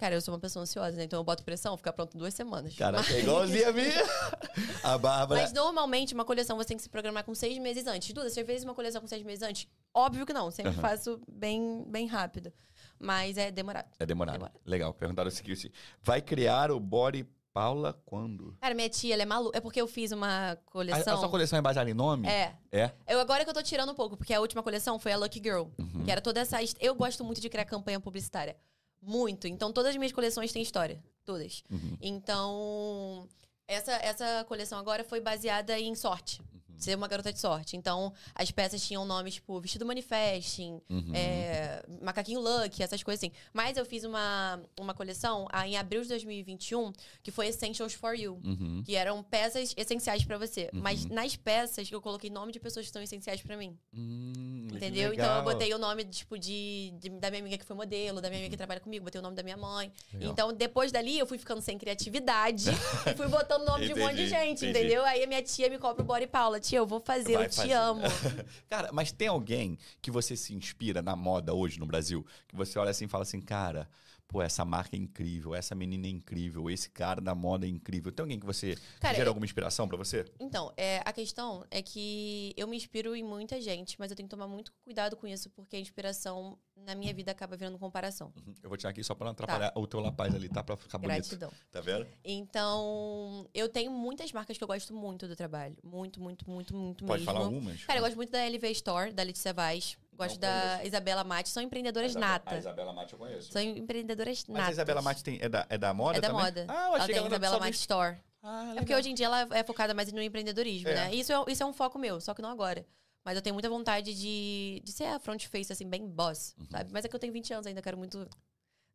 [0.00, 1.04] Cara, eu sou uma pessoa ansiosa, né?
[1.04, 2.74] Então eu boto pressão, fica pronto duas semanas.
[2.74, 4.02] Caraca, é igualzinha a minha.
[4.82, 5.42] A Bárbara.
[5.42, 8.10] Mas normalmente uma coleção você tem que se programar com seis meses antes.
[8.14, 9.68] Duda, você fez uma coleção com seis meses antes?
[9.92, 10.80] Óbvio que não, sempre Aham.
[10.80, 12.50] faço bem, bem rápido.
[12.98, 13.90] Mas é demorado.
[13.98, 14.34] É demorado.
[14.38, 14.52] Demora.
[14.64, 14.94] Legal.
[14.94, 15.70] Perguntaram o seguinte:
[16.02, 18.56] vai criar o Body Paula quando?
[18.58, 19.58] Cara, minha tia, ela é maluca.
[19.58, 21.18] É porque eu fiz uma A, a coleção.
[21.18, 22.26] sua coleção é baseada em nome?
[22.26, 22.54] É.
[22.72, 22.90] É?
[23.06, 25.40] Eu, agora que eu tô tirando um pouco, porque a última coleção foi a Lucky
[25.44, 25.66] Girl.
[25.78, 26.04] Uhum.
[26.04, 26.58] Que era toda essa.
[26.80, 28.56] Eu gosto muito de criar campanha publicitária.
[29.02, 29.46] Muito.
[29.46, 31.02] Então todas as minhas coleções têm história.
[31.24, 31.62] Todas.
[31.70, 31.96] Uhum.
[32.00, 33.28] Então.
[33.66, 36.42] Essa, essa coleção agora foi baseada em sorte.
[36.80, 36.84] Uhum.
[36.84, 37.76] Ser uma garota de sorte.
[37.76, 41.12] Então, as peças tinham nomes tipo Vestido Manifesting, Uhum.
[41.14, 43.32] é, Macaquinho Lucky, essas coisas assim.
[43.52, 48.14] Mas eu fiz uma, uma coleção ah, em abril de 2021 que foi Essentials for
[48.14, 48.40] You.
[48.44, 48.82] Uhum.
[48.84, 50.70] Que eram peças essenciais pra você.
[50.72, 50.80] Uhum.
[50.80, 53.76] Mas nas peças eu coloquei nome de pessoas que são essenciais pra mim.
[53.94, 55.12] Hum, Entendeu?
[55.12, 58.28] Então eu botei o nome, tipo, de, de- da minha amiga que foi modelo, da
[58.28, 59.92] minha amiga que trabalha comigo, botei o nome da minha mãe.
[60.12, 60.30] Legal.
[60.32, 62.70] Então, depois dali, eu fui ficando sem criatividade
[63.06, 64.78] e fui botando o nome de um monte de Entendi, gente, entendi.
[64.78, 65.04] entendeu?
[65.04, 66.60] Aí a minha tia me cobra o body Paula.
[66.70, 67.72] Tia, eu vou fazer, Vai eu te fazer.
[67.72, 68.02] amo.
[68.70, 72.24] Cara, mas tem alguém que você se inspira na moda hoje no Brasil?
[72.46, 73.88] Que você olha assim e fala assim, cara,
[74.30, 78.12] pô, essa marca é incrível, essa menina é incrível, esse cara da moda é incrível.
[78.12, 80.24] Tem alguém que você Cara, gera alguma inspiração pra você?
[80.38, 84.28] Então, é, a questão é que eu me inspiro em muita gente, mas eu tenho
[84.28, 88.32] que tomar muito cuidado com isso, porque a inspiração na minha vida acaba virando comparação.
[88.36, 88.54] Uhum.
[88.62, 90.62] Eu vou tirar aqui só pra não atrapalhar o teu lapaz ali, tá?
[90.62, 91.16] Pra ficar bonito.
[91.16, 91.52] Gratidão.
[91.72, 92.06] Tá vendo?
[92.24, 95.76] Então, eu tenho muitas marcas que eu gosto muito do trabalho.
[95.82, 97.32] Muito, muito, muito, muito Pode mesmo.
[97.32, 97.84] falar algumas?
[97.84, 99.98] Cara, eu gosto muito da LV Store, da Letícia Vaz.
[100.20, 100.86] Gosto Não da conheço.
[100.86, 101.48] Isabela Mate.
[101.48, 102.58] São empreendedoras A Isabe- A natas.
[102.58, 103.52] Isabela Mate eu conheço.
[103.52, 104.68] São empreendedoras Mas natas.
[104.68, 106.44] a Isabela Mate tem, é, da, é da moda É da também?
[106.44, 106.66] moda.
[106.68, 107.76] Ah, eu Ela achei tem que a ela Isabela Mate.
[107.76, 108.16] Store.
[108.42, 110.94] Ah, É porque hoje em dia ela é focada mais no empreendedorismo, É.
[110.94, 111.14] né?
[111.14, 112.86] Isso é, isso é um foco meu, só que não agora.
[113.24, 116.66] Mas eu tenho muita vontade de, de ser a front face, assim, bem boss, Uhum.
[116.70, 116.90] sabe?
[116.92, 118.26] Mas é que eu tenho 20 anos ainda, quero muito...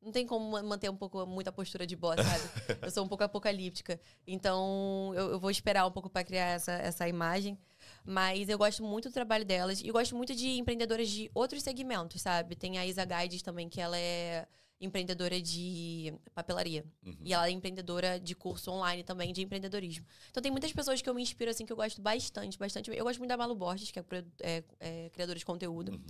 [0.02, 2.44] Não tem como ma- manter um pouco, muita postura de boss, sabe?
[2.82, 4.00] eu sou um pouco apocalíptica.
[4.28, 7.58] Então, eu, eu vou esperar um pouco pra criar essa, essa imagem.
[8.06, 9.82] Mas eu gosto muito do trabalho delas.
[9.82, 12.56] E eu gosto muito de empreendedoras de outros segmentos, sabe?
[12.56, 14.48] Tem a Isa Guides também, que ela é
[14.80, 16.86] empreendedora de papelaria.
[17.04, 17.16] Uhum.
[17.24, 20.06] E ela é empreendedora de curso online também, de empreendedorismo.
[20.30, 22.92] Então tem muitas pessoas que eu me inspiro, assim, que eu gosto bastante, bastante.
[22.92, 24.06] Eu gosto muito da Malu Borges, que é,
[24.42, 25.94] é- é criadora de conteúdo.
[25.94, 26.04] Uhum.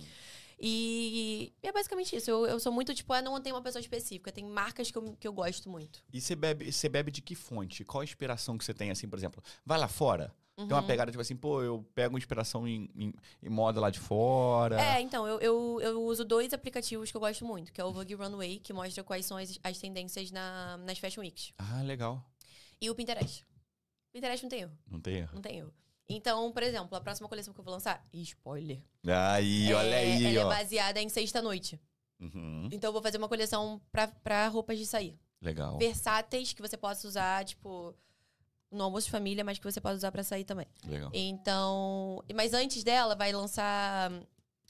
[0.58, 2.30] E, e é basicamente isso.
[2.30, 4.32] Eu, eu sou muito, tipo, ah, não tem uma pessoa específica.
[4.32, 6.02] Tem marcas que eu, que eu gosto muito.
[6.12, 7.84] E você bebe, você bebe de que fonte?
[7.84, 9.42] Qual a inspiração que você tem, assim, por exemplo?
[9.64, 10.34] Vai lá fora?
[10.56, 10.72] Tem Uhum.
[10.72, 14.80] uma pegada, tipo assim, pô, eu pego inspiração em, em, em moda lá de fora.
[14.80, 17.92] É, então, eu, eu, eu uso dois aplicativos que eu gosto muito, que é o
[17.92, 21.52] Vogue Runway, que mostra quais são as, as tendências na, nas Fashion Weeks.
[21.58, 22.24] Ah, legal.
[22.80, 23.44] E o Pinterest.
[24.14, 24.78] Pinterest não tem erro.
[24.90, 25.30] Não tem erro.
[25.34, 25.74] Não tem erro.
[26.08, 28.80] Então, por exemplo, a próxima coleção que eu vou lançar, spoiler.
[29.06, 30.52] Aí, olha é, aí, ela ó.
[30.52, 31.78] é baseada em sexta-noite.
[32.18, 32.70] Uhum.
[32.72, 35.18] Então, eu vou fazer uma coleção pra, pra roupas de sair.
[35.42, 35.76] Legal.
[35.76, 37.94] Versáteis, que você possa usar, tipo,
[38.70, 40.66] no almoço de família, mas que você pode usar pra sair também.
[40.86, 41.10] Legal.
[41.14, 42.22] Então.
[42.34, 44.22] Mas antes dela, vai lançar hum,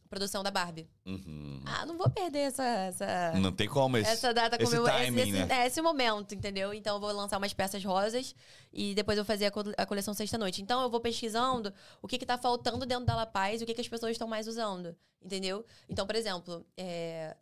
[0.08, 0.88] produção da Barbie.
[1.04, 1.60] Uhum.
[1.64, 2.62] Ah, não vou perder essa.
[2.64, 3.32] essa...
[3.40, 4.10] Não tem como esse.
[4.10, 5.62] Essa data esse comemora- timing, esse, esse, né?
[5.62, 6.72] é, esse momento, entendeu?
[6.74, 8.34] Então eu vou lançar umas peças rosas
[8.72, 10.62] e depois eu vou fazer a, co- a coleção sexta-noite.
[10.62, 11.72] Então eu vou pesquisando
[12.02, 14.12] o que, que tá faltando dentro da La Paz e o que, que as pessoas
[14.12, 15.64] estão mais usando, entendeu?
[15.88, 17.36] Então, por exemplo, é,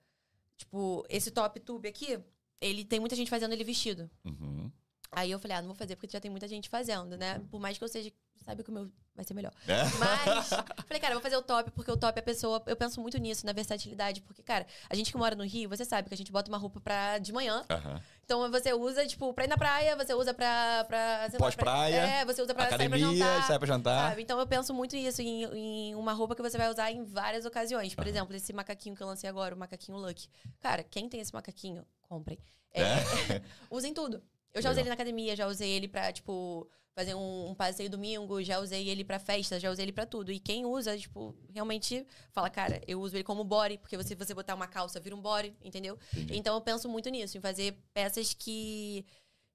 [0.56, 2.18] tipo, esse top tube aqui,
[2.60, 4.08] ele tem muita gente fazendo ele vestido.
[4.24, 4.70] Uhum.
[5.16, 7.40] Aí eu falei, ah, não vou fazer porque já tem muita gente fazendo, né?
[7.50, 8.10] Por mais que eu seja,
[8.44, 9.52] sabe que o meu vai ser melhor.
[9.68, 9.82] É?
[9.98, 10.48] Mas,
[10.88, 12.62] falei, cara, eu vou fazer o top, porque o top é a pessoa.
[12.66, 14.20] Eu penso muito nisso, na versatilidade.
[14.22, 16.58] Porque, cara, a gente que mora no Rio, você sabe que a gente bota uma
[16.58, 17.64] roupa pra de manhã.
[17.70, 18.00] Aham.
[18.24, 20.84] Então você usa, tipo, pra ir na praia, você usa pra.
[20.88, 23.46] pra Pós-praia, pra- É, você usa pra sair pra Academia, jantar.
[23.46, 24.08] sai pra jantar.
[24.10, 24.22] Sabe?
[24.22, 27.44] Então eu penso muito nisso, em, em uma roupa que você vai usar em várias
[27.44, 27.94] ocasiões.
[27.94, 30.28] Por exemplo, esse macaquinho que eu lancei agora, o macaquinho Lucky.
[30.60, 32.38] Cara, quem tem esse macaquinho, comprem.
[32.72, 32.82] É,
[33.70, 34.22] Usem tudo.
[34.54, 34.82] Eu já usei Legal.
[34.82, 38.88] ele na academia, já usei ele pra, tipo, fazer um, um passeio domingo, já usei
[38.88, 40.30] ele pra festa, já usei ele pra tudo.
[40.30, 44.32] E quem usa, tipo, realmente fala, cara, eu uso ele como body, porque se você
[44.32, 45.98] botar uma calça, vira um body, entendeu?
[46.12, 46.36] Entendi.
[46.38, 49.04] Então eu penso muito nisso, em fazer peças que,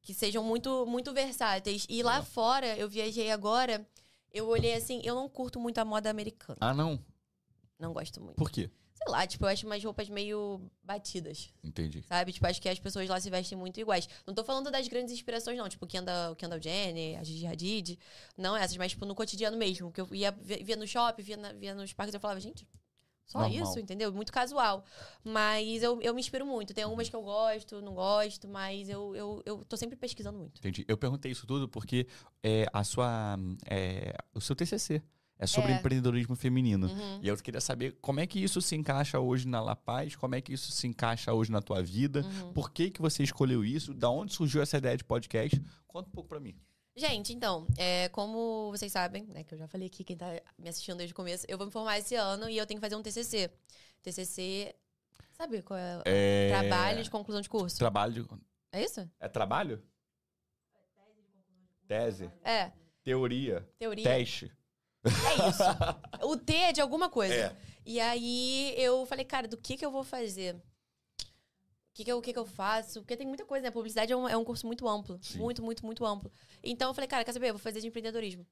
[0.02, 1.86] que sejam muito, muito versáteis.
[1.88, 3.88] E lá fora, eu viajei agora,
[4.34, 6.58] eu olhei assim, eu não curto muito a moda americana.
[6.60, 7.00] Ah, não?
[7.80, 8.36] Não gosto muito.
[8.36, 8.70] Por quê?
[9.02, 11.50] Sei lá, tipo, eu acho umas roupas meio batidas.
[11.64, 12.04] Entendi.
[12.04, 12.34] Sabe?
[12.34, 14.08] Tipo, acho que as pessoas lá se vestem muito iguais.
[14.28, 15.70] Não tô falando das grandes inspirações, não.
[15.70, 17.98] Tipo, Kendall, Kendall Jenner, a Gigi Hadid.
[18.38, 19.90] Não essas, mas, tipo, no cotidiano mesmo.
[19.92, 22.68] Que eu ia, via, via no shopping, via, na- via nos parques, eu falava, gente,
[23.26, 23.64] só Normal.
[23.64, 24.12] isso, entendeu?
[24.12, 24.84] Muito casual.
[25.24, 26.74] Mas eu, eu me inspiro muito.
[26.74, 30.58] Tem algumas que eu gosto, não gosto, mas eu, eu, eu tô sempre pesquisando muito.
[30.60, 30.84] Entendi.
[30.88, 32.06] Eu perguntei isso tudo porque
[32.44, 33.38] é, a sua,
[33.70, 35.02] é, o seu TCC
[35.40, 35.76] é sobre É.
[35.78, 36.88] empreendedorismo feminino.
[36.88, 37.20] Uhum.
[37.24, 40.36] E eu queria saber como é que isso se encaixa hoje na La Paz, como
[40.36, 42.54] é que isso se encaixa hoje na tua vida, Uhum.
[42.54, 45.60] por que que você escolheu isso, da onde surgiu essa ideia de podcast?
[45.88, 46.56] Conta um pouco pra mim.
[46.96, 50.28] Gente, então, é, como vocês sabem, né, que eu já falei aqui, quem tá
[50.58, 52.86] me assistindo desde o começo, eu vou me formar esse ano e eu tenho que
[52.86, 53.50] fazer um TCC.
[54.04, 54.76] TCC,
[55.32, 56.02] sabe qual é?
[56.04, 56.50] É...
[56.50, 57.78] Trabalho de conclusão de curso.
[57.78, 58.28] Trabalho.
[58.74, 59.10] É isso?
[59.20, 59.82] É trabalho?
[61.88, 62.30] Tese.
[62.44, 62.72] É,
[63.04, 63.68] Teoria.
[63.80, 64.04] teoria.
[64.04, 64.52] Teste.
[65.06, 66.28] É isso.
[66.28, 67.34] O T é de alguma coisa.
[67.34, 67.56] É.
[67.86, 70.56] E aí eu falei, cara, do que que eu vou fazer?
[70.56, 70.62] O
[71.94, 73.02] que que eu, o que que eu faço?
[73.02, 73.72] Porque tem muita coisa, né?
[73.72, 75.20] Publicidade é um, é um curso muito amplo.
[75.22, 75.40] Sim.
[75.40, 76.32] Muito, muito, muito amplo.
[76.64, 77.50] Então eu falei, cara, quer saber?
[77.50, 78.46] Eu vou fazer de empreendedorismo.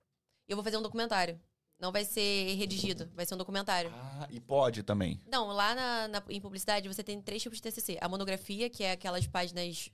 [0.48, 1.40] E eu vou fazer um documentário.
[1.80, 3.92] Não vai ser redigido, vai ser um documentário.
[3.94, 5.22] Ah, e pode também.
[5.28, 7.98] Não, lá na, na- em publicidade você tem três tipos de TCC.
[8.02, 9.90] A monografia, que é aquelas páginas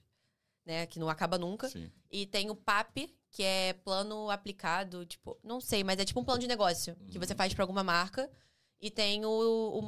[0.65, 1.67] né, que não acaba nunca.
[1.69, 1.91] Sim.
[2.11, 6.23] E tem o PAP, que é plano aplicado, tipo, não sei, mas é tipo um
[6.23, 7.25] plano de negócio que Uhum.
[7.25, 8.29] você faz pra alguma marca.
[8.79, 9.29] E tem o,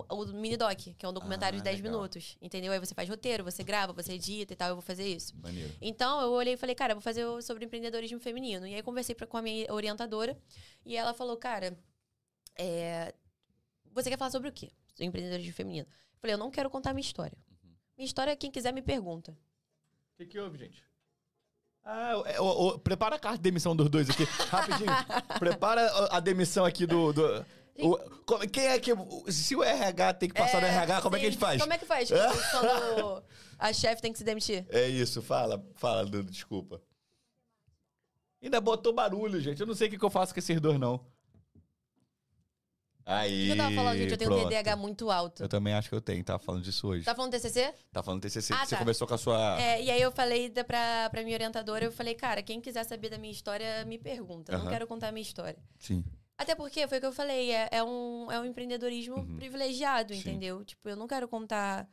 [0.09, 1.91] o, o mini doc, que é um documentário Ah, de 10 legal.
[1.91, 2.37] minutos.
[2.41, 2.71] Entendeu?
[2.71, 5.35] Aí você faz roteiro, você grava, você edita e tal, eu vou fazer isso.
[5.41, 5.69] Maneiro.
[5.81, 8.65] Então eu olhei e falei, cara, eu vou fazer sobre empreendedorismo feminino.
[8.65, 10.37] E aí conversei pra, com a minha orientadora
[10.85, 11.77] e ela falou, cara,
[12.57, 13.13] é,
[13.91, 14.71] você quer falar sobre o quê?
[14.99, 15.87] Empreendedorismo feminino.
[15.89, 17.37] Eu falei, eu não quero contar minha história.
[17.97, 19.37] Minha história, quem quiser me pergunta.
[20.15, 20.81] O que, que houve, gente?
[21.83, 24.23] Ah, é, o- o- prepara a carta de demissão dos dois aqui.
[24.49, 24.89] Rapidinho.
[25.39, 27.11] prepara a- a demissão aqui do.
[27.11, 27.45] do-
[27.79, 28.91] o- como- quem é que.
[29.29, 31.61] Se o RH tem que passar no RH, como é que a gente faz?
[31.61, 32.09] Como é que faz
[32.51, 33.23] quando
[33.59, 34.65] a chefe tem que se demitir?
[34.69, 36.81] É isso, fala, fala, Dudu, desculpa.
[38.41, 39.59] Ainda botou barulho, gente.
[39.59, 41.05] Eu não sei o que, que eu faço com esses dois, não.
[43.05, 43.49] Aí.
[43.49, 44.49] Eu tava falando, gente, eu tenho um pronto.
[44.49, 45.43] TDAH muito alto.
[45.43, 47.05] Eu também acho que eu tenho, tava falando disso hoje.
[47.05, 47.73] Tá falando TCC?
[47.91, 48.79] Tá falando TCC, Ah, que você tá.
[48.79, 49.61] conversou com a sua.
[49.61, 52.83] É, e aí eu falei da, pra, pra minha orientadora, eu falei, cara, quem quiser
[52.83, 54.51] saber da minha história, me pergunta.
[54.53, 54.59] Eu.
[54.59, 55.57] Não quero contar a minha história.
[55.77, 56.03] Sim.
[56.37, 59.35] Até porque, foi o que eu falei, é, é um, é um empreendedorismo Uhum.
[59.37, 60.19] privilegiado, Sim.
[60.21, 60.65] entendeu?
[60.65, 61.87] Tipo, eu não quero contar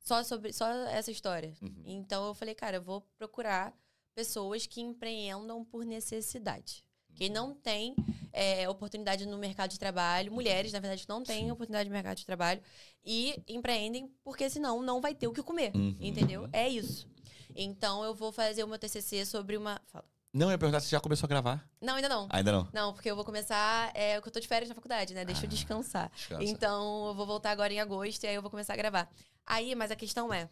[0.00, 1.52] só sobre só essa história.
[1.62, 1.82] Uhum.
[1.84, 3.72] Então eu falei, cara, eu vou procurar
[4.14, 6.84] pessoas que empreendam por necessidade.
[7.16, 7.96] Quem não tem
[8.32, 12.18] é, oportunidade no mercado de trabalho, mulheres, na verdade, que não têm oportunidade no mercado
[12.18, 12.60] de trabalho,
[13.04, 15.74] e empreendem porque senão não vai ter o que comer.
[15.74, 15.96] Uhum.
[15.98, 16.48] Entendeu?
[16.52, 17.08] É isso.
[17.54, 19.80] Então eu vou fazer o meu TCC sobre uma.
[19.86, 20.04] Fala.
[20.32, 21.66] Não, eu ia perguntar se já começou a gravar.
[21.80, 22.28] Não, ainda não.
[22.30, 22.68] Ainda não.
[22.70, 23.90] Não, porque eu vou começar.
[23.94, 25.24] É, que eu tô de férias na faculdade, né?
[25.24, 26.12] Deixa eu Ah, descansar.
[26.14, 26.44] Descansa.
[26.44, 29.10] Então, eu vou voltar agora em agosto e aí eu vou começar a gravar.
[29.46, 30.50] Aí, mas a questão é: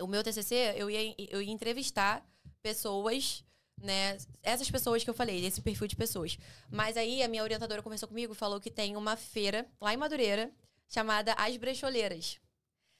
[0.00, 2.24] o meu TCC, eu ia, eu ia entrevistar
[2.62, 3.43] pessoas,
[3.80, 4.16] né?
[4.42, 6.38] Essas pessoas que eu falei, esse perfil de pessoas.
[6.70, 9.96] Mas aí a minha orientadora conversou comigo e falou que tem uma feira lá em
[9.96, 10.50] Madureira
[10.88, 12.38] chamada As Brecholeiras.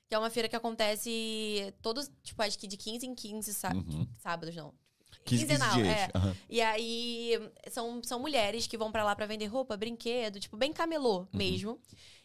[0.09, 3.73] Que é uma feira que acontece todos, tipo, acho que de 15 em 15 sá-
[3.75, 4.07] Uhum.
[4.19, 4.75] sábados, não.
[5.25, 6.11] 15, 15 Quinzenal, é.
[6.15, 6.37] Aham.
[6.51, 7.31] E aí,
[7.71, 11.81] são, são mulheres que vão pra lá pra vender roupa, brinquedo, tipo, bem camelô mesmo.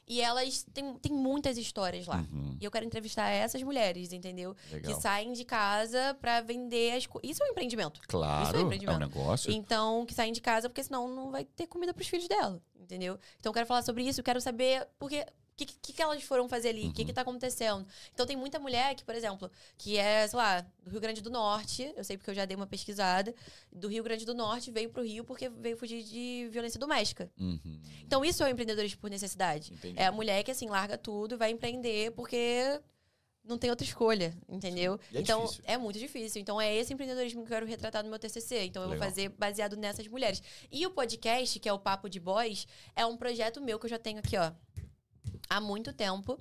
[0.10, 2.26] E elas têm, têm muitas histórias lá.
[2.34, 2.58] Uhum.
[2.60, 4.56] E eu quero entrevistar essas mulheres, entendeu?
[4.72, 4.96] Legal.
[4.96, 7.30] Que saem de casa pra vender as coisas.
[7.30, 8.02] Isso é um empreendimento.
[8.08, 9.00] Claro, Isso é é um empreendimento.
[9.00, 9.52] negócio.
[9.52, 13.20] Então, que saem de casa porque senão não vai ter comida pros filhos dela, entendeu?
[13.40, 15.24] Então, eu quero falar sobre isso, eu quero saber porque
[15.66, 17.08] que, que, que elas foram fazer ali, o que, Uhum.
[17.08, 17.86] que tá acontecendo.
[18.14, 21.30] Então, tem muita mulher que, por exemplo, que é, sei lá, do Rio Grande do
[21.30, 23.34] Norte, eu sei porque eu já dei uma pesquisada,
[23.72, 27.32] do Rio Grande do Norte veio pro Rio porque veio fugir de violência doméstica.
[27.40, 27.82] Uhum.
[28.04, 29.74] Então, isso é o empreendedorismo por necessidade.
[29.74, 30.00] Entendi.
[30.00, 32.80] É a mulher que, assim, larga tudo e vai empreender porque
[33.44, 35.00] não tem outra escolha, entendeu?
[35.14, 35.64] É então, difícil.
[35.66, 36.40] é muito difícil.
[36.42, 38.66] Então, é esse empreendedorismo que eu quero retratar no meu TCC.
[38.66, 39.00] Então, eu Legal.
[39.04, 40.42] vou fazer baseado nessas mulheres.
[40.72, 43.90] E o podcast, que é o Papo de Boys, é um projeto meu que eu
[43.90, 44.52] já tenho aqui, ó,
[45.50, 46.40] há muito tempo.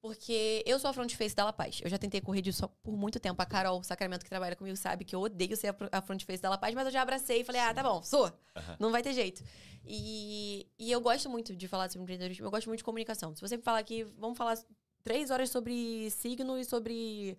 [0.00, 1.80] Porque eu sou a front face da La Paz.
[1.82, 3.42] Eu já tentei correr disso por muito tempo.
[3.42, 6.50] A Carol Sacramento, que trabalha comigo, sabe que eu odeio ser a front face da
[6.50, 8.26] La Paz, mas eu já abracei e falei, ah, tá bom, sou.
[8.54, 8.76] Aham.
[8.78, 9.42] Não vai ter jeito.
[9.84, 13.34] E, e eu gosto muito de falar sobre empreendedorismo, eu gosto muito de comunicação.
[13.34, 14.56] Se você me falar aqui, vamos falar
[15.02, 17.36] três horas sobre signo e sobre,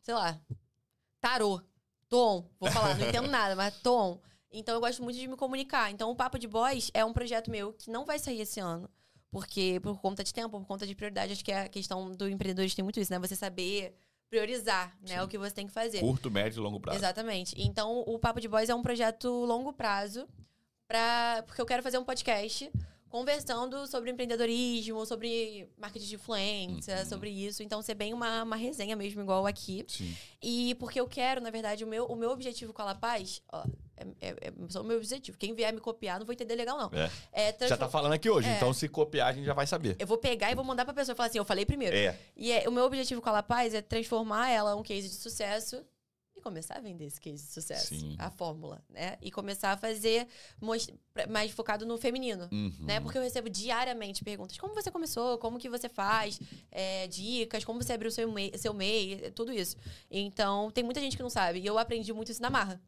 [0.00, 0.40] sei lá,
[1.20, 1.60] tarô.
[2.08, 4.18] Tom, vou falar, não entendo nada, mas Tom.
[4.50, 5.90] Então eu gosto muito de me comunicar.
[5.90, 8.88] Então o Papo de Boys é um projeto meu que não vai sair esse ano.
[9.30, 12.70] Porque por conta de tempo, por conta de prioridade, acho que a questão do empreendedor
[12.74, 13.18] tem muito isso, né?
[13.18, 13.94] Você saber
[14.30, 15.16] priorizar, né?
[15.18, 15.20] Sim.
[15.20, 16.00] O que você tem que fazer.
[16.00, 16.98] Curto, médio e longo prazo.
[16.98, 17.54] Exatamente.
[17.58, 20.26] Então, o Papo de Boys é um projeto longo prazo,
[20.86, 22.70] pra, porque eu quero fazer um podcast
[23.08, 27.04] conversando sobre empreendedorismo, sobre marketing de influência, Uhum.
[27.06, 27.62] sobre isso.
[27.62, 29.84] Então, ser bem uma, uma resenha mesmo, igual aqui.
[29.88, 30.14] Sim.
[30.42, 33.42] E porque eu quero, na verdade, o meu, o meu objetivo com a La Paz,
[33.50, 33.64] ó,
[34.20, 35.36] é, é, é só o meu objetivo.
[35.38, 36.90] Quem vier me copiar não vai entender legal, não.
[36.98, 37.10] É.
[37.32, 38.56] É Já transfor- tá falando aqui hoje, É.
[38.56, 39.96] então se copiar a gente já vai saber.
[39.98, 41.96] Eu vou pegar e vou mandar pra pessoa e falar assim, eu falei primeiro.
[41.96, 42.18] É.
[42.36, 45.14] E é- o meu objetivo com a La Paz é transformar ela um case de
[45.14, 45.82] sucesso
[46.36, 47.88] e começar a vender esse case de sucesso.
[47.96, 48.14] Sim.
[48.16, 49.16] A fórmula, né?
[49.20, 50.28] E começar a fazer
[51.28, 52.48] mais focado no feminino.
[52.52, 52.72] Uhum.
[52.78, 53.00] Né?
[53.00, 54.56] Porque eu recebo diariamente perguntas.
[54.56, 55.36] Como você começou?
[55.38, 56.38] Como que você faz?
[57.10, 59.76] Dicas, como você abriu seu MEI, seu MEI, tudo isso.
[60.08, 61.58] Então, tem muita gente que não sabe.
[61.58, 62.80] E eu aprendi muito isso na marra.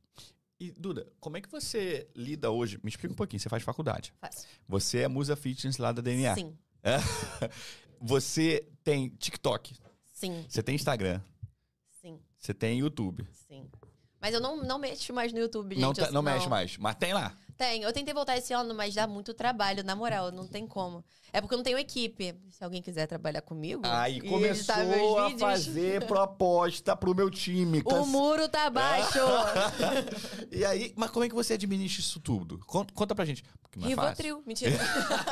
[0.61, 2.79] E, Duda, como é que você lida hoje?
[2.83, 4.13] Me explica um pouquinho, você faz faculdade.
[4.21, 4.47] Fácil.
[4.69, 6.35] Você é musa fitness lá da DNA.
[6.35, 6.57] Sim,
[8.01, 9.75] Você tem TikTok,
[10.13, 11.21] sim, você tem Instagram,
[12.01, 13.27] sim, você tem YouTube.
[13.47, 13.69] sim.
[14.21, 15.83] Mas eu não, não mexo mais no YouTube, gente.
[15.83, 17.35] não tá- Eu- não mexe mais, mas tem lá.
[17.61, 17.83] Tem.
[17.83, 21.05] Eu tentei voltar esse ano, mas dá muito trabalho, na moral, não tem como.
[21.31, 22.35] É porque eu não tenho equipe.
[22.49, 23.83] Se alguém quiser trabalhar comigo.
[23.85, 27.81] Aí e começou editar meus a fazer proposta pro meu time.
[27.81, 29.19] O Canse- muro tá baixo.
[30.51, 32.59] e aí, mas como é que você administra isso tudo?
[32.61, 33.45] Conta, conta pra gente.
[33.77, 33.91] Não é.
[33.91, 34.43] Rivotril.
[34.47, 34.73] Mentira.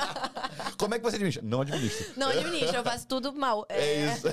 [0.79, 1.43] Como é que você administra?
[1.43, 2.07] Não administra.
[2.17, 3.65] Não administra, eu faço tudo mal.
[3.71, 4.27] É isso.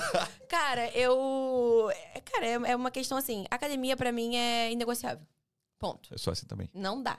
[0.49, 1.89] Cara, eu.
[2.13, 3.45] é, Cara, é é uma questão assim.
[3.49, 5.25] Academia pra mim é inegociável.
[5.79, 6.09] Ponto.
[6.11, 6.69] Eu sou assim também.
[6.73, 7.17] Não dá.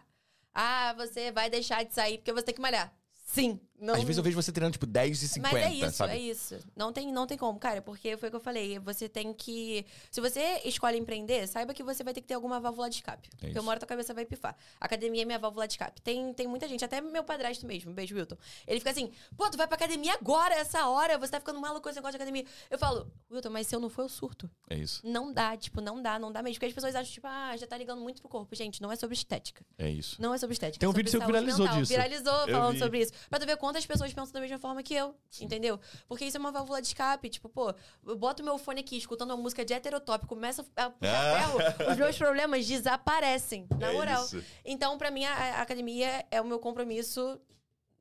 [0.59, 2.91] Ah, você vai deixar de sair porque você tem que malhar.
[3.27, 3.61] Sim.
[3.79, 3.95] Não...
[3.95, 6.13] Às vezes eu vejo você treinando tipo 10 e 50, Mas é isso, sabe?
[6.13, 6.59] é isso.
[6.75, 8.79] Não tem, não tem como, cara, porque foi o que eu falei.
[8.81, 9.85] Você tem que.
[10.11, 13.29] Se você escolhe empreender, saiba que você vai ter que ter alguma válvula de escape.
[13.31, 13.61] porque É isso.
[13.61, 14.57] uma hora tua cabeça vai pifar.
[14.81, 16.01] Academia é minha válvula de escape.
[16.01, 18.37] Tem, tem muita gente, até meu padrasto mesmo, beijo, Wilton.
[18.67, 21.83] Ele fica assim, pô, tu vai pra academia agora, essa hora, você tá ficando maluco
[21.83, 22.45] com esse negócio de academia.
[22.71, 24.51] Eu falo, Wilton, mas se eu não for, eu surto.
[24.71, 25.01] É isso.
[25.05, 26.55] Não dá, tipo, não dá, não dá mesmo.
[26.57, 28.55] Porque as pessoas acham, tipo, ah, já tá ligando muito pro corpo.
[28.57, 29.65] Gente, não é sobre estética.
[29.79, 30.21] É isso.
[30.21, 30.81] Não é sobre estética.
[30.81, 31.81] Tem um é vídeo seu que viralizou mental.
[31.81, 31.89] disso.
[31.93, 32.79] Viralizou Eu falando vi.
[32.79, 33.13] sobre isso.
[33.29, 35.15] Pra tu ver quantas pessoas pensam da mesma forma que eu.
[35.41, 35.79] Entendeu?
[36.09, 37.29] Porque isso é uma válvula de escape.
[37.29, 37.75] Tipo, pô,
[38.07, 41.39] eu boto meu fone aqui, escutando uma música de heterotop, começa a puxar Ah.
[41.73, 43.67] ferro, os meus problemas desaparecem.
[43.79, 44.25] Na É moral.
[44.25, 44.43] isso.
[44.65, 47.41] Então, pra mim, a, a academia é o meu compromisso.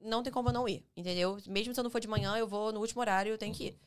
[0.01, 1.38] Não tem como eu não ir, entendeu?
[1.47, 3.68] Mesmo se eu não for de manhã, eu vou no último horário, eu tenho que
[3.70, 3.80] ir.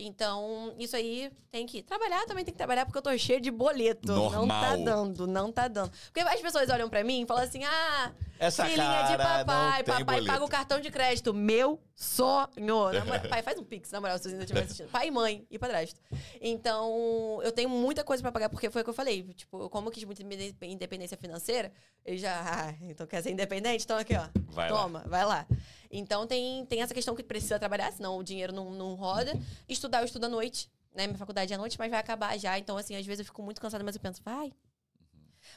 [0.00, 1.82] Então, isso aí tem que.
[1.82, 4.12] Trabalhar também tem que trabalhar porque eu tô cheio de boleto.
[4.12, 4.84] Não tá Normal.
[4.84, 5.92] dando, não tá dando.
[6.12, 10.04] Porque as pessoas olham pra mim e falam assim: ah, Essa filhinha de papai, papai
[10.04, 10.26] boleto.
[10.26, 11.34] paga o cartão de crédito.
[11.34, 12.90] Meu sonho.
[13.28, 14.88] Pai, faz um pix, na moral, se você ainda estiver assistindo.
[14.88, 16.00] Pai e mãe e padrasto.
[16.40, 19.22] Então, eu tenho muita coisa pra pagar, porque foi o que eu falei.
[19.34, 20.22] Tipo, como eu quis muita
[20.66, 21.70] independência financeira,
[22.04, 23.84] ele já, ah, então quer ser independente?
[23.84, 24.26] Então aqui, ó.
[24.48, 24.78] Vai lá.
[24.78, 25.46] toma, vai lá.
[25.90, 29.32] Então tem, tem essa questão que precisa trabalhar, senão o dinheiro não, não roda.
[29.68, 31.06] Estudar, eu estudo à noite, né?
[31.06, 32.58] Minha faculdade é à noite, mas vai acabar já.
[32.58, 34.52] Então, assim, às vezes eu fico muito cansada, mas eu penso, vai.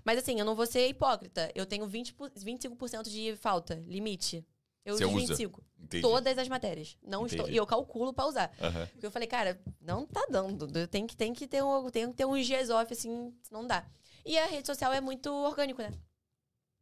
[0.04, 1.52] Mas assim, eu não vou ser hipócrita.
[1.54, 4.44] Eu tenho 20, por- 25% de falta, limite.
[4.86, 5.16] Eu uso usa?
[5.36, 5.64] 25.
[5.80, 6.02] Entendi.
[6.02, 6.98] Todas as matérias.
[7.04, 7.48] Não estou.
[7.50, 8.52] E eu calculo pra usar.
[8.60, 8.88] Aham.
[8.88, 10.88] Porque eu falei, cara, não tá dando.
[10.88, 13.86] Tem que, tem que ter um, tem que ter um dias off, assim, não dá.
[14.26, 15.92] E a rede social é muito orgânico, né?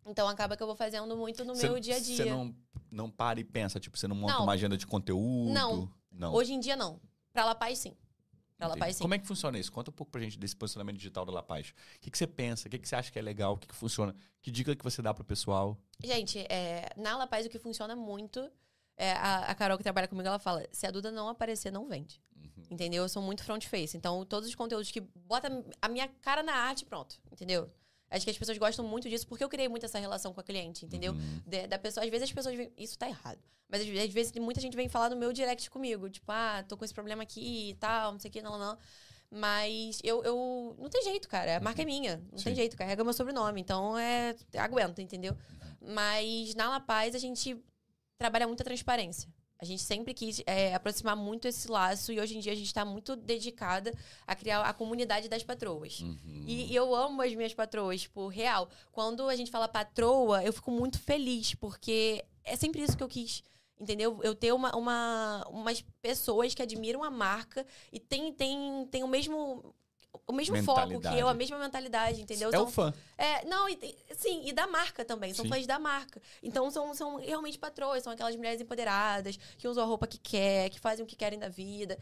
[0.06, 2.16] Então acaba que eu vou fazendo muito no Cê- meu dia a dia.
[2.24, 2.56] Você não,
[2.92, 4.44] não para e pensa, tipo, você não monta Não.
[4.44, 5.52] uma agenda de conteúdo?
[5.52, 5.92] Não.
[6.12, 6.34] Não.
[6.34, 7.00] Hoje em dia, não.
[7.32, 7.96] Pra La Paz, sim.
[8.58, 8.78] Pra La.
[8.78, 9.02] Paz, sim.
[9.02, 9.72] Como é que funciona isso?
[9.72, 11.70] Conta um pouco pra gente desse posicionamento digital da La Paz.
[11.70, 12.68] O que, que você pensa?
[12.68, 13.54] O que, que você acha que é legal?
[13.54, 14.14] O que, que funciona?
[14.42, 15.78] Que dica que você dá pro pessoal?
[16.04, 18.52] Gente, é, na La Paz o que funciona muito.
[18.98, 21.88] é, a, a Carol que trabalha comigo, ela fala: se a Duda não aparecer, não
[21.88, 22.22] vende.
[22.36, 22.64] Uhum.
[22.70, 23.04] Entendeu?
[23.04, 23.96] Eu sou muito front face.
[23.98, 25.48] Então, todos os conteúdos que bota
[25.82, 27.20] a minha cara na arte, pronto.
[27.32, 27.72] Entendeu?
[28.12, 30.44] Acho que as pessoas gostam muito disso porque eu criei muito essa relação com a
[30.44, 31.14] cliente, entendeu?
[31.14, 31.42] Uhum.
[31.48, 32.72] De- da pessoa, às vezes as pessoas vêm.
[32.78, 33.40] Isso tá errado.
[33.70, 36.10] Mas às vezes, muita gente vem falar no meu direct comigo.
[36.10, 38.78] Tipo, ah, tô com esse problema aqui e tal, não sei o que, não, não.
[39.32, 40.76] Mas eu, eu.
[40.78, 41.56] Não tem jeito, cara.
[41.56, 42.18] A marca é minha.
[42.30, 42.44] Não Sim.
[42.46, 42.76] tem jeito.
[42.76, 43.62] Carrega meu sobrenome.
[43.62, 44.36] Então é.
[44.58, 45.38] Aguenta, entendeu?
[45.80, 47.58] Mas na La Paz a gente
[48.18, 49.30] trabalha muita transparência.
[49.62, 52.66] A gente sempre quis é, aproximar muito esse laço e hoje em dia a gente
[52.66, 53.94] está muito dedicada
[54.26, 56.00] a criar a comunidade das patroas.
[56.00, 56.46] Uhum.
[56.48, 58.68] E, e eu amo as minhas patroas, tipo, real.
[58.92, 63.08] Quando a gente fala patroa, eu fico muito feliz, porque é sempre isso que eu
[63.08, 63.44] quis.
[63.80, 64.20] Entendeu?
[64.24, 69.08] Eu ter uma, uma, umas pessoas que admiram a marca e tem, tem, tem o
[69.08, 69.76] mesmo.
[70.28, 72.50] O mesmo foco que eu, a mesma mentalidade, entendeu?
[72.50, 72.94] É São- o fã.
[73.18, 73.78] é, não, e,
[74.16, 75.34] sim, e da marca também.
[75.34, 75.50] São Sim.
[75.50, 76.22] fãs da marca.
[76.44, 80.70] Então são, são realmente patroas, são aquelas mulheres empoderadas, que usam a roupa que quer,
[80.70, 81.98] que fazem o que querem da vida.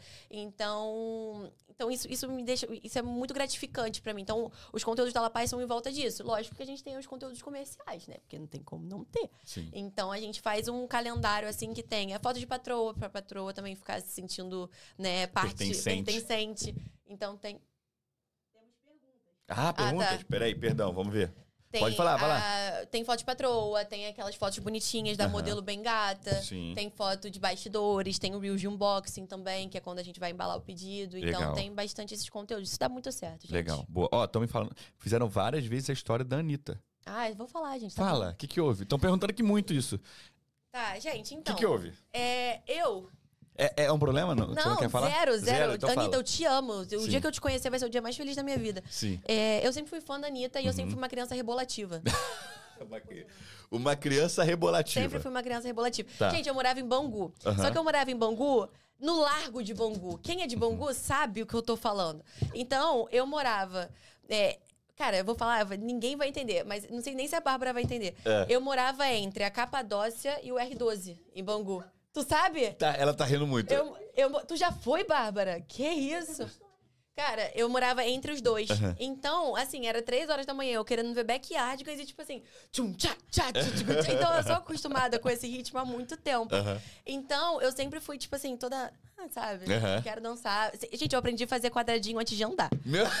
[0.54, 2.66] Então, então isso, isso me deixa.
[2.82, 4.22] Isso é muito gratificante pra mim.
[4.22, 6.22] Então, os conteúdos da La Paz são em volta disso.
[6.24, 8.16] Lógico que a gente tem os conteúdos comerciais, né?
[8.18, 9.30] Porque não tem como não ter.
[9.44, 9.70] Sim.
[9.72, 13.52] Então a gente faz um calendário assim que tem a foto de patroa, pra patroa
[13.52, 16.04] também ficar se sentindo, né, parte Pertencente.
[16.04, 16.74] pertencente.
[17.08, 17.60] Então tem.
[19.50, 20.18] Ah, perguntas?
[20.18, 20.24] tá.
[20.28, 21.32] Peraí, perdão, vamos ver.
[21.70, 22.86] Tem Pode falar, vai lá.
[22.86, 25.32] Tem foto de patroa, tem aquelas fotos bonitinhas da Aham.
[25.32, 26.42] modelo bem gata.
[26.42, 26.72] Sim.
[26.74, 30.18] Tem foto de bastidores, tem o Reels de unboxing também, que é quando a gente
[30.18, 31.14] vai embalar o pedido.
[31.16, 31.40] Legal.
[31.40, 32.70] Então tem bastante esses conteúdos.
[32.70, 33.52] Isso dá muito certo, gente.
[33.52, 33.84] Legal.
[33.88, 34.08] Boa.
[34.10, 34.74] Ó, estão me falando.
[34.98, 36.82] Fizeram várias vezes a história da Anitta.
[37.06, 37.94] Ah, vou falar, gente.
[37.94, 38.82] tá Fala, o que, que houve?
[38.82, 39.94] Estão perguntando aqui muito isso.
[39.94, 40.00] O.
[40.72, 41.54] Tá, gente, que, então.
[41.54, 41.92] que houve?
[42.12, 43.08] É, eu.
[43.56, 44.34] É, é um problema?
[44.34, 45.10] Não, Você não quer falar?
[45.10, 45.74] zero, zero.
[45.74, 46.16] Então Anitta, fala.
[46.16, 46.72] eu te amo.
[46.72, 47.08] O Sim.
[47.08, 48.82] dia que eu te conhecer vai ser o dia mais feliz da minha vida.
[48.90, 49.20] Sim.
[49.28, 50.76] É, eu sempre fui fã da Anitta e eu Uhum.
[50.76, 52.00] sempre fui uma criança rebolativa.
[52.80, 53.26] Uma, cri-
[53.70, 55.02] uma criança rebolativa.
[55.04, 56.08] Sempre fui uma criança rebolativa.
[56.18, 56.30] Tá.
[56.30, 57.30] Gente, eu morava em Bangu.
[57.44, 57.62] Aham.
[57.62, 58.66] Só que eu morava em Bangu,
[58.98, 60.16] no Largo de Bangu.
[60.22, 60.94] Quem é de Bangu Uhum.
[60.94, 62.24] sabe o que eu tô falando.
[62.54, 63.90] Então, eu morava.
[64.30, 64.58] é,
[64.96, 67.82] cara, eu vou falar, ninguém vai entender, mas não sei nem se a Bárbara vai
[67.82, 68.14] entender.
[68.24, 68.46] É.
[68.48, 71.84] Eu morava entre a Capadócia e o R12, em Bangu.
[72.12, 72.72] Tu sabe?
[72.72, 73.72] Tá, ela tá rindo muito.
[73.72, 75.60] Eu, eu, tu já foi, Bárbara?
[75.60, 76.48] Que isso?
[77.14, 78.70] Cara, eu morava entre os dois.
[78.70, 78.96] Aham.
[78.98, 82.42] Então, assim, era três horas da manhã, eu querendo ver backyardigans e tipo assim,
[82.72, 83.60] tchum, tchá, tchá, tchá.
[84.10, 86.54] Então, eu sou acostumada com esse ritmo há muito tempo.
[86.54, 86.80] Aham.
[87.04, 88.92] Então, eu sempre fui, tipo assim, toda.
[89.18, 89.70] ah, sabe?
[89.72, 90.00] Aham.
[90.02, 90.72] Quero dançar.
[90.92, 92.70] Gente, eu aprendi a fazer quadradinho antes de andar.
[92.84, 93.04] Meu...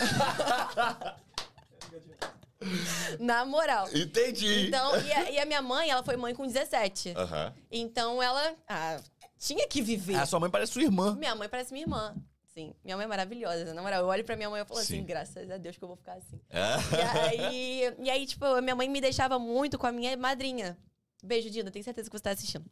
[3.18, 3.88] Na moral.
[3.94, 4.68] Entendi.
[4.68, 7.14] Então, e a, e a minha mãe, ela foi mãe com 17.
[7.16, 7.54] Aham.
[7.70, 9.00] Então, ela ah,
[9.38, 10.16] tinha que viver.
[10.16, 11.16] A sua mãe parece sua irmã.
[11.16, 12.14] Minha mãe parece minha irmã.
[12.52, 13.72] Sim, minha mãe é maravilhosa.
[13.72, 14.96] Na moral, eu olho pra minha mãe e falo Sim.
[14.96, 16.40] assim, graças a Deus que eu vou ficar assim.
[16.50, 16.78] Ah.
[16.92, 20.76] E aí, e aí, tipo, minha mãe me deixava muito com a minha madrinha.
[21.22, 22.64] Beijo, Dina, tenho certeza que você tá assistindo.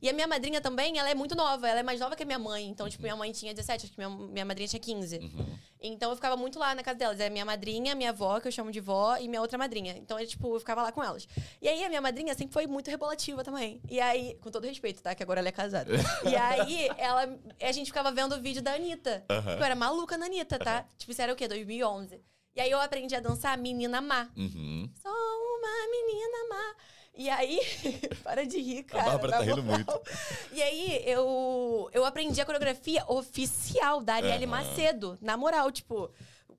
[0.00, 2.26] E a minha madrinha também, ela é muito nova, ela é mais nova que a
[2.26, 2.66] minha mãe.
[2.66, 5.18] Então, tipo, minha mãe tinha 17, acho que minha, minha madrinha tinha 15.
[5.18, 5.58] Uhum.
[5.80, 7.20] Então eu ficava muito lá na casa delas.
[7.20, 9.96] É minha madrinha, minha avó, que eu chamo de vó, e minha outra madrinha.
[9.96, 11.26] Então, é, tipo, eu ficava lá com elas.
[11.60, 13.80] E aí a minha madrinha sempre foi muito rebolativa também.
[13.90, 15.14] E aí, com todo respeito, tá?
[15.14, 15.92] Que agora ela é casada.
[16.24, 19.24] E aí, ela, a gente ficava vendo o vídeo da Anitta.
[19.28, 19.56] Aham.
[19.56, 20.86] Eu era maluca na Anitta, tá?
[20.96, 21.48] Tipo, isso era o quê?
[21.48, 22.20] 2011.
[22.54, 24.28] E aí eu aprendi a dançar Menina Má.
[24.36, 24.90] Uhum.
[25.02, 26.74] Sou uma menina má.
[27.14, 27.60] E aí,
[28.24, 29.04] para de rir, cara.
[29.04, 30.02] Bárbara na tá rindo muito.
[30.50, 34.50] E aí, eu, eu aprendi a coreografia oficial da Arielle Aham.
[34.50, 35.18] Macedo.
[35.20, 36.10] Na moral, tipo,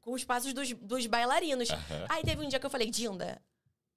[0.01, 1.69] com os passos dos, dos bailarinos.
[1.69, 2.05] Aham.
[2.09, 3.41] Aí teve um dia que eu falei, Dinda,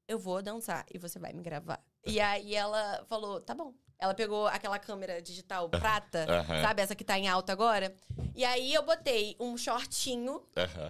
[0.08, 1.80] eu vou dançar e você vai me gravar.
[2.04, 3.74] E aí ela falou, tá bom.
[3.98, 6.62] Ela pegou aquela câmera digital prata, Aham.
[6.62, 6.82] sabe?
[6.82, 7.94] Essa que tá em alta agora.
[8.34, 10.42] E aí eu botei um shortinho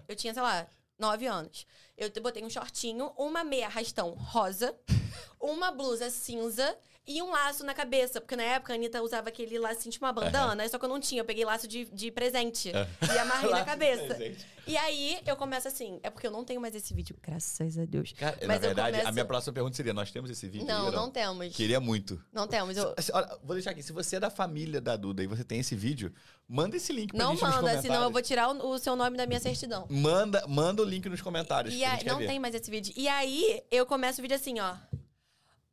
[0.08, 0.66] eu tinha, sei lá,
[0.98, 1.66] nove anos.
[1.96, 4.74] Eu te- botei um shortinho, uma meia arrastão rosa,
[5.40, 6.76] uma blusa cinza
[7.06, 8.20] e um laço na cabeça.
[8.20, 10.98] Porque na época a Anitta usava aquele lacinho, tipo uma bandana, só que eu não
[11.00, 11.20] tinha.
[11.20, 14.18] Eu peguei laço de, de presente e amarrei na Laço de cabeça.
[14.66, 16.00] E aí eu começo assim.
[16.02, 18.12] É porque eu não tenho mais esse vídeo, graças a Deus.
[18.12, 20.66] Cara, na Mas eu verdade, a começo- minha próxima pergunta seria: nós temos esse vídeo?
[20.66, 21.54] Não, não temos.
[21.54, 22.20] Queria muito.
[22.32, 22.76] Não temos.
[22.76, 22.94] Eu...
[23.12, 23.82] Olha, vou deixar aqui.
[23.82, 26.12] Se você é da família da Duda e você tem esse vídeo,
[26.48, 28.12] manda esse link pra Não gente nos manda, senão eu comentários.
[28.12, 29.86] vou tirar o, o seu nome da minha certidão.
[29.88, 31.72] Manda, manda o link nos comentários.
[31.74, 32.92] E a não tem mais esse vídeo.
[32.96, 34.74] E aí, eu começo o vídeo assim, ó.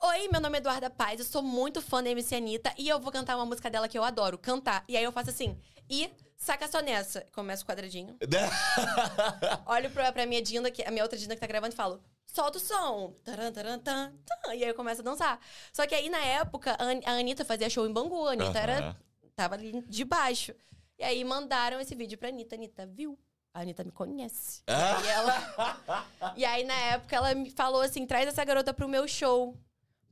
[0.05, 2.99] Oi, meu nome é Eduarda Paz, eu sou muito fã da MC Anitta e eu
[2.99, 4.83] vou cantar uma música dela que eu adoro, cantar.
[4.87, 5.57] E aí eu faço assim,
[5.89, 7.21] e saca só nessa.
[7.33, 8.17] Começo o quadradinho.
[9.65, 12.03] Olho pra, pra minha Dinda, que, a minha outra Dinda que tá gravando e falo,
[12.25, 13.13] solta o som.
[13.23, 14.53] Taran, taran, tan, tan.
[14.53, 15.39] E aí eu começo a dançar.
[15.71, 18.59] Só que aí, na época, a An- a Anitta fazia show em Bangu, a Anitta
[18.59, 18.95] era, Aham.
[19.37, 20.53] tava ali de baixo.
[20.99, 22.55] E aí mandaram esse vídeo pra Anitta.
[22.55, 23.17] Anitta viu.
[23.53, 24.63] A Anitta me conhece.
[24.67, 24.97] E Ah.
[24.97, 26.33] aí ela...
[26.35, 29.57] E aí, na época, ela me falou assim: traz essa garota pro meu show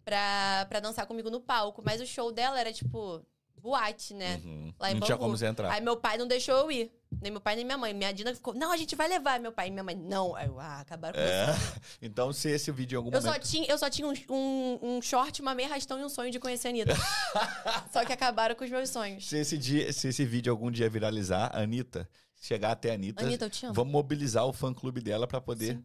[0.04, 1.82] pra, pra dançar comigo no palco.
[1.86, 3.26] Mas o show dela era tipo
[3.62, 4.42] boate, né?
[4.44, 4.74] Uhum.
[4.80, 5.72] Lá em Não tinha como você entrar.
[5.72, 6.92] Aí meu pai não deixou eu ir.
[7.22, 7.94] Nem meu pai, nem minha mãe.
[7.94, 9.68] Minha Dina ficou, não, a gente vai levar meu pai.
[9.68, 10.36] E minha mãe, não.
[10.36, 11.52] Aí eu, ah, acabaram com É.
[11.52, 11.82] isso.
[12.02, 13.48] Então, se esse vídeo em algum Eu só momento.
[13.48, 16.40] tinha, eu só tinha um, um, um short, uma meia rastão e um sonho de
[16.40, 16.96] conhecer a Anitta.
[17.94, 19.28] só que acabaram com os meus sonhos.
[19.28, 22.10] Se esse, dia, se esse vídeo algum dia viralizar, a Anitta,
[22.42, 23.76] chegar até a Anitta, Anitta, eu te amo.
[23.76, 25.84] vamos mobilizar o fã clube dela pra poder Sim.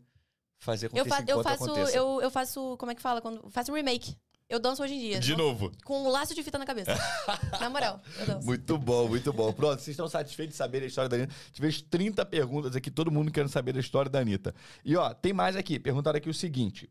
[0.67, 1.97] Fazer com Eu, que fa esse eu faço, aconteça.
[1.97, 3.23] eu, eu faço, como é que fala?
[3.23, 4.17] Quando, faço um remake.
[4.49, 5.19] Eu danço hoje em dia.
[5.19, 5.73] De novo.
[5.85, 6.97] Com um laço de fita na cabeça.
[7.61, 8.47] na moral, eu danço.
[8.47, 9.53] Muito bom, muito bom.
[9.53, 11.35] Pronto, vocês estão satisfeitos de saber a história da Anitta?
[11.53, 14.55] Tivemos 30 perguntas aqui, todo mundo querendo saber da história da Anitta.
[14.85, 15.81] E ó, tem mais aqui.
[15.81, 16.89] Perguntaram aqui o seguinte: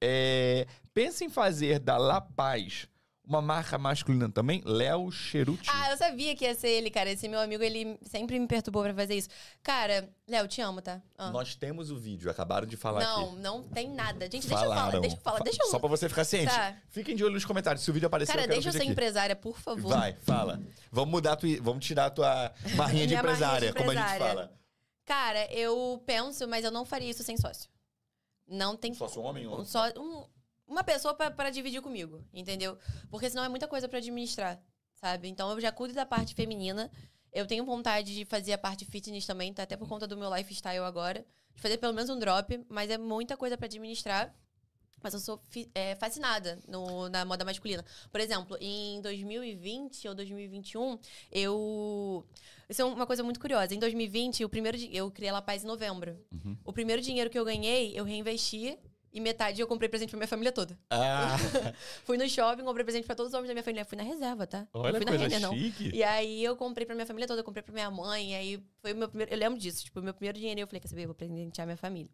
[0.00, 2.86] é, pensa em fazer da La Paz
[3.24, 5.68] uma marca masculina também, Léo Cheruti.
[5.72, 7.10] Ah, eu sabia que ia ser ele, cara.
[7.10, 9.28] Esse meu amigo, ele sempre me perturbou pra fazer isso.
[9.62, 11.00] Cara, Léo, te amo, tá?
[11.16, 11.30] Ah.
[11.30, 13.36] Nós temos o vídeo, acabaram de falar não, aqui.
[13.36, 14.24] não tem nada.
[14.24, 14.90] Gente, deixa eu Falaram.
[14.90, 15.66] falar, deixa eu falar, Fa- deixa eu...
[15.70, 16.52] Só pra você ficar ciente.
[16.52, 16.76] Tá.
[16.90, 17.84] Fiquem de olho nos comentários.
[17.84, 18.90] Se o vídeo aparecer, Cara, eu quero deixa eu ser aqui.
[18.90, 19.88] empresária, por favor.
[19.94, 20.60] Vai, fala.
[20.90, 23.94] Vamos mudar a tua, vamos tirar a tua marrinha de marrinha de empresária, como a
[23.94, 24.34] gente empresária.
[24.34, 24.52] fala.
[25.04, 27.70] Cara, eu penso, mas eu não faria isso sem sócio.
[28.48, 30.24] Não tem Sócio homem ou um só um-
[30.72, 32.76] uma pessoa pra dividir comigo, entendeu?
[33.10, 34.60] Porque senão é muita coisa pra administrar,
[34.94, 35.28] sabe?
[35.28, 36.90] Então eu já cuido da parte feminina.
[37.32, 40.34] Eu tenho vontade de fazer a parte fitness também, tá até por conta do meu
[40.34, 41.24] lifestyle agora.
[41.54, 44.34] De fazer pelo menos um drop, mas é muita coisa pra administrar.
[45.02, 45.42] Mas eu sou
[45.74, 47.84] é, fascinada no- na moda masculina.
[48.12, 50.96] Por exemplo, em 2020 ou 2021,
[51.30, 52.24] eu.
[52.68, 53.74] Isso é uma coisa muito curiosa.
[53.74, 56.16] Em 2020, o primeiro eu criei a La Paz em novembro.
[56.30, 56.56] Uhum.
[56.64, 58.78] O primeiro dinheiro que eu ganhei, eu reinvesti
[59.12, 60.78] e metade eu comprei presente pra minha família toda.
[60.90, 61.36] Ah,
[62.04, 63.84] Fui no shopping, comprei presente pra todos os homens da minha família.
[63.84, 64.66] Fui na reserva, tá?
[64.72, 65.54] olha fui na coisa Renner, não.
[65.54, 65.90] chique.
[65.94, 68.92] E aí eu comprei pra minha família toda, eu comprei pra minha mãe, aí foi
[68.92, 69.32] o meu primeiro.
[69.32, 71.66] Eu lembro disso, tipo, o meu primeiro dinheiro eu falei, quer saber, eu vou presentear
[71.66, 72.10] minha família.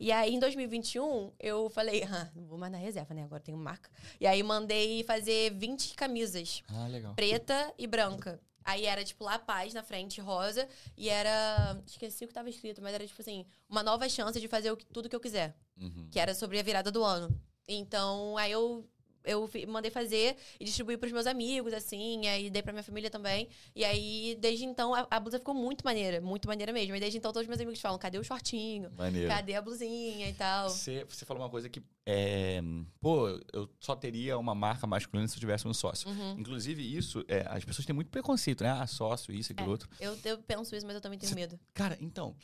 [0.00, 3.24] E aí, em 2021, eu falei, ah, não vou mais na reserva, né?
[3.24, 3.90] Agora tenho marca.
[4.20, 7.14] E aí mandei fazer 20 camisas, Ah, legal.
[7.14, 8.40] preta e branca.
[8.68, 10.68] Aí era, tipo, La Paz na frente, rosa.
[10.94, 11.80] E era.
[11.86, 14.76] Esqueci o que tava escrito, mas era, tipo assim, uma nova chance de fazer o
[14.76, 15.56] que- tudo que eu quiser.
[15.80, 16.06] Uhum.
[16.10, 17.28] Que era sobre a virada do ano.
[17.66, 18.86] Então, aí eu.
[19.28, 23.10] Eu mandei fazer e distribuí pros meus amigos, assim, e aí dei pra minha família
[23.10, 23.48] também.
[23.74, 26.94] E aí, desde então, a, a blusa ficou muito maneira, muito maneira mesmo.
[26.96, 28.90] E desde então, todos os meus amigos falam: cadê o shortinho?
[28.96, 29.28] Maneiro.
[29.28, 30.70] Cadê a blusinha e tal?
[30.70, 32.60] Você, você falou uma coisa que, é,
[33.00, 36.08] pô, eu só teria uma marca masculina se eu tivesse um sócio.
[36.08, 36.32] Uhum.
[36.38, 38.70] Inclusive, isso, é, as pessoas têm muito preconceito, né?
[38.70, 39.70] Ah, sócio, isso, aquilo É.
[39.70, 39.88] outro.
[40.00, 41.60] Eu, eu penso isso, mas eu também tenho Cê- medo.
[41.74, 42.34] Cara, então,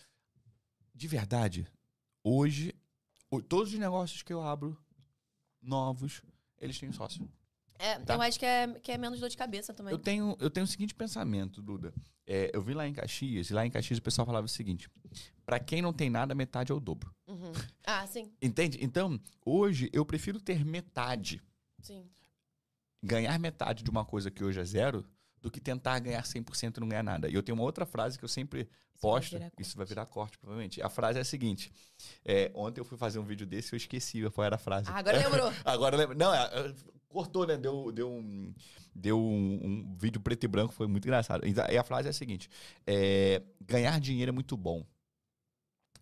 [0.94, 1.66] de verdade,
[2.23, 2.74] hoje,
[3.48, 4.77] todos os negócios que eu abro,
[5.62, 6.23] novos,
[6.60, 7.28] eles têm sócio.
[7.78, 8.14] É, Tá.
[8.14, 9.93] eu acho que é, que é menos dor de cabeça também.
[9.93, 11.93] Eu tenho, eu tenho o seguinte pensamento, Duda.
[12.26, 14.89] É, eu vi lá em Caxias, e lá em Caxias o pessoal falava o seguinte:
[15.44, 17.12] pra quem não tem nada, metade é o dobro.
[17.26, 17.52] Uhum.
[17.85, 18.78] Ah, sim, Entende?
[18.81, 21.43] Então, hoje eu prefiro ter metade,
[21.82, 22.09] sim.
[23.02, 25.05] ganhar metade de uma coisa que hoje é zero,
[25.44, 27.28] do que tentar ganhar 100% e não ganhar nada.
[27.28, 29.84] E eu tenho uma outra frase que eu sempre Isso vai posto, virar isso vai
[29.84, 30.80] virar corte, provavelmente.
[30.80, 31.70] A frase é a seguinte:
[32.24, 34.88] é, ontem eu fui fazer um vídeo desse e eu esqueci qual era a frase.
[34.88, 35.52] Ah, agora lembrou.
[35.62, 36.14] Agora lembra.
[36.14, 36.74] Não, é, é,
[37.10, 37.58] cortou, né?
[37.58, 38.54] Deu, deu, um,
[38.94, 41.46] deu um, um vídeo preto e branco, foi muito engraçado.
[41.46, 42.48] E a, e a frase é a seguinte:
[42.86, 44.82] é, ganhar dinheiro é muito bom.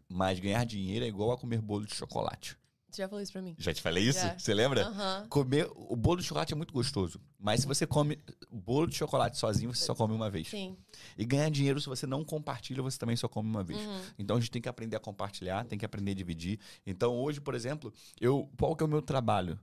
[0.08, 2.56] Mas ganhar dinheiro é igual a comer bolo de chocolate.
[2.92, 3.54] Você já falou isso pra mim.
[3.58, 4.20] Já te falei isso?
[4.20, 4.38] Já.
[4.38, 4.86] Você lembra?
[4.86, 5.26] Aham.
[5.30, 5.66] Comer.
[5.74, 7.18] O bolo de chocolate é muito gostoso.
[7.38, 8.18] Mas se você come
[8.50, 10.48] o bolo de chocolate sozinho, você só come uma vez.
[10.48, 10.76] Sim.
[11.16, 13.80] E ganhar dinheiro, se você não compartilha, você também só come uma vez.
[13.80, 14.02] Uhum.
[14.18, 16.60] Então a gente tem que aprender a compartilhar, tem que aprender a dividir.
[16.86, 19.58] Então hoje, por exemplo, eu qual que é o meu trabalho?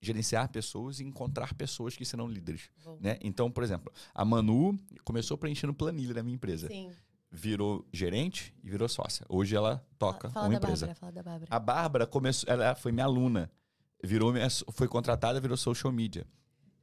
[0.00, 2.96] Gerenciar pessoas e encontrar pessoas que serão líderes, Bom.
[3.00, 3.18] né?
[3.22, 6.92] Então, por exemplo, a Manu começou preenchendo planilha da minha empresa, Sim.
[7.34, 9.26] Virou gerente e virou sócia.
[9.28, 10.86] Hoje ela toca Fala uma da empresa.
[10.86, 11.48] Bárbara, fala da Bárbara.
[11.50, 13.50] A Bárbara começou, ela foi minha aluna,
[14.02, 16.24] virou minha, foi contratada, virou social media,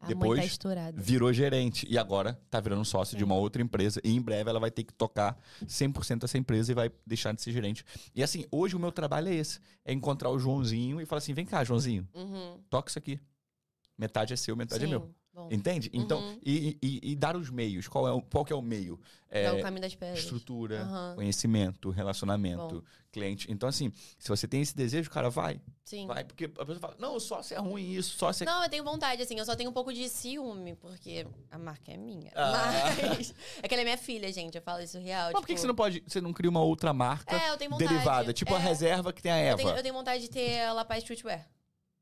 [0.02, 3.26] A mãe depois tá virou gerente e agora tá virando sócio de Sim.
[3.26, 6.76] uma outra empresa e em breve ela vai ter que tocar 100% essa empresa e
[6.76, 7.86] vai deixar de ser gerente.
[8.14, 11.34] E assim, hoje o meu trabalho é esse, é encontrar o Joãozinho e falar assim,
[11.34, 12.60] vem cá, Joãozinho, Uhum.
[12.69, 13.19] toca isso aqui.
[13.98, 14.91] Metade é seu, metade é Sim.
[14.91, 15.15] meu.
[15.33, 15.47] Bom.
[15.49, 15.89] Entende?
[15.93, 16.39] Então, Uhum.
[16.45, 17.87] e, e- e dar os meios.
[17.87, 18.99] Qual, é o, qual que é o meio?
[19.29, 20.19] É, Dá o caminho das pedras.
[20.19, 21.13] estrutura, Aham.
[21.15, 22.81] conhecimento, relacionamento, Bom.
[23.13, 23.49] cliente.
[23.49, 25.61] Então, assim, se você tem esse desejo, cara, vai.
[25.85, 26.05] Sim.
[26.05, 28.45] Vai, porque a pessoa fala, não, sócio é ruim isso, sócio é...
[28.45, 31.93] Não, eu tenho vontade, assim, eu só tenho um pouco de ciúme, porque a marca
[31.93, 32.29] é minha.
[32.35, 32.51] Ah.
[33.07, 33.33] Mas.
[33.63, 34.55] É que ela é minha filha, gente.
[34.55, 35.31] Eu falo isso real.
[35.31, 37.51] Mas por que, tipo, que você não pode, você não cria uma outra marca É,
[37.51, 37.89] eu tenho vontade.
[37.89, 38.33] derivada?
[38.33, 38.63] Tipo a É.
[38.63, 39.57] reserva que tem a Eu Eva.
[39.57, 41.47] tenho, eu tenho vontade de ter a La Paz Streetwear.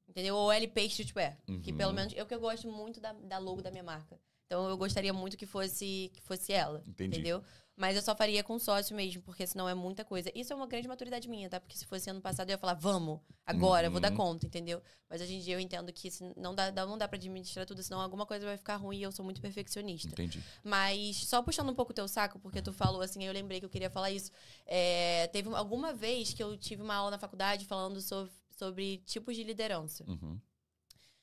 [0.10, 0.36] Entendeu?
[0.36, 1.38] Ou LP Streetwear.
[1.62, 1.78] Que Uhum.
[1.78, 4.20] pelo menos é o que eu gosto muito da, da logo da minha marca.
[4.48, 6.84] Então eu gostaria muito que fosse, que fosse ela.
[6.88, 7.16] Entendi.
[7.18, 7.44] Entendeu?
[7.78, 10.30] Mas eu só faria com sócio mesmo, porque senão é muita coisa.
[10.36, 11.62] Isso é uma grande maturidade minha, tá?
[11.62, 14.18] Porque se fosse ano passado eu ia falar, vamos, agora, eu vou dar Uhum.
[14.18, 14.82] conta, entendeu?
[15.10, 17.82] Mas hoje em dia eu entendo que se não dá, não dá pra administrar tudo,
[17.82, 20.10] senão alguma coisa vai ficar ruim e eu sou muito perfeccionista.
[20.10, 20.44] Entendi.
[20.62, 23.66] Mas só puxando um pouco o teu saco, porque tu falou assim, eu lembrei que
[23.66, 24.30] eu queria falar isso.
[24.66, 28.98] É, teve uma- alguma vez que eu tive uma aula na faculdade falando sobre, sobre
[29.06, 30.04] tipos de liderança.
[30.06, 30.38] Uhum.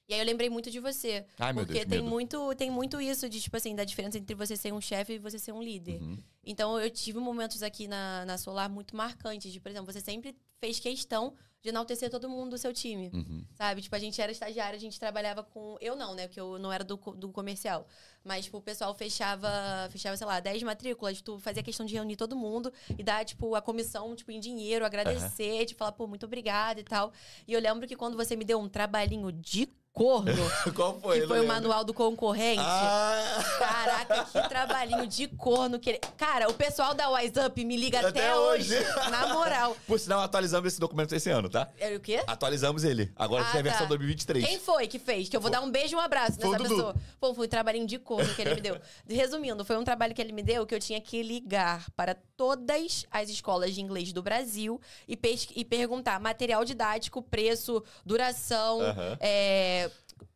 [0.08, 1.26] E aí eu lembrei muito de você.
[1.38, 2.08] Ai, porque Deus, tem medo.
[2.08, 5.18] muito, tem muito isso de, tipo assim, da diferença entre você ser um chefe e
[5.18, 6.00] você ser um líder.
[6.00, 6.18] Uhum.
[6.44, 9.52] Então eu tive momentos aqui na, na Solar muito marcantes.
[9.52, 11.34] De, por exemplo, você sempre fez questão
[11.66, 13.10] de enaltecer todo mundo do seu time.
[13.12, 13.44] Uhum.
[13.54, 13.82] Sabe?
[13.82, 15.76] Tipo, a gente era estagiária, a gente trabalhava com.
[15.80, 16.28] Eu não, né?
[16.28, 17.86] Porque eu não era do, do comercial.
[18.24, 19.48] Mas, tipo, o pessoal fechava,
[19.90, 23.54] fechava, sei lá, 10 matrículas, tu fazia questão de reunir todo mundo e dar, tipo,
[23.54, 27.12] a comissão, tipo, em dinheiro, agradecer, tipo, falar, pô, muito obrigada e tal.
[27.46, 30.30] E eu lembro que quando você me deu um trabalhinho de corno,
[30.76, 31.22] Qual foi?
[31.22, 32.60] que foi o manual do concorrente.
[32.62, 33.42] Ah!
[33.58, 36.00] Caraca, que trabalhinho de corno que ele...
[36.18, 38.76] Cara, o pessoal da Wise Up me liga até, Até hoje.
[38.76, 39.10] hoje.
[39.10, 39.74] Na moral.
[39.88, 41.68] Por sinal, atualizamos esse documento esse ano, tá?
[41.78, 42.22] Era o quê?
[42.26, 43.10] Atualizamos ele.
[43.16, 43.88] Agora Ah, tem a versão tá.
[43.88, 44.44] 2023.
[44.46, 45.30] Quem foi que fez?
[45.30, 46.74] Que eu vou dar um beijo e um abraço Foi nessa Dudu.
[46.74, 46.94] pessoa.
[47.18, 48.78] Pô, foi um trabalhinho de corno que ele me deu.
[49.08, 53.06] Resumindo, foi um trabalho que ele me deu que eu tinha que ligar para todas
[53.10, 54.78] as escolas de inglês do Brasil
[55.08, 55.18] e,
[55.54, 58.80] e perguntar material didático, preço, duração,
[59.20, 59.85] é,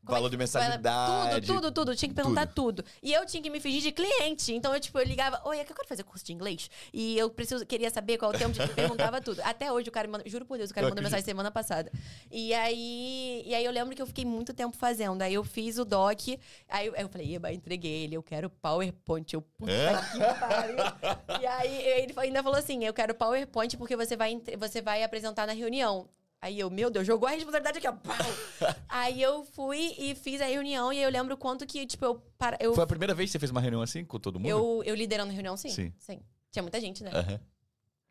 [0.03, 1.47] Valor é de mensalidade.
[1.47, 1.97] Tudo, tudo, tudo.
[1.97, 2.85] Tinha que perguntar tudo.
[3.03, 4.53] E eu tinha que me fingir de cliente.
[4.53, 6.69] Então, eu, tipo, eu ligava, oi, é que eu quero fazer curso de inglês.
[6.93, 9.41] E eu preciso, queria saber qual o tempo de perguntava tudo.
[9.45, 11.51] Até hoje, o cara me manda, juro por Deus, o cara me mandou mensagem semana
[11.51, 11.93] passada.
[12.31, 15.23] E aí, e aí eu lembro que eu fiquei muito tempo fazendo.
[15.23, 16.21] Aí eu fiz o doc,
[16.69, 19.33] aí eu, aí eu falei, eba, entreguei ele, eu quero PowerPoint.
[19.35, 19.93] Eu, puta É?
[20.13, 21.41] que pariu.
[21.41, 25.47] E aí ele ainda falou assim: eu quero PowerPoint porque você vai, você vai apresentar
[25.47, 26.09] na reunião.
[26.43, 27.93] Aí eu, meu Deus, jogou a responsabilidade aqui, ó.
[27.93, 28.17] Pau!
[28.89, 32.15] aí eu fui e fiz a reunião e aí eu lembro quanto que, tipo, eu.
[32.39, 34.49] Para, eu, Foi a primeira vez que você fez uma reunião assim com todo mundo?
[34.49, 35.69] eu, eu liderando a reunião, sim.
[35.69, 35.93] Sim.
[35.99, 36.21] Sim.
[36.51, 37.11] Tinha muita gente, né?
[37.13, 37.41] Aham.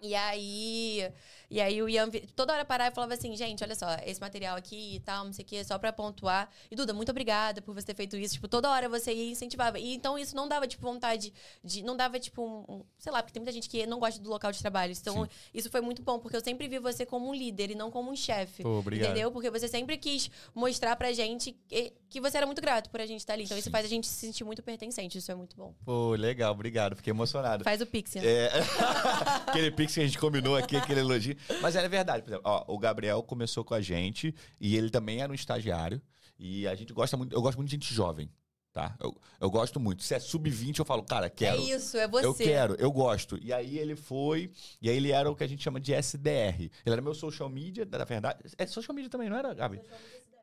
[0.02, 1.12] E aí,
[1.50, 4.56] e aí o Ian toda hora parava e falava assim, gente, olha só, esse material
[4.56, 6.50] aqui e tal, não sei o que, só pra pontuar.
[6.70, 8.36] E Duda, muito obrigada por você ter feito isso.
[8.36, 9.80] Tipo, toda hora você ia e incentivava.
[9.80, 11.82] E então isso não dava, tipo, vontade de.
[11.84, 14.30] Não dava, tipo, um, um- sei lá, porque tem muita gente que não gosta do
[14.30, 14.94] local de trabalho.
[15.00, 15.30] Então, Sim.
[15.54, 18.12] isso foi muito bom, porque eu sempre vi você como um líder e não como
[18.12, 18.66] um chefe.
[18.66, 19.10] Obrigado.
[19.10, 19.32] Entendeu?
[19.32, 23.06] Porque você sempre quis mostrar pra gente que, que você era muito grato por a
[23.06, 23.44] gente estar ali.
[23.44, 23.72] Então, isso Sim.
[23.72, 25.18] faz a gente se sentir muito pertencente.
[25.18, 25.74] Isso é muito bom.
[25.84, 26.96] Pô, legal, obrigado.
[26.96, 27.64] Fiquei emocionado.
[27.64, 28.20] Faz o Pixie.
[28.20, 28.52] É,
[29.48, 31.36] aquele pix que a gente combinou aqui, aquele elogio.
[31.62, 32.24] Mas era verdade.
[32.24, 36.02] Por exemplo, ó, o Gabriel começou com a gente e ele também era um estagiário.
[36.38, 38.32] E a gente gosta muito, eu gosto muito de gente jovem,
[38.72, 38.96] tá?
[39.00, 40.04] Eu, eu gosto muito.
[40.04, 41.62] Se é sub-20, eu falo, cara, quero.
[41.62, 42.26] É isso, é você.
[42.26, 43.38] Eu quero, eu gosto.
[43.42, 44.50] E aí ele foi,
[44.82, 46.62] e aí ele era o que a gente chama de SDR.
[46.62, 48.40] Ele era meu social media, na verdade.
[48.58, 49.82] É social media também, não era, Gabi?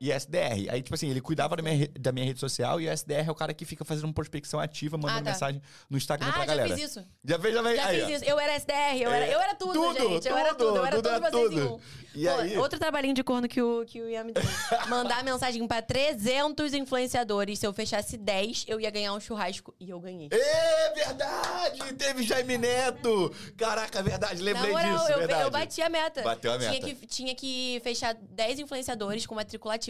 [0.01, 0.69] E SDR.
[0.71, 3.31] Aí, tipo assim, ele cuidava da minha, da minha rede social e o SDR é
[3.31, 5.31] o cara que fica fazendo uma prospecção ativa, mandando Ah, tá.
[5.31, 6.77] mensagem no Instagram Ah, pra já galera.
[6.77, 7.05] fiz isso.
[7.25, 7.77] Já fez, já fez.
[7.77, 8.11] Já aí, fiz ó.
[8.17, 8.25] isso.
[8.25, 10.29] Eu era SDR, eu, era, eu era tudo, tudo, gente.
[10.29, 11.75] Eu era tudo, tudo, eu era tudo todos é vocês em tudo.
[11.77, 11.81] um.
[12.15, 12.59] E Pô, aí?
[12.59, 14.43] Outro trabalhinho de corno que o, que o Ian me deu.
[14.89, 17.59] Mandar mensagem pra 300 influenciadores.
[17.59, 19.75] Se eu fechasse 10, eu ia ganhar um churrasco.
[19.79, 20.29] E eu ganhei.
[20.33, 21.95] É verdade!
[21.95, 23.33] Teve Jaime Neto!
[23.57, 25.43] Caraca, verdade, lembrei Na moral, disso, eu, verdade.
[25.43, 26.23] eu bati a meta.
[26.23, 26.87] Bateu a Tinha meta.
[26.87, 29.35] que, tinha que fechar 10 influenciadores com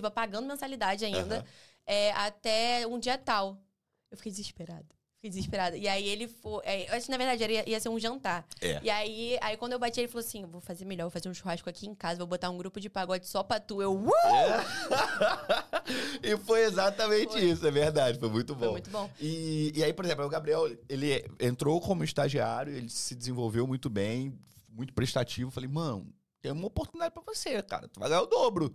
[0.01, 1.45] matriculativa, pagando mensalidade ainda, Aham.
[1.87, 3.59] é, até um dia tal.
[4.11, 4.87] Eu fiquei desesperada.
[5.17, 5.77] Fiquei desesperada.
[5.77, 6.63] E aí ele foi.
[6.65, 8.47] é, eu acho que na verdade era- ia, ia ser um jantar.
[8.61, 8.81] É.
[8.83, 11.35] E aí, aí quando eu bati, ele falou assim: vou fazer melhor, vou fazer um
[11.35, 13.81] churrasco aqui em casa, vou botar um grupo de pagode só pra tu.
[13.81, 14.11] Eu, uh!
[16.23, 17.45] e foi exatamente Foi.
[17.45, 18.19] isso, é verdade.
[18.19, 18.61] Foi muito bom.
[18.61, 19.11] Foi muito bom.
[19.21, 23.89] E, e aí, por exemplo, o Gabriel, ele entrou como estagiário, ele se desenvolveu muito
[23.89, 25.51] bem, muito prestativo.
[25.51, 26.07] Falei, mano,
[26.43, 27.89] tem uma oportunidade pra você, cara.
[27.89, 28.75] Tu vai ganhar o dobro.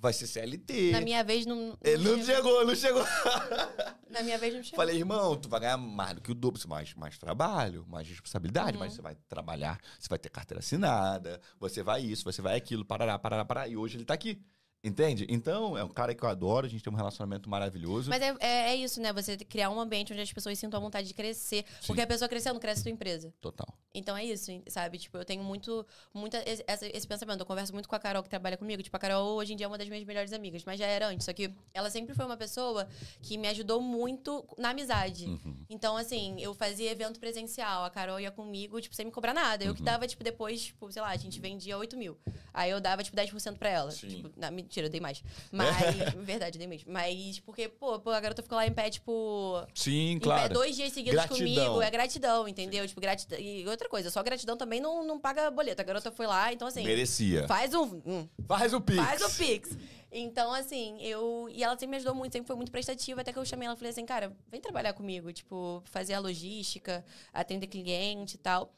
[0.00, 0.92] Vai ser CLT.
[0.92, 1.56] Na minha vez, não.
[1.56, 3.02] não Ele não chegou, não chegou.
[4.08, 4.76] Na minha vez, não chegou.
[4.76, 8.74] Falei, irmão, tu vai ganhar mais do que o dobro, mais, mais trabalho, mais responsabilidade,
[8.76, 8.78] Uhum.
[8.84, 12.84] mas você vai trabalhar, você vai ter carteira assinada, você vai isso, você vai aquilo,
[12.84, 13.68] parará, parará, parará.
[13.68, 14.40] E hoje ele tá aqui.
[14.82, 15.26] Entende?
[15.28, 18.08] Então, é um cara que eu adoro, a gente tem um relacionamento maravilhoso.
[18.08, 19.12] Mas é, é, é isso, né?
[19.12, 21.64] Você criar um ambiente onde as pessoas sintam a vontade de crescer.
[21.86, 23.34] Porque a pessoa crescendo, cresce a sua empresa.
[23.40, 23.66] Total.
[23.92, 24.98] Então é isso, sabe?
[24.98, 25.84] Tipo, eu tenho muito,
[26.14, 26.64] muita esse,
[26.94, 27.40] esse pensamento.
[27.40, 28.80] Eu converso muito com a Carol que trabalha comigo.
[28.82, 31.08] Tipo, a Carol hoje em dia é uma das minhas melhores amigas, mas já era
[31.08, 31.24] antes.
[31.24, 32.86] Só que ela sempre foi uma pessoa
[33.20, 35.26] que me ajudou muito na amizade.
[35.26, 35.56] Uhum.
[35.68, 37.84] Então, assim, eu fazia evento presencial.
[37.84, 39.64] A Carol ia comigo, tipo, sem me cobrar nada.
[39.64, 39.84] Eu que Uhum.
[39.86, 42.16] dava, tipo, depois, tipo, sei lá, a gente vendia 8 mil.
[42.54, 43.90] Aí eu dava, tipo, 10% pra ela.
[43.90, 44.08] Sim.
[44.08, 45.22] Tipo, na, mentira, eu dei mais.
[45.50, 46.92] Mas, verdade, eu dei mesmo.
[46.92, 50.42] Mas, porque, pô, pô, a garota ficou lá em pé, tipo, Sim, em claro.
[50.42, 51.64] pé dois dias seguidos Gratidão.
[51.64, 51.82] comigo.
[51.82, 52.86] É gratidão, entendeu?
[52.86, 53.38] Tipo, gratidão.
[53.38, 55.80] E outra coisa, só gratidão também não, não paga boleto.
[55.80, 56.84] A garota foi lá, então assim.
[56.84, 57.46] Merecia.
[57.48, 58.00] Faz um.
[58.06, 59.02] hum, Faz o Pix.
[59.02, 59.76] faz o Pix.
[60.10, 61.48] Então, assim, eu.
[61.50, 63.74] E ela sempre me ajudou muito, sempre foi muito prestativa, até que eu chamei ela
[63.74, 68.72] e falei assim, cara, vem trabalhar comigo, tipo, fazer a logística, atender cliente e tal.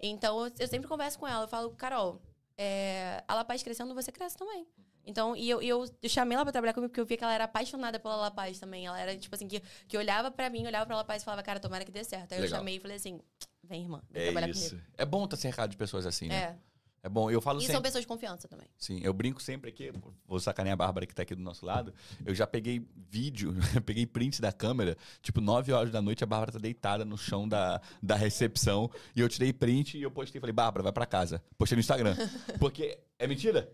[0.00, 2.20] Então, eu, eu sempre converso com ela, eu falo, Carol,
[2.56, 4.66] é, a La Paz crescendo, você cresce também.
[5.06, 7.32] Então, e eu, eu, eu chamei ela pra trabalhar comigo porque eu vi que ela
[7.32, 8.86] era apaixonada pela La Paz também.
[8.86, 11.42] Ela era, tipo assim, que, que olhava pra mim, olhava pra La Paz e falava,
[11.42, 12.32] cara, tomara que dê certo.
[12.32, 12.58] Aí eu Legal.
[12.58, 13.20] chamei e falei assim,
[13.62, 14.70] vem, irmã, vem É trabalhar isso.
[14.70, 14.86] comigo.
[14.98, 16.34] É bom estar cercado de pessoas assim, né?
[16.62, 16.66] É.
[17.02, 17.30] É bom.
[17.30, 17.74] Eu falo E sempre.
[17.74, 18.66] são pessoas de confiança também.
[18.76, 19.92] Sim, eu brinco sempre aqui,
[20.26, 21.94] vou sacanear a Bárbara que tá aqui do nosso lado.
[22.24, 23.54] Eu já peguei vídeo,
[23.86, 27.48] peguei print da câmera, tipo, 9 horas da noite, a Bárbara tá deitada no chão
[27.48, 28.90] da, da recepção.
[29.14, 31.40] E eu tirei print e eu postei, falei, Bárbara, vai pra casa.
[31.56, 32.16] Postei no Instagram.
[32.58, 33.70] Porque, é mentira?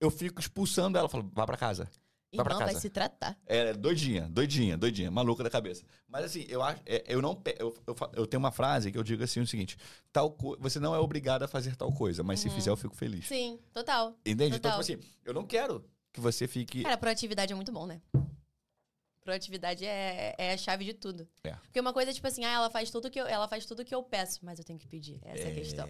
[0.00, 1.88] Eu fico expulsando ela, falo, vai pra casa.
[2.34, 2.80] Vai pra vai casa.
[2.80, 3.38] se tratar.
[3.46, 5.84] É, doidinha, doidinha, doidinha, maluca da cabeça.
[6.08, 9.02] Mas assim, eu acho, é, eu não, eu, eu, eu tenho uma frase que eu
[9.02, 9.76] digo assim o seguinte:
[10.12, 13.26] tal você não é obrigado a fazer tal coisa, mas se fizer eu fico feliz.
[13.26, 14.18] Sim, total.
[14.24, 14.56] Entende?
[14.56, 14.82] Então, Total.
[14.82, 16.82] tipo assim, eu não quero que você fique.
[16.82, 18.00] Cara, proatividade é muito bom, né?
[19.22, 21.26] Proatividade é, é a chave de tudo.
[21.42, 21.52] É.
[21.54, 23.84] Porque uma coisa é tipo assim, ah, ela faz tudo que eu, ela faz tudo
[23.84, 25.18] que eu peço, mas eu tenho que pedir.
[25.22, 25.88] Essa é, a questão.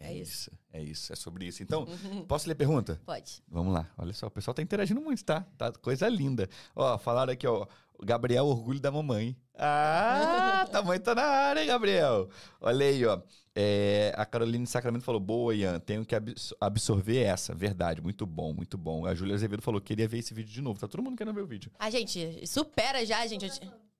[0.00, 0.50] É, É isso.
[0.72, 1.12] É isso.
[1.12, 1.62] É sobre isso.
[1.62, 1.86] Então,
[2.26, 3.00] posso ler pergunta?
[3.04, 3.42] Pode.
[3.48, 3.88] Vamos lá.
[3.98, 5.46] Olha só, o pessoal tá interagindo muito, tá?
[5.58, 6.48] Tá coisa linda.
[6.74, 7.66] Ó, falaram aqui, ó.
[8.02, 9.36] Gabriel, orgulho da mamãe.
[9.54, 12.28] Ah, mãe tá na área, hein, Gabriel.
[12.60, 13.20] Olha aí, ó.
[13.54, 17.54] É, a Carolina de Sacramento falou: Boa, Ian, tenho que abs- absorver essa.
[17.54, 19.04] Verdade, muito bom, muito bom.
[19.04, 20.80] A Júlia Azevedo falou: Queria ver esse vídeo de novo.
[20.80, 21.70] Tá todo mundo querendo ver o vídeo.
[21.78, 23.50] Ah, gente, supera já, gente.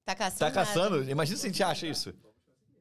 [0.05, 0.39] Tá caçando.
[0.39, 1.11] Tá caçando?
[1.11, 2.15] Imagina se a gente acha isso.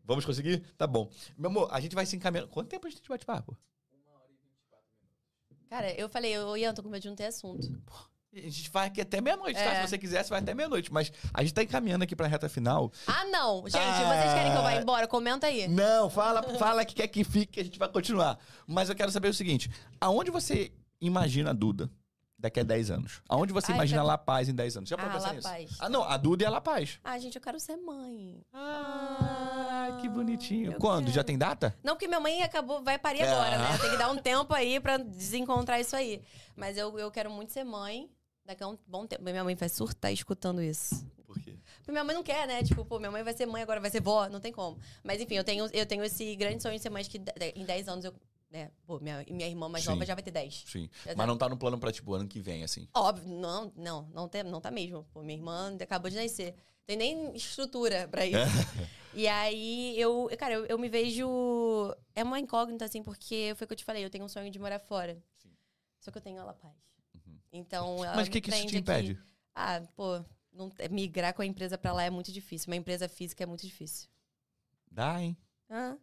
[0.10, 0.62] Vamos conseguir?
[0.76, 1.08] Tá bom.
[1.38, 2.48] Meu amor, a gente vai se encaminhando.
[2.50, 3.56] Quanto tempo a gente bate papo?
[5.70, 7.68] Cara, eu falei, ô Ian, tô com medo de não ter assunto.
[8.34, 9.72] A gente vai aqui até meia-noite, tá?
[9.72, 9.82] É.
[9.82, 10.92] Se você quiser, você vai até meia-noite.
[10.92, 12.92] Mas a gente tá encaminhando aqui pra reta final.
[13.06, 13.62] Ah, não.
[13.66, 14.08] Gente, Ah.
[14.20, 15.08] vocês querem que eu vá embora?
[15.08, 15.68] Comenta aí.
[15.68, 18.40] Não, fala, fala que quer que fique, que a gente vai continuar.
[18.66, 19.70] Mas eu quero saber o seguinte:
[20.02, 21.88] aonde você imagina a Duda
[22.40, 23.22] daqui a 10 anos?
[23.28, 24.90] Aonde você Ai, imagina quero- a La Paz em 10 anos?
[24.90, 25.48] Já Ah, pensar La nisso?
[25.48, 25.70] Paz.
[25.80, 27.00] Ah, não, a Duda e a La Paz.
[27.04, 28.42] Ah, gente, eu quero ser mãe.
[28.54, 30.74] Ah, que bonitinho.
[30.80, 31.06] Quando?
[31.06, 31.16] quero.
[31.16, 31.76] Já tem data?
[31.84, 33.30] Não, porque minha mãe acabou, vai parir É.
[33.32, 33.78] agora, né?
[33.80, 36.22] Tem que dar um tempo aí pra desencontrar isso aí.
[36.56, 38.10] Mas eu, eu quero muito ser mãe.
[38.46, 39.24] Daqui a um bom tempo.
[39.24, 41.06] Minha mãe vai surtar escutando isso.
[41.28, 41.56] Por quê?
[41.78, 42.64] Porque minha mãe não quer, né?
[42.64, 44.28] Tipo, pô, minha mãe vai ser mãe, agora vai ser vó.
[44.28, 44.80] Não tem como.
[45.04, 47.22] Mas enfim, eu tenho, eu tenho esse grande sonho de ser mãe, que
[47.56, 48.14] em 10 anos eu.
[48.50, 48.72] Né?
[48.86, 49.92] Pô, minha, minha irmã mais Sim.
[49.92, 50.64] nova já vai ter 10.
[50.66, 50.90] Sim.
[51.16, 52.88] Mas não tá no plano pra, tipo, ano que vem, assim.
[52.96, 55.04] Óbvio, não, não, não, tem, não tá mesmo.
[55.14, 56.56] Pô, minha irmã acabou de nascer.
[56.86, 58.40] Tem nem estrutura pra isso.
[59.14, 61.28] e aí, eu, cara, eu, eu me vejo.
[62.16, 64.50] É uma incógnita, assim, porque foi o que eu te falei, eu tenho um sonho
[64.50, 65.22] de morar fora.
[65.38, 65.52] Sim.
[66.00, 66.74] Só que eu tenho ela paz.
[67.54, 68.78] Então, ela Mas o que, que isso te aqui.
[68.78, 69.20] impede?
[69.54, 72.68] Ah, pô, não- migrar com a empresa pra lá é muito difícil.
[72.72, 74.10] Uma empresa física é muito difícil.
[74.92, 75.38] Dá, hein?
[75.70, 75.96] Ah,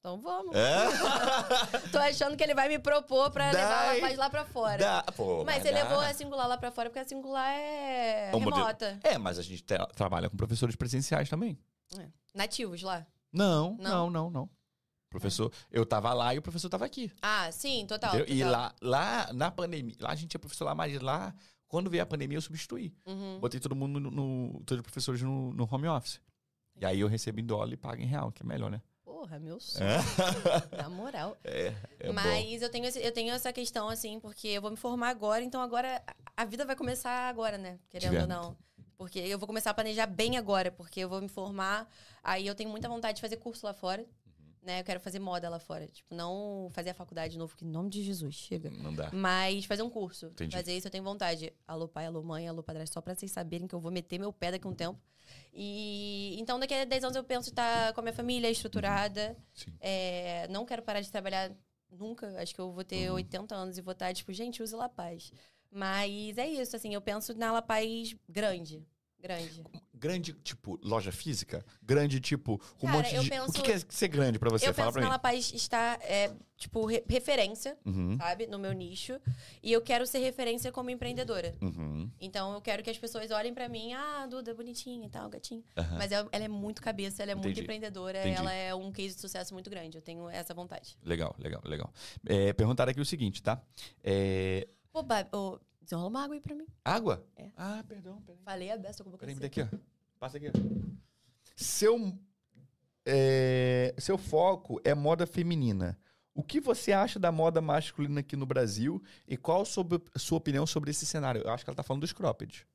[0.00, 0.54] então vamos.
[0.54, 1.88] É?
[1.90, 4.78] Tô achando que ele vai me propor pra Dá, levar a paz lá pra fora.
[4.78, 5.02] Dá.
[5.16, 5.70] Pô, Mas dá.
[5.70, 8.98] levou a singular lá pra fora porque a singular é É um modelo- remota.
[9.02, 11.58] É, mas a gente tra- trabalha com professores presenciais também.
[12.34, 13.06] Nativos lá.
[13.32, 14.10] Não, Não?
[14.10, 14.50] não, não, não.
[15.10, 17.10] Professor, eu tava lá e o professor tava aqui.
[17.22, 18.14] Ah, sim, total.
[18.14, 18.34] entendeu?
[18.34, 18.52] E total.
[18.52, 21.34] lá, lá na pandemia, lá a gente tinha professor lá, mas lá,
[21.68, 22.92] quando veio a pandemia, eu substituí.
[23.06, 23.38] Uhum.
[23.40, 26.20] Botei todo mundo no, no- todos os professores no, no home office.
[26.78, 28.82] E aí eu recebo em dólar e pago em real, que é melhor, né?
[29.26, 29.84] Porra, meu sonho.
[30.78, 31.36] Na moral.
[31.42, 32.12] É, é bom.
[32.12, 35.42] Mas eu tenho, esse- eu tenho essa questão, assim, porque eu vou me formar agora,
[35.42, 37.76] então agora a- a vida vai começar agora, né?
[37.90, 38.22] Querendo Tiver.
[38.22, 38.56] ou não.
[38.96, 41.88] Porque eu vou começar a planejar bem agora, porque eu vou me formar.
[42.22, 44.06] Aí eu tenho muita vontade de fazer curso lá fora.
[44.66, 44.72] Uhum.
[44.72, 44.80] Né?
[44.80, 45.86] Eu quero fazer moda lá fora.
[45.86, 48.68] Tipo, não fazer a faculdade de novo, que em nome de Jesus, chega.
[48.70, 49.10] Não dá.
[49.12, 50.26] Mas fazer um curso.
[50.26, 50.56] Entendi.
[50.56, 51.52] Fazer isso eu tenho vontade.
[51.66, 54.32] Alô pai, alô mãe, alô padrasto, só pra vocês saberem que eu vou meter meu
[54.32, 54.98] pé daqui a um tempo.
[55.52, 59.36] E então daqui a 10 anos eu penso estar com a minha família estruturada.
[59.54, 59.72] Sim.
[59.80, 61.50] É, não quero parar de trabalhar
[61.90, 62.40] nunca.
[62.40, 63.16] Acho que eu vou ter Uhum.
[63.16, 65.32] 80 anos e vou estar, tipo, gente, use La Paz.
[65.70, 68.84] Mas é isso, assim, eu penso na La Paz grande.
[69.18, 69.64] Grande.
[69.98, 71.64] Grande, tipo, loja física?
[71.82, 73.28] Grande, tipo, com um Cara, monte eu de...
[73.28, 74.68] O penso- que que é ser grande pra você?
[74.68, 75.18] eu Fala penso pra mim.
[75.22, 78.46] Paz estar, é, tipo, re- referência, Uhum, sabe?
[78.46, 79.18] No meu nicho.
[79.62, 81.54] E eu quero ser referência como empreendedora.
[81.62, 85.28] uhum, Então eu quero que as pessoas olhem pra mim, ah, Duda, bonitinha e tal,
[85.30, 85.62] gatinha.
[85.76, 85.96] aham.
[85.96, 87.62] Mas ela, ela é muito cabeça, ela é muito Entendi.
[87.62, 88.36] empreendedora, Entendi.
[88.36, 89.96] ela é um case de sucesso muito grande.
[89.96, 90.96] Eu tenho essa vontade.
[91.02, 91.90] Legal, legal, legal.
[92.26, 93.60] É, perguntaram aqui o seguinte, tá?
[94.04, 94.68] É,
[95.32, 96.66] ô, desenrola uma água aí pra mim.
[96.84, 97.26] Água?
[97.36, 97.50] É.
[97.56, 98.40] Ah, perdão, peraí.
[98.44, 99.68] Falei a beça com a boca Peraí, me dá aqui, ó.
[100.18, 100.52] Passa aqui, ó.
[101.56, 102.12] Seu,
[103.04, 105.98] é, seu foco é moda feminina.
[106.34, 109.86] O que você acha da moda masculina aqui no Brasil e qual a sua,
[110.16, 111.40] sua opinião sobre esse cenário?
[111.40, 112.66] Eu acho que ela tá falando dos cropped.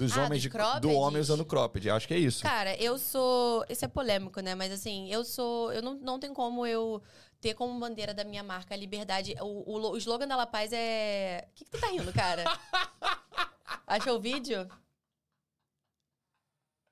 [0.00, 0.96] Dos Ah, homens dos de, do croppeds?
[0.96, 1.90] homem usando cropped.
[1.90, 2.42] Acho que é isso.
[2.42, 3.64] Cara, eu sou.
[3.68, 4.54] Isso é polêmico, né?
[4.54, 5.70] Mas assim, eu sou.
[5.72, 7.02] Eu não, não tem como eu
[7.40, 9.34] ter como bandeira da minha marca a liberdade.
[9.40, 11.46] O, o, o slogan da La Paz é.
[11.50, 12.44] O que, que tu tá rindo, cara?
[13.86, 14.66] Achou o vídeo?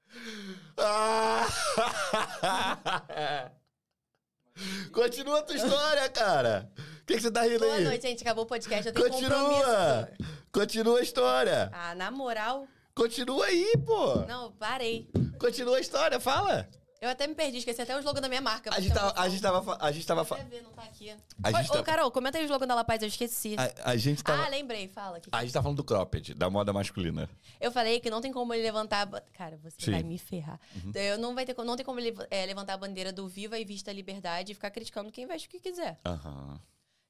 [4.92, 6.70] Continua a tua história, cara.
[7.02, 7.84] O que, que você tá rindo Boa aí?
[7.84, 8.22] noite, gente.
[8.22, 8.86] Acabou o podcast.
[8.86, 10.08] Eu tenho Continua!
[10.10, 10.38] compromisso.
[10.52, 11.70] Continua a história.
[11.72, 12.66] Ah, na moral.
[12.98, 14.16] Continua aí, pô.
[14.26, 15.08] Não, parei.
[15.38, 16.68] Continua a história, fala.
[17.00, 18.74] Eu até me perdi, esqueci até o slogan da minha marca.
[18.74, 21.14] A gente tava, a gente tava, a gente tava, fa- não tá aqui.
[21.44, 23.54] A gente Ô, tá- Carol, comenta aí o slogan da La Paz, eu esqueci.
[23.56, 25.20] a, a gente tava, Ah, lembrei, fala.
[25.20, 27.30] Que a gente tá falando do cropped, da moda masculina.
[27.60, 29.06] Eu falei que não tem como ele levantar.
[29.32, 29.92] Cara, você Sim.
[29.92, 30.58] vai me ferrar.
[30.74, 30.90] Uhum.
[30.90, 33.56] Então, eu não, vai ter, não tem como ele é, levantar a bandeira do Viva
[33.56, 36.00] e Vista a Liberdade e ficar criticando quem veste o que quiser.
[36.04, 36.60] Aham.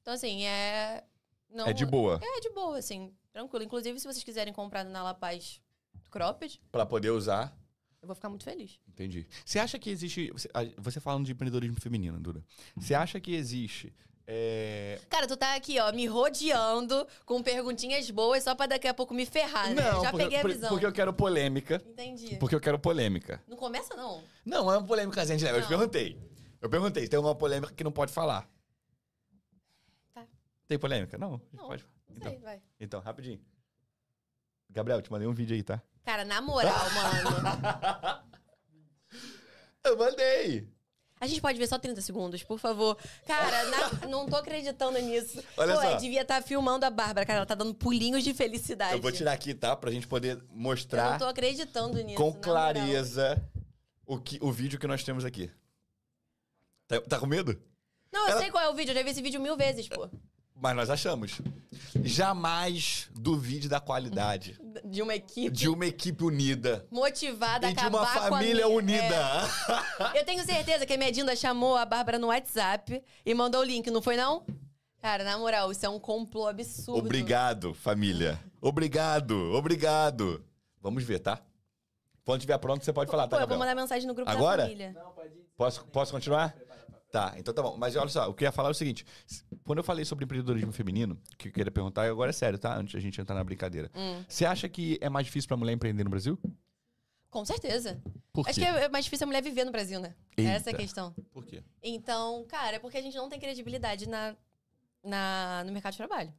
[0.03, 1.03] Então, assim, é.
[1.49, 2.19] Não, É de boa.
[2.21, 3.65] É de boa, assim, tranquilo.
[3.65, 5.59] Inclusive, se vocês quiserem comprar na La Paz
[6.09, 7.55] Cropped, Pra poder usar.
[8.01, 8.79] eu vou ficar muito feliz.
[8.87, 9.27] Entendi.
[9.45, 10.31] Você acha que existe.
[10.31, 12.43] Você, você falando de empreendedorismo feminino, Dura.
[12.77, 13.93] Você acha que existe
[14.31, 14.99] É...
[15.09, 19.11] Cara, tu tá aqui, ó, me rodeando com perguntinhas boas só pra daqui a pouco
[19.11, 19.81] me ferrar, né?
[19.81, 20.69] Não, Já porque, peguei a visão.
[20.69, 21.81] porque eu quero polêmica.
[21.83, 22.35] Entendi.
[22.37, 23.41] Porque eu quero polêmica.
[23.47, 24.23] Não começa, não.
[24.45, 25.57] Não, é uma polêmica de leve.
[25.57, 26.15] Eu te perguntei.
[26.61, 28.47] Eu perguntei, tem alguma polêmica que não pode falar?
[30.13, 30.27] Tá.
[30.67, 31.17] Tem polêmica?
[31.17, 31.83] Não, Não, pode.
[32.07, 32.61] Não Então, sei, vai.
[32.79, 33.39] então, rapidinho.
[34.69, 35.81] Gabriel, te mandei um vídeo aí, tá?
[36.05, 38.23] Cara, na moral, mano.
[39.83, 40.67] Eu mandei.
[41.21, 42.97] A gente pode ver só 30 segundos, por favor.
[43.27, 45.43] Cara, na- não tô acreditando nisso.
[45.57, 45.95] Olha Pô, só.
[45.97, 47.39] devia estar filmando a Bárbara, cara.
[47.39, 48.93] Ela tá dando pulinhos de felicidade.
[48.93, 49.75] Eu vou tirar aqui, tá?
[49.75, 52.15] Pra gente poder Eu não mostrar tô acreditando nisso.
[52.17, 53.41] com clareza
[54.05, 55.51] o, que, o vídeo que nós temos aqui.
[56.87, 57.61] Tá, tá com medo?
[58.11, 58.91] Não, eu Ela- sei qual é o vídeo.
[58.91, 60.09] Eu já vi esse vídeo mil vezes, pô.
[60.61, 61.41] Mas nós achamos.
[62.03, 66.85] Jamais duvide da qualidade De uma equipe de uma equipe unida.
[66.91, 69.15] motivada a E de acabar uma com a família unida.
[70.13, 70.19] É.
[70.19, 73.63] Eu tenho certeza que a minha Dinda chamou a Bárbara no WhatsApp e mandou o
[73.63, 74.45] link, não foi não?
[75.01, 76.99] Cara, na moral, isso é um complô absurdo.
[76.99, 78.37] Obrigado, família.
[78.61, 80.43] Obrigado, obrigado.
[80.81, 81.39] Vamos ver, tá?
[82.25, 84.63] Quando estiver pronto, você pode falar, Pô, tá, eu vou mandar mensagem no grupo Agora?
[84.63, 84.95] da família.
[85.55, 86.55] Posso, posso continuar?
[87.11, 87.75] Tá, então tá bom.
[87.77, 89.05] Mas olha só, o que eu ia falar é o seguinte.
[89.63, 92.77] Quando eu falei sobre empreendedorismo feminino, que eu queria perguntar, e agora é sério, tá?
[92.77, 93.89] Antes da gente entrar na brincadeira.
[93.95, 96.37] Hum, Você acha que é mais difícil pra mulher empreender no Brasil?
[97.31, 98.01] com certeza.
[98.33, 98.49] Por quê?
[98.51, 100.15] Acho que é mais difícil a mulher viver no Brasil, né?
[100.35, 100.77] Essa é a Eita.
[100.77, 101.13] questão.
[101.31, 101.61] Por quê?
[101.83, 104.35] Então, cara, é porque a gente não tem credibilidade na,
[105.03, 106.33] na, no mercado de trabalho.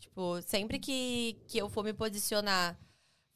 [0.00, 2.76] tipo, sempre que, que eu for me posicionar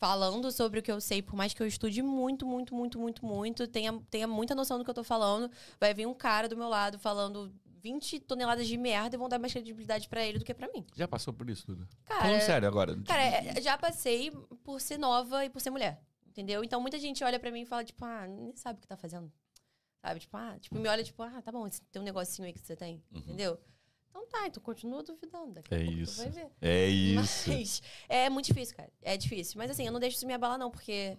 [0.00, 3.24] falando sobre o que eu sei, por mais que eu estude muito, muito, muito, muito,
[3.24, 6.56] muito, tenha, tenha muita noção do que eu tô falando, vai vir um cara do
[6.56, 7.52] meu lado falando
[7.82, 10.86] 20 toneladas de merda e vão dar mais credibilidade pra ele do que pra mim.
[10.96, 11.86] Já passou por isso tudo?
[12.06, 12.96] Cara, Falando sério agora.
[13.06, 14.30] Cara, já passei
[14.64, 16.02] por ser nova e por ser mulher.
[16.26, 16.64] Entendeu?
[16.64, 18.96] Então muita gente olha pra mim e fala, tipo, ah, nem sabe o que tá
[18.96, 19.30] fazendo.
[20.00, 20.20] Sabe?
[20.20, 22.60] Tipo, ah, tipo, me olha, tipo, ah, tá bom, esse- tem um negocinho aí que
[22.60, 23.02] você tem.
[23.12, 23.18] Uhum.
[23.20, 23.58] Entendeu?
[24.10, 25.52] Então tá, então continua duvidando.
[25.54, 26.14] Daqui a É pouco isso.
[26.16, 26.50] tu vai ver.
[26.60, 27.50] É isso.
[27.50, 28.90] Mas é muito difícil, cara.
[29.02, 29.56] É difícil.
[29.56, 31.16] Mas assim, eu não deixo isso me abalar, não, porque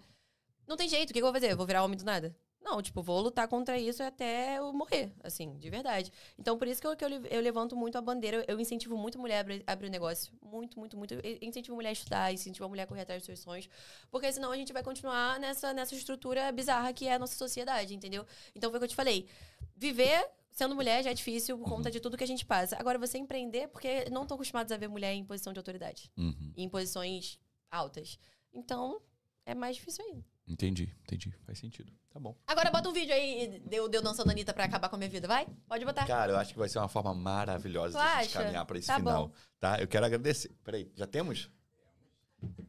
[0.68, 1.10] não tem jeito.
[1.10, 1.52] O que eu vou fazer?
[1.52, 2.36] Eu vou virar homem do nada?
[2.64, 6.12] Não, tipo, vou lutar contra isso até eu morrer, assim, de verdade.
[6.38, 8.46] Então, por isso que eu, que eu, eu levanto muito a bandeira.
[8.48, 10.32] Eu incentivo muito mulher a abrir, abrir um negócio.
[10.44, 11.16] Muito, muito, muito.
[11.16, 13.68] Eu incentivo mulher a estudar, incentivo a mulher a correr atrás dos seus sonhos.
[14.12, 17.96] Porque senão a gente vai continuar nessa, nessa estrutura bizarra que é a nossa sociedade,
[17.96, 18.28] entendeu?
[18.56, 19.28] Então, foi o que eu te falei.
[19.76, 22.76] Viver sendo mulher já é difícil por conta de tudo que a gente passa.
[22.78, 26.54] Agora, você empreender, porque não estão acostumados a ver mulher em posição de autoridade Uhum.
[26.56, 28.20] em posições altas.
[28.54, 29.02] Então,
[29.46, 30.26] é mais difícil ainda.
[30.48, 31.32] Entendi, entendi.
[31.46, 31.92] Faz sentido.
[32.10, 32.36] Tá bom.
[32.46, 34.96] Agora bota um vídeo aí de eu, de eu dançando a Anitta pra acabar com
[34.98, 35.48] a minha vida, vai?
[35.68, 36.06] Pode botar.
[36.06, 38.44] Cara, eu acho que vai ser uma forma maravilhosa Tu de a gente acha?
[38.44, 39.28] caminhar pra esse Tá final.
[39.30, 39.34] bom.
[39.60, 39.80] Tá?
[39.80, 40.50] Eu quero agradecer.
[40.64, 41.50] Peraí, já temos?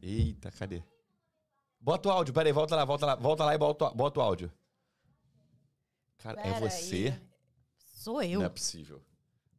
[0.01, 0.81] Eita, cadê?
[1.79, 4.23] Bota o áudio, peraí, volta lá, volta lá, volta lá e bota, o- bota o
[4.23, 4.53] áudio.
[6.19, 7.07] Cara, é Pera você?
[7.07, 7.32] aí.
[8.03, 8.39] Sou eu.
[8.39, 9.01] Não é possível.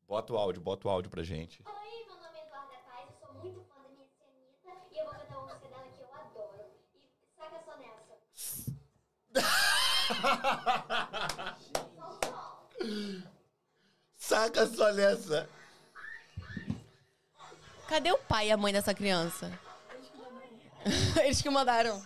[0.07, 1.63] Bota o áudio, bota o áudio pra gente.
[1.65, 4.99] Oi, meu nome é Eduarda Paz, eu sou muito fã da minha tia Anitta e
[4.99, 6.67] eu vou cantar uma música dela que eu adoro.
[6.95, 7.09] E
[7.39, 8.21] saca só nessa.
[14.19, 15.49] Saca só nessa.
[17.89, 19.59] Cadê o pai e a mãe dessa criança?
[21.25, 22.05] Eles que mandaram.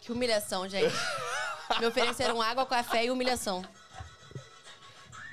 [0.00, 0.92] Que humilhação, gente.
[1.78, 3.64] Me ofereceram água, café e humilhação.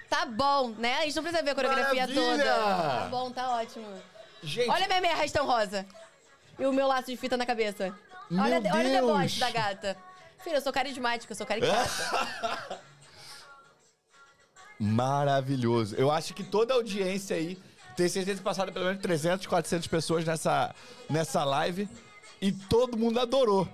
[0.09, 0.99] Tá bom, né?
[0.99, 2.21] A gente não precisa ver a coreografia Maravilha!
[2.21, 2.43] toda.
[2.43, 3.87] Tá bom, tá ótimo.
[4.43, 5.85] Gente, Olha a minha meia rastão rosa.
[6.59, 7.95] E o meu laço de fita na cabeça.
[8.29, 8.91] Meu olha, olha o Deus!
[8.91, 9.97] deboche da gata.
[10.43, 12.79] Filha, eu sou carismática, eu sou caricata.
[14.77, 15.95] maravilhoso.
[15.95, 17.57] Eu acho que toda a audiência aí
[17.95, 20.75] tem certeza que passaram pelo menos 300, 400 pessoas nessa,
[21.09, 21.87] nessa live
[22.41, 23.67] e todo mundo adorou.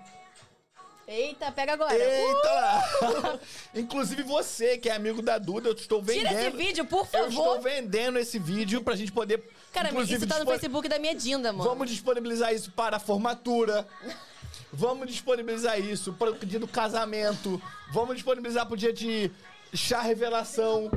[1.09, 1.95] Eita, pega agora.
[1.95, 3.39] Eita!
[3.73, 6.27] Inclusive você, que é amigo da Duda, eu estou vendendo.
[6.27, 7.61] Tira esse vídeo, por Eu estou favor.
[7.61, 9.43] vendendo esse vídeo pra gente poder.
[9.73, 11.67] Cara, isso tá no Facebook da minha Dinda, mano.
[11.67, 13.87] Vamos disponibilizar isso para a formatura.
[14.71, 17.59] Vamos disponibilizar isso para o dia do casamento.
[17.91, 19.31] Vamos disponibilizar para o dia de
[19.73, 20.91] chá revelação.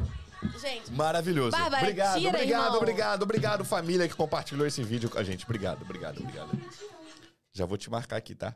[0.61, 1.53] Gente, Maravilhoso.
[1.53, 2.77] Bárbara, obrigado, tira, obrigado, irmão.
[2.77, 5.45] obrigado, obrigado, família que compartilhou esse vídeo com a gente.
[5.45, 6.51] Obrigado, obrigado, obrigado.
[7.53, 8.55] Já vou te marcar aqui, tá?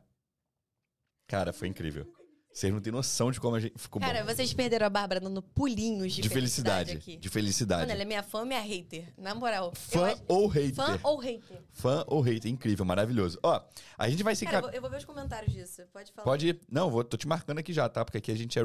[1.27, 2.07] Cara, foi incrível.
[2.53, 4.32] Vocês não têm noção de como a gente ficou cara, bom.
[4.35, 6.93] vocês perderam a Bárbara dando pulinhos de, De felicidade.
[6.93, 7.19] aqui.
[7.19, 7.82] De felicidade.
[7.82, 9.12] Mano, ela é minha fã, minha hater.
[9.19, 9.73] Na moral.
[9.74, 10.74] Fã ou hater?
[10.74, 11.62] Fã ou hater?
[11.70, 12.51] Fã ou hater?
[12.51, 13.39] Incrível, maravilhoso.
[13.43, 13.62] Ó,
[13.98, 15.82] a gente vai se Cara, eu vou, eu vou ver os comentários disso.
[15.93, 16.24] Pode falar.
[16.24, 16.61] Pode ir.
[16.70, 18.03] Não, vou, tô te marcando aqui já, tá?
[18.03, 18.62] Porque aqui a gente é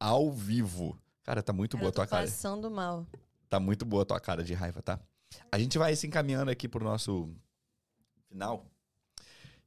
[0.00, 0.98] ao vivo.
[1.22, 2.24] Cara, tá muito Cara, boa a tua cara.
[2.24, 3.06] passando mal.
[3.48, 4.98] Tá muito boa a tua cara de raiva, tá?
[5.52, 7.32] A gente vai se encaminhando aqui pro nosso
[8.28, 8.66] final.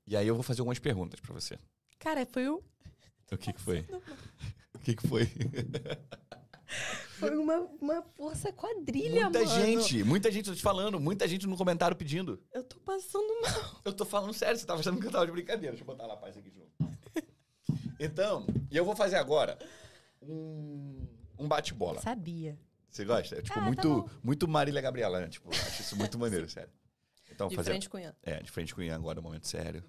[0.05, 1.57] E aí eu vou fazer algumas perguntas pra você.
[2.03, 2.61] Cara, foi o...
[3.31, 3.85] O que que foi?
[4.75, 5.25] O que, que foi?
[7.19, 9.61] Foi uma, uma força quadrilha, muita mano.
[9.61, 12.41] gente, muita gente, tô te falando, muita gente no comentário pedindo.
[12.51, 13.81] Eu tô passando mal.
[13.85, 15.69] Eu tô falando sério, você tava achando que eu tava de brincadeira.
[15.71, 16.71] Deixa eu botar lá a paz aqui de novo.
[17.97, 19.57] Então, e eu vou fazer agora
[20.21, 21.07] um,
[21.39, 22.01] um bate-bola.
[22.01, 22.59] Sabia.
[22.89, 23.35] Você gosta?
[23.35, 24.09] É tipo Ah, tá muito, bom.
[24.21, 25.29] muito Marília Gabriela, né?
[25.29, 26.71] Tipo, acho isso muito maneiro, sério.
[27.31, 27.69] Então, De fazer.
[27.69, 28.13] frente com o Ian.
[28.21, 29.81] É, de frente com o Ian agora, um momento sério.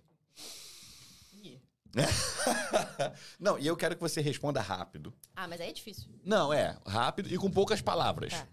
[3.38, 5.14] Não, e eu quero que você responda rápido.
[5.34, 6.10] Ah, mas aí é difícil.
[6.24, 8.32] Não, é, rápido e com poucas palavras.
[8.32, 8.46] Tá.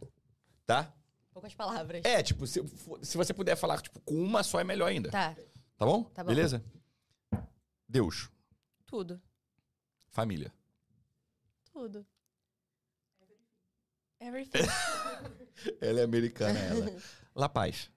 [0.66, 0.94] Tá?
[1.34, 2.04] Poucas palavras.
[2.06, 2.62] É, tipo, se,
[3.02, 5.10] se você puder falar tipo, com uma só é melhor ainda.
[5.10, 5.36] Tá.
[5.78, 6.04] Tá bom?
[6.04, 6.30] Tá bom.
[6.30, 6.64] Beleza?
[7.88, 8.30] Deus.
[8.86, 9.22] Tudo.
[10.12, 10.54] Família.
[11.72, 12.06] Tudo.
[14.20, 14.60] Everything.
[15.80, 16.96] Ela é americana, ela.
[17.34, 17.90] La Paz.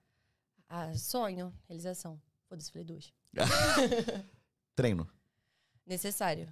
[0.69, 1.53] ah, sonho.
[1.67, 2.19] Realização.
[2.47, 3.13] Foda-se, falei duas.
[4.75, 5.09] Treino.
[5.85, 6.49] Necessário.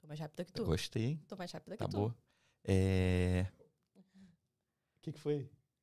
[0.00, 0.64] Tô mais rápida que tu.
[0.64, 1.22] Gostei, hein?
[1.28, 1.96] Tô mais rápida que Tá tu.
[1.96, 2.16] boa.
[2.64, 3.46] É.
[3.96, 5.36] O que, que foi?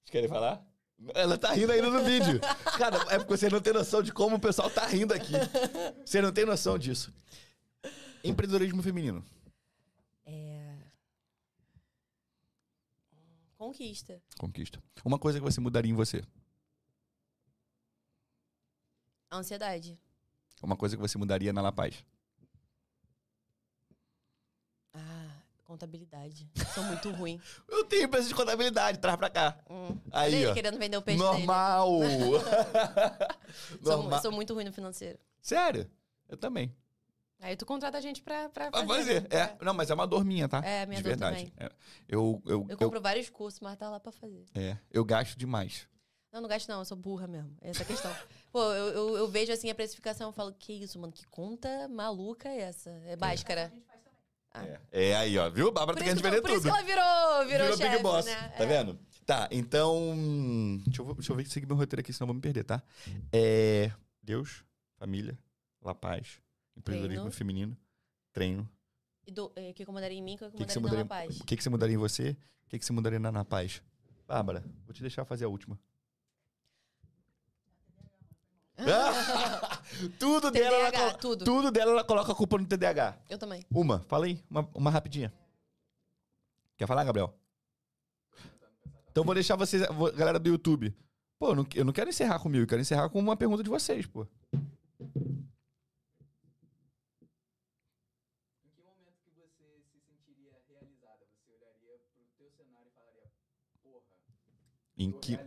[0.04, 0.66] Vocês querem falar?
[1.14, 2.40] Ela tá rindo ainda no vídeo.
[2.78, 5.34] Cara, é porque você não tem noção de como o pessoal tá rindo aqui.
[6.06, 7.14] Você não tem noção disso.
[8.24, 9.24] Empreendedorismo feminino.
[10.26, 10.78] É...
[13.58, 14.22] Conquista.
[14.38, 14.82] Conquista.
[15.04, 16.24] Uma coisa que você mudaria em você.
[19.32, 20.00] Ansiedade.
[20.66, 22.04] Uma coisa que você mudaria na La Paz.
[24.94, 25.30] Ah,
[25.64, 26.50] contabilidade.
[26.74, 27.40] Sou muito ruim.
[27.70, 29.58] Eu tenho empresa de contabilidade, traz pra cá.
[29.70, 29.96] Hum.
[30.12, 30.54] Aí, ele ó.
[30.54, 31.32] querendo vender o peixe dele.
[31.38, 32.00] Normal.
[33.84, 34.22] Sou, Normal.
[34.22, 35.20] sou muito ruim no financeiro.
[35.42, 35.90] Sério?
[36.28, 36.76] Eu também.
[37.42, 39.22] Aí tu contrata a gente pra, pra Pra fazer.
[39.22, 39.34] fazer.
[39.36, 39.56] É.
[39.64, 40.64] Não, mas é uma dor minha, tá?
[40.66, 41.52] É, minha de dor verdade.
[41.52, 41.54] também.
[41.58, 41.66] É.
[42.08, 44.46] Eu, eu, Eu eu, compro vários cursos, mas tá lá pra fazer.
[44.56, 45.88] é, eu gasto demais.
[46.36, 47.56] Não, não gasto não, eu sou burra mesmo.
[47.62, 48.14] Essa é a questão.
[48.52, 51.88] Pô, eu, eu, eu vejo assim a precificação e falo, que isso, mano, que conta
[51.88, 52.90] maluca é essa?
[53.06, 53.72] É báscara.
[54.52, 54.66] Ah.
[54.66, 54.80] É.
[54.92, 55.50] É aí, ó.
[55.50, 55.72] Viu?
[55.72, 56.74] Bárbara Por, tá que, vender por isso tudo.
[56.74, 58.26] que ela virou, virou, Virou chefe, Big Boss.
[58.26, 58.50] né?
[58.50, 58.68] Tá É.
[58.68, 59.00] vendo?
[59.26, 60.14] Tá, então.
[60.86, 62.84] Deixa eu, deixa eu ver, seguir meu roteiro aqui, senão eu vou me perder, tá?
[63.32, 63.92] É.
[64.22, 64.66] Deus,
[64.98, 65.40] família,
[65.82, 66.42] La Paz,
[66.76, 67.38] empreendedorismo Treino.
[67.38, 67.78] feminino,
[68.34, 68.70] treino.
[69.26, 71.04] E do, é, que eu mudaria em mim, que eu O que, que você mudaria
[71.06, 71.26] mudaria?
[71.26, 71.40] na Paz.
[71.40, 72.32] O que, que você mudaria em você?
[72.66, 73.82] O que, que você mudaria na, na Paz?
[74.28, 75.80] Bárbara, vou te deixar fazer a última.
[80.20, 81.46] tudo dela, ela, TDAH, colo- tudo.
[81.46, 83.18] tudo dela ela coloca a culpa no TDAH.
[83.30, 83.66] Eu também.
[83.72, 85.34] Uma, fala aí, uma, uma rapidinha.
[86.78, 87.34] Quer falar, Gabriel?
[89.10, 89.82] Então vou deixar vocês,
[90.16, 90.94] galera do YouTube.
[91.40, 93.70] Pô, eu não, eu não quero encerrar comigo, eu quero encerrar com uma pergunta de
[93.70, 94.28] vocês, pô.
[104.98, 105.38] Em que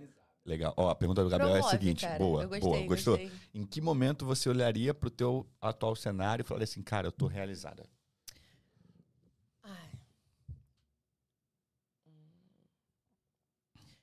[0.49, 0.51] e.
[0.51, 0.75] Legal.
[0.77, 2.05] Ó, a pergunta do Gabriel é a Promove, seguinte.
[2.07, 2.19] cara.
[2.19, 2.87] Boa, eu gostei, boa.
[2.87, 3.19] Gostou?
[3.19, 3.39] gostei.
[3.55, 7.27] Em que momento você olharia pro teu atual cenário e falaria assim, cara, eu tô
[7.27, 7.89] realizada?
[9.63, 9.91] Ai.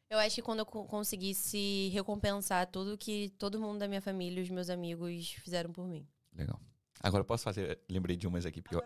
[0.10, 4.42] Eu acho que quando eu co- conseguisse recompensar tudo que todo mundo da minha família,
[4.44, 6.08] os meus amigos fizeram por mim.
[6.34, 6.60] Legal.
[7.02, 7.80] Agora eu posso fazer.
[7.90, 8.62] Lembrei de umas aqui.
[8.62, 8.82] Porque eu-.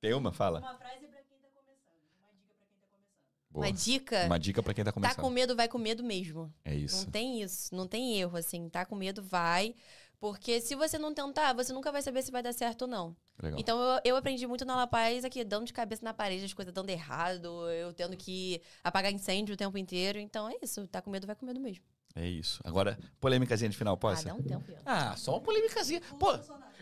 [0.00, 0.32] Tem uma?
[0.32, 0.60] Fala.
[0.60, 1.96] Uma frase pra quem tá começando.
[2.20, 3.43] Uma dica pra quem tá começando.
[3.54, 3.66] Boa.
[3.66, 5.20] Uma dica, Uma dica pra quem tá tá começando.
[5.22, 6.52] com medo, vai com medo mesmo.
[6.64, 7.04] É isso.
[7.04, 8.68] Não tem isso, não tem erro, assim.
[8.68, 9.76] Tá com medo, vai.
[10.18, 13.16] Porque se você não tentar, você nunca vai saber se vai dar certo ou não.
[13.40, 13.60] Legal.
[13.60, 16.52] Então eu, eu aprendi muito na La Paz aqui, dando de cabeça na parede, as
[16.52, 20.18] coisas dando errado, eu tendo que apagar incêndio o tempo inteiro.
[20.18, 21.84] Então é isso, tá com medo, vai com medo mesmo.
[22.16, 22.60] É isso.
[22.64, 24.24] Agora, polêmicazinha de final, Ah, posso?
[24.24, 24.64] dá um tempo.
[24.84, 26.00] Ah, só uma polêmicazinha.
[26.18, 26.32] Pô,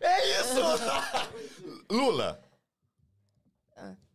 [0.00, 0.54] é isso!
[1.90, 2.40] Lula.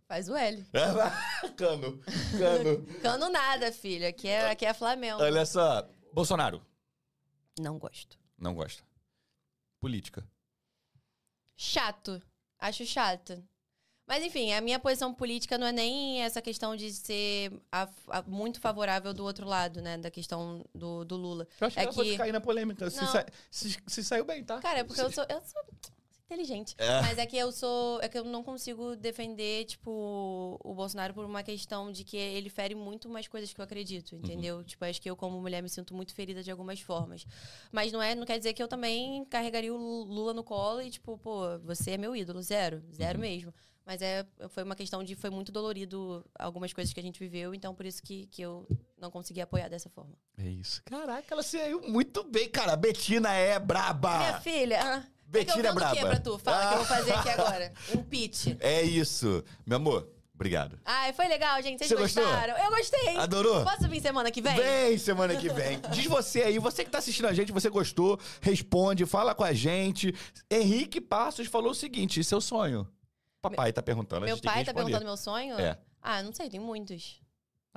[0.07, 0.65] Faz o L.
[1.57, 1.99] Cano.
[2.37, 2.85] Cano.
[3.01, 4.07] Cano nada, filho.
[4.07, 5.21] Aqui é, aqui é Flamengo.
[5.21, 5.87] Olha só.
[6.13, 6.65] Bolsonaro.
[7.59, 8.17] Não gosto.
[8.37, 8.83] Não gosta.
[9.79, 10.25] Política.
[11.55, 12.21] Chato.
[12.59, 13.43] Acho chato.
[14.07, 18.21] Mas enfim, a minha posição política não é nem essa questão de ser a- a-
[18.21, 19.97] muito favorável do outro lado, né?
[19.97, 21.45] Da questão do, do Lula.
[21.59, 22.89] Eu acho que É ela pode que- cair na polêmica.
[22.89, 24.61] Se, sa- se- se saiu bem, tá?
[24.61, 25.61] Cara, é porque eu sou, eu sou
[26.27, 26.75] inteligente.
[26.77, 27.01] É.
[27.01, 27.99] Mas é que eu sou.
[28.01, 32.49] É que eu não consigo defender, tipo, o Bolsonaro por uma questão de que ele
[32.49, 34.19] fere muito mais coisas que eu acredito, Uhum.
[34.19, 34.63] entendeu?
[34.63, 37.25] Tipo, acho que eu, como mulher, me sinto muito ferida de algumas formas.
[37.71, 40.89] Mas não é, não quer dizer que eu também carregaria o Lula no colo e,
[40.91, 42.41] tipo, pô, você é meu ídolo.
[42.41, 42.83] Zero.
[42.93, 43.21] Zero Uhum.
[43.21, 43.53] mesmo.
[43.85, 45.15] Mas é, foi uma questão de.
[45.15, 48.67] Foi muito dolorido algumas coisas que a gente viveu, então por isso que, que eu
[48.99, 50.11] não consegui apoiar dessa forma.
[50.37, 50.81] É isso.
[50.83, 52.73] Caraca, ela saiu muito bem, cara.
[52.73, 54.17] A Betina é braba.
[54.17, 54.79] Minha filha.
[54.83, 55.99] ah, Betina é o braba.
[55.99, 56.37] pra tu?
[56.39, 57.73] Fala que eu vou fazer aqui agora.
[57.93, 58.55] Um pitch.
[58.59, 59.43] É isso.
[59.65, 60.79] Meu amor, obrigado.
[60.85, 61.79] Ai, foi legal, gente.
[61.79, 62.23] Vocês Você gostou?
[62.23, 62.57] gostaram?
[62.57, 63.17] Eu gostei.
[63.17, 63.63] Adorou?
[63.63, 64.55] Posso vir semana que vem?
[64.55, 65.79] Vem semana que vem.
[65.91, 69.51] Diz você aí, você que tá assistindo a gente, você gostou, responde, fala com a
[69.53, 70.13] gente.
[70.49, 72.87] Henrique Passos falou o seguinte: seu sonho.
[73.41, 74.23] papai tá perguntando.
[74.23, 75.59] a Meu gente tem que pai tá perguntando meu sonho?
[75.59, 75.77] É.
[76.01, 77.19] Ah, não sei, tem muitos.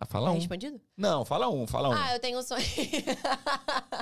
[0.03, 0.37] Ah, fala Tá um.
[0.37, 0.81] respondido?
[0.97, 1.93] Não, fala um, fala um.
[1.93, 2.65] Ah, eu tenho um sonho.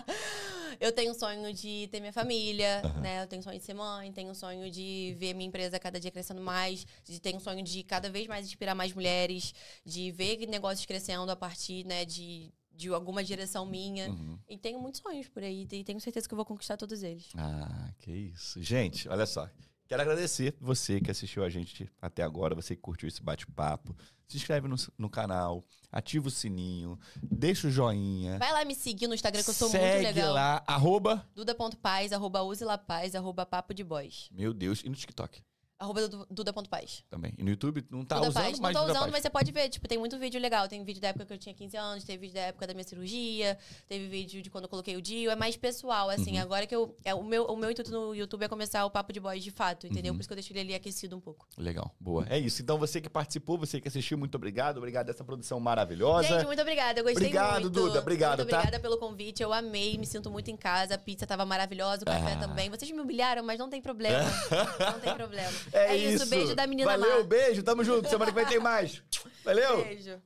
[0.81, 3.01] eu tenho um sonho de ter minha família, Aham.
[3.01, 3.23] né?
[3.23, 5.99] Eu tenho um sonho de ser mãe, tenho um sonho de ver minha empresa cada
[5.99, 9.53] dia crescendo mais, de ter um sonho de cada vez mais inspirar mais mulheres,
[9.85, 14.09] de ver negócios crescendo a partir, né, de, de alguma direção minha.
[14.09, 14.39] Uhum.
[14.49, 17.29] E tenho muitos sonhos por aí, e tenho certeza que eu vou conquistar todos eles.
[17.37, 18.63] Ah, que isso.
[18.63, 19.49] Gente, olha só.
[19.89, 23.97] Quero agradecer você que assistiu a gente até agora, você que curtiu esse bate-papo.
[24.27, 28.39] Se inscreve no, no canal, ativa o sininho, deixa o joinha.
[28.39, 30.35] Vai lá me seguir no Instagram que eu sou segue muito legal.
[30.35, 31.27] lá, arroba...
[31.35, 34.29] Duda.paz, arroba uselapaz, arroba papo de boys.
[34.31, 35.41] Meu Deus, e no TikTok
[35.79, 37.05] Arroba du- Duda.paz.
[37.09, 37.33] também.
[37.39, 38.53] E no YouTube não tá Duda usando, Paz.
[38.59, 39.13] Não mas tô Duda usando, Paz.
[39.13, 39.69] mas você pode ver.
[39.69, 40.67] Tipo, tem muito vídeo legal.
[40.69, 42.83] Tem vídeo da época que eu tinha 15 anos, teve vídeo da época da minha
[42.85, 43.57] cirurgia,
[43.89, 45.31] teve vídeo de quando eu coloquei o Dio.
[45.31, 46.35] É mais pessoal, assim.
[46.37, 46.43] Uhum.
[46.43, 46.97] Agora que eu.
[47.05, 49.51] É, o, meu, o meu intuito no YouTube é começar o papo de boys de
[49.53, 50.13] fato, entendeu?
[50.13, 50.17] Uhum.
[50.19, 51.47] Por isso que eu deixo ele ali aquecido um pouco.
[51.57, 52.27] Legal, boa.
[52.29, 52.61] É isso.
[52.61, 54.79] Então você que participou, você que assistiu, muito obrigado.
[54.79, 56.27] Obrigado dessa produção maravilhosa.
[56.29, 56.99] Gente, muito obrigada.
[56.99, 57.71] Eu gostei Obrigado, muito.
[57.75, 58.01] Duda.
[58.01, 58.57] Obrigado, Muito tá?
[58.59, 59.43] obrigada pelo convite.
[59.43, 60.95] Eu amei, me sinto muito em casa.
[60.95, 62.37] A pizza tava maravilhosa, o café Ah.
[62.37, 62.69] também.
[62.69, 64.19] Vocês me humilharam, mas não tem problema.
[64.93, 65.53] não tem problema.
[65.73, 66.27] É, isso.
[66.27, 67.23] Beijo da menina Valeu, má.
[67.25, 67.63] beijo.
[67.63, 68.09] Tamo junto.
[68.09, 69.03] Semana que vem tem mais.
[69.45, 69.85] Valeu.
[69.85, 70.21] Beijo.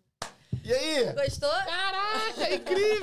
[0.65, 1.13] E aí?
[1.13, 1.51] Gostou?
[1.51, 3.01] Caraca, é incrível.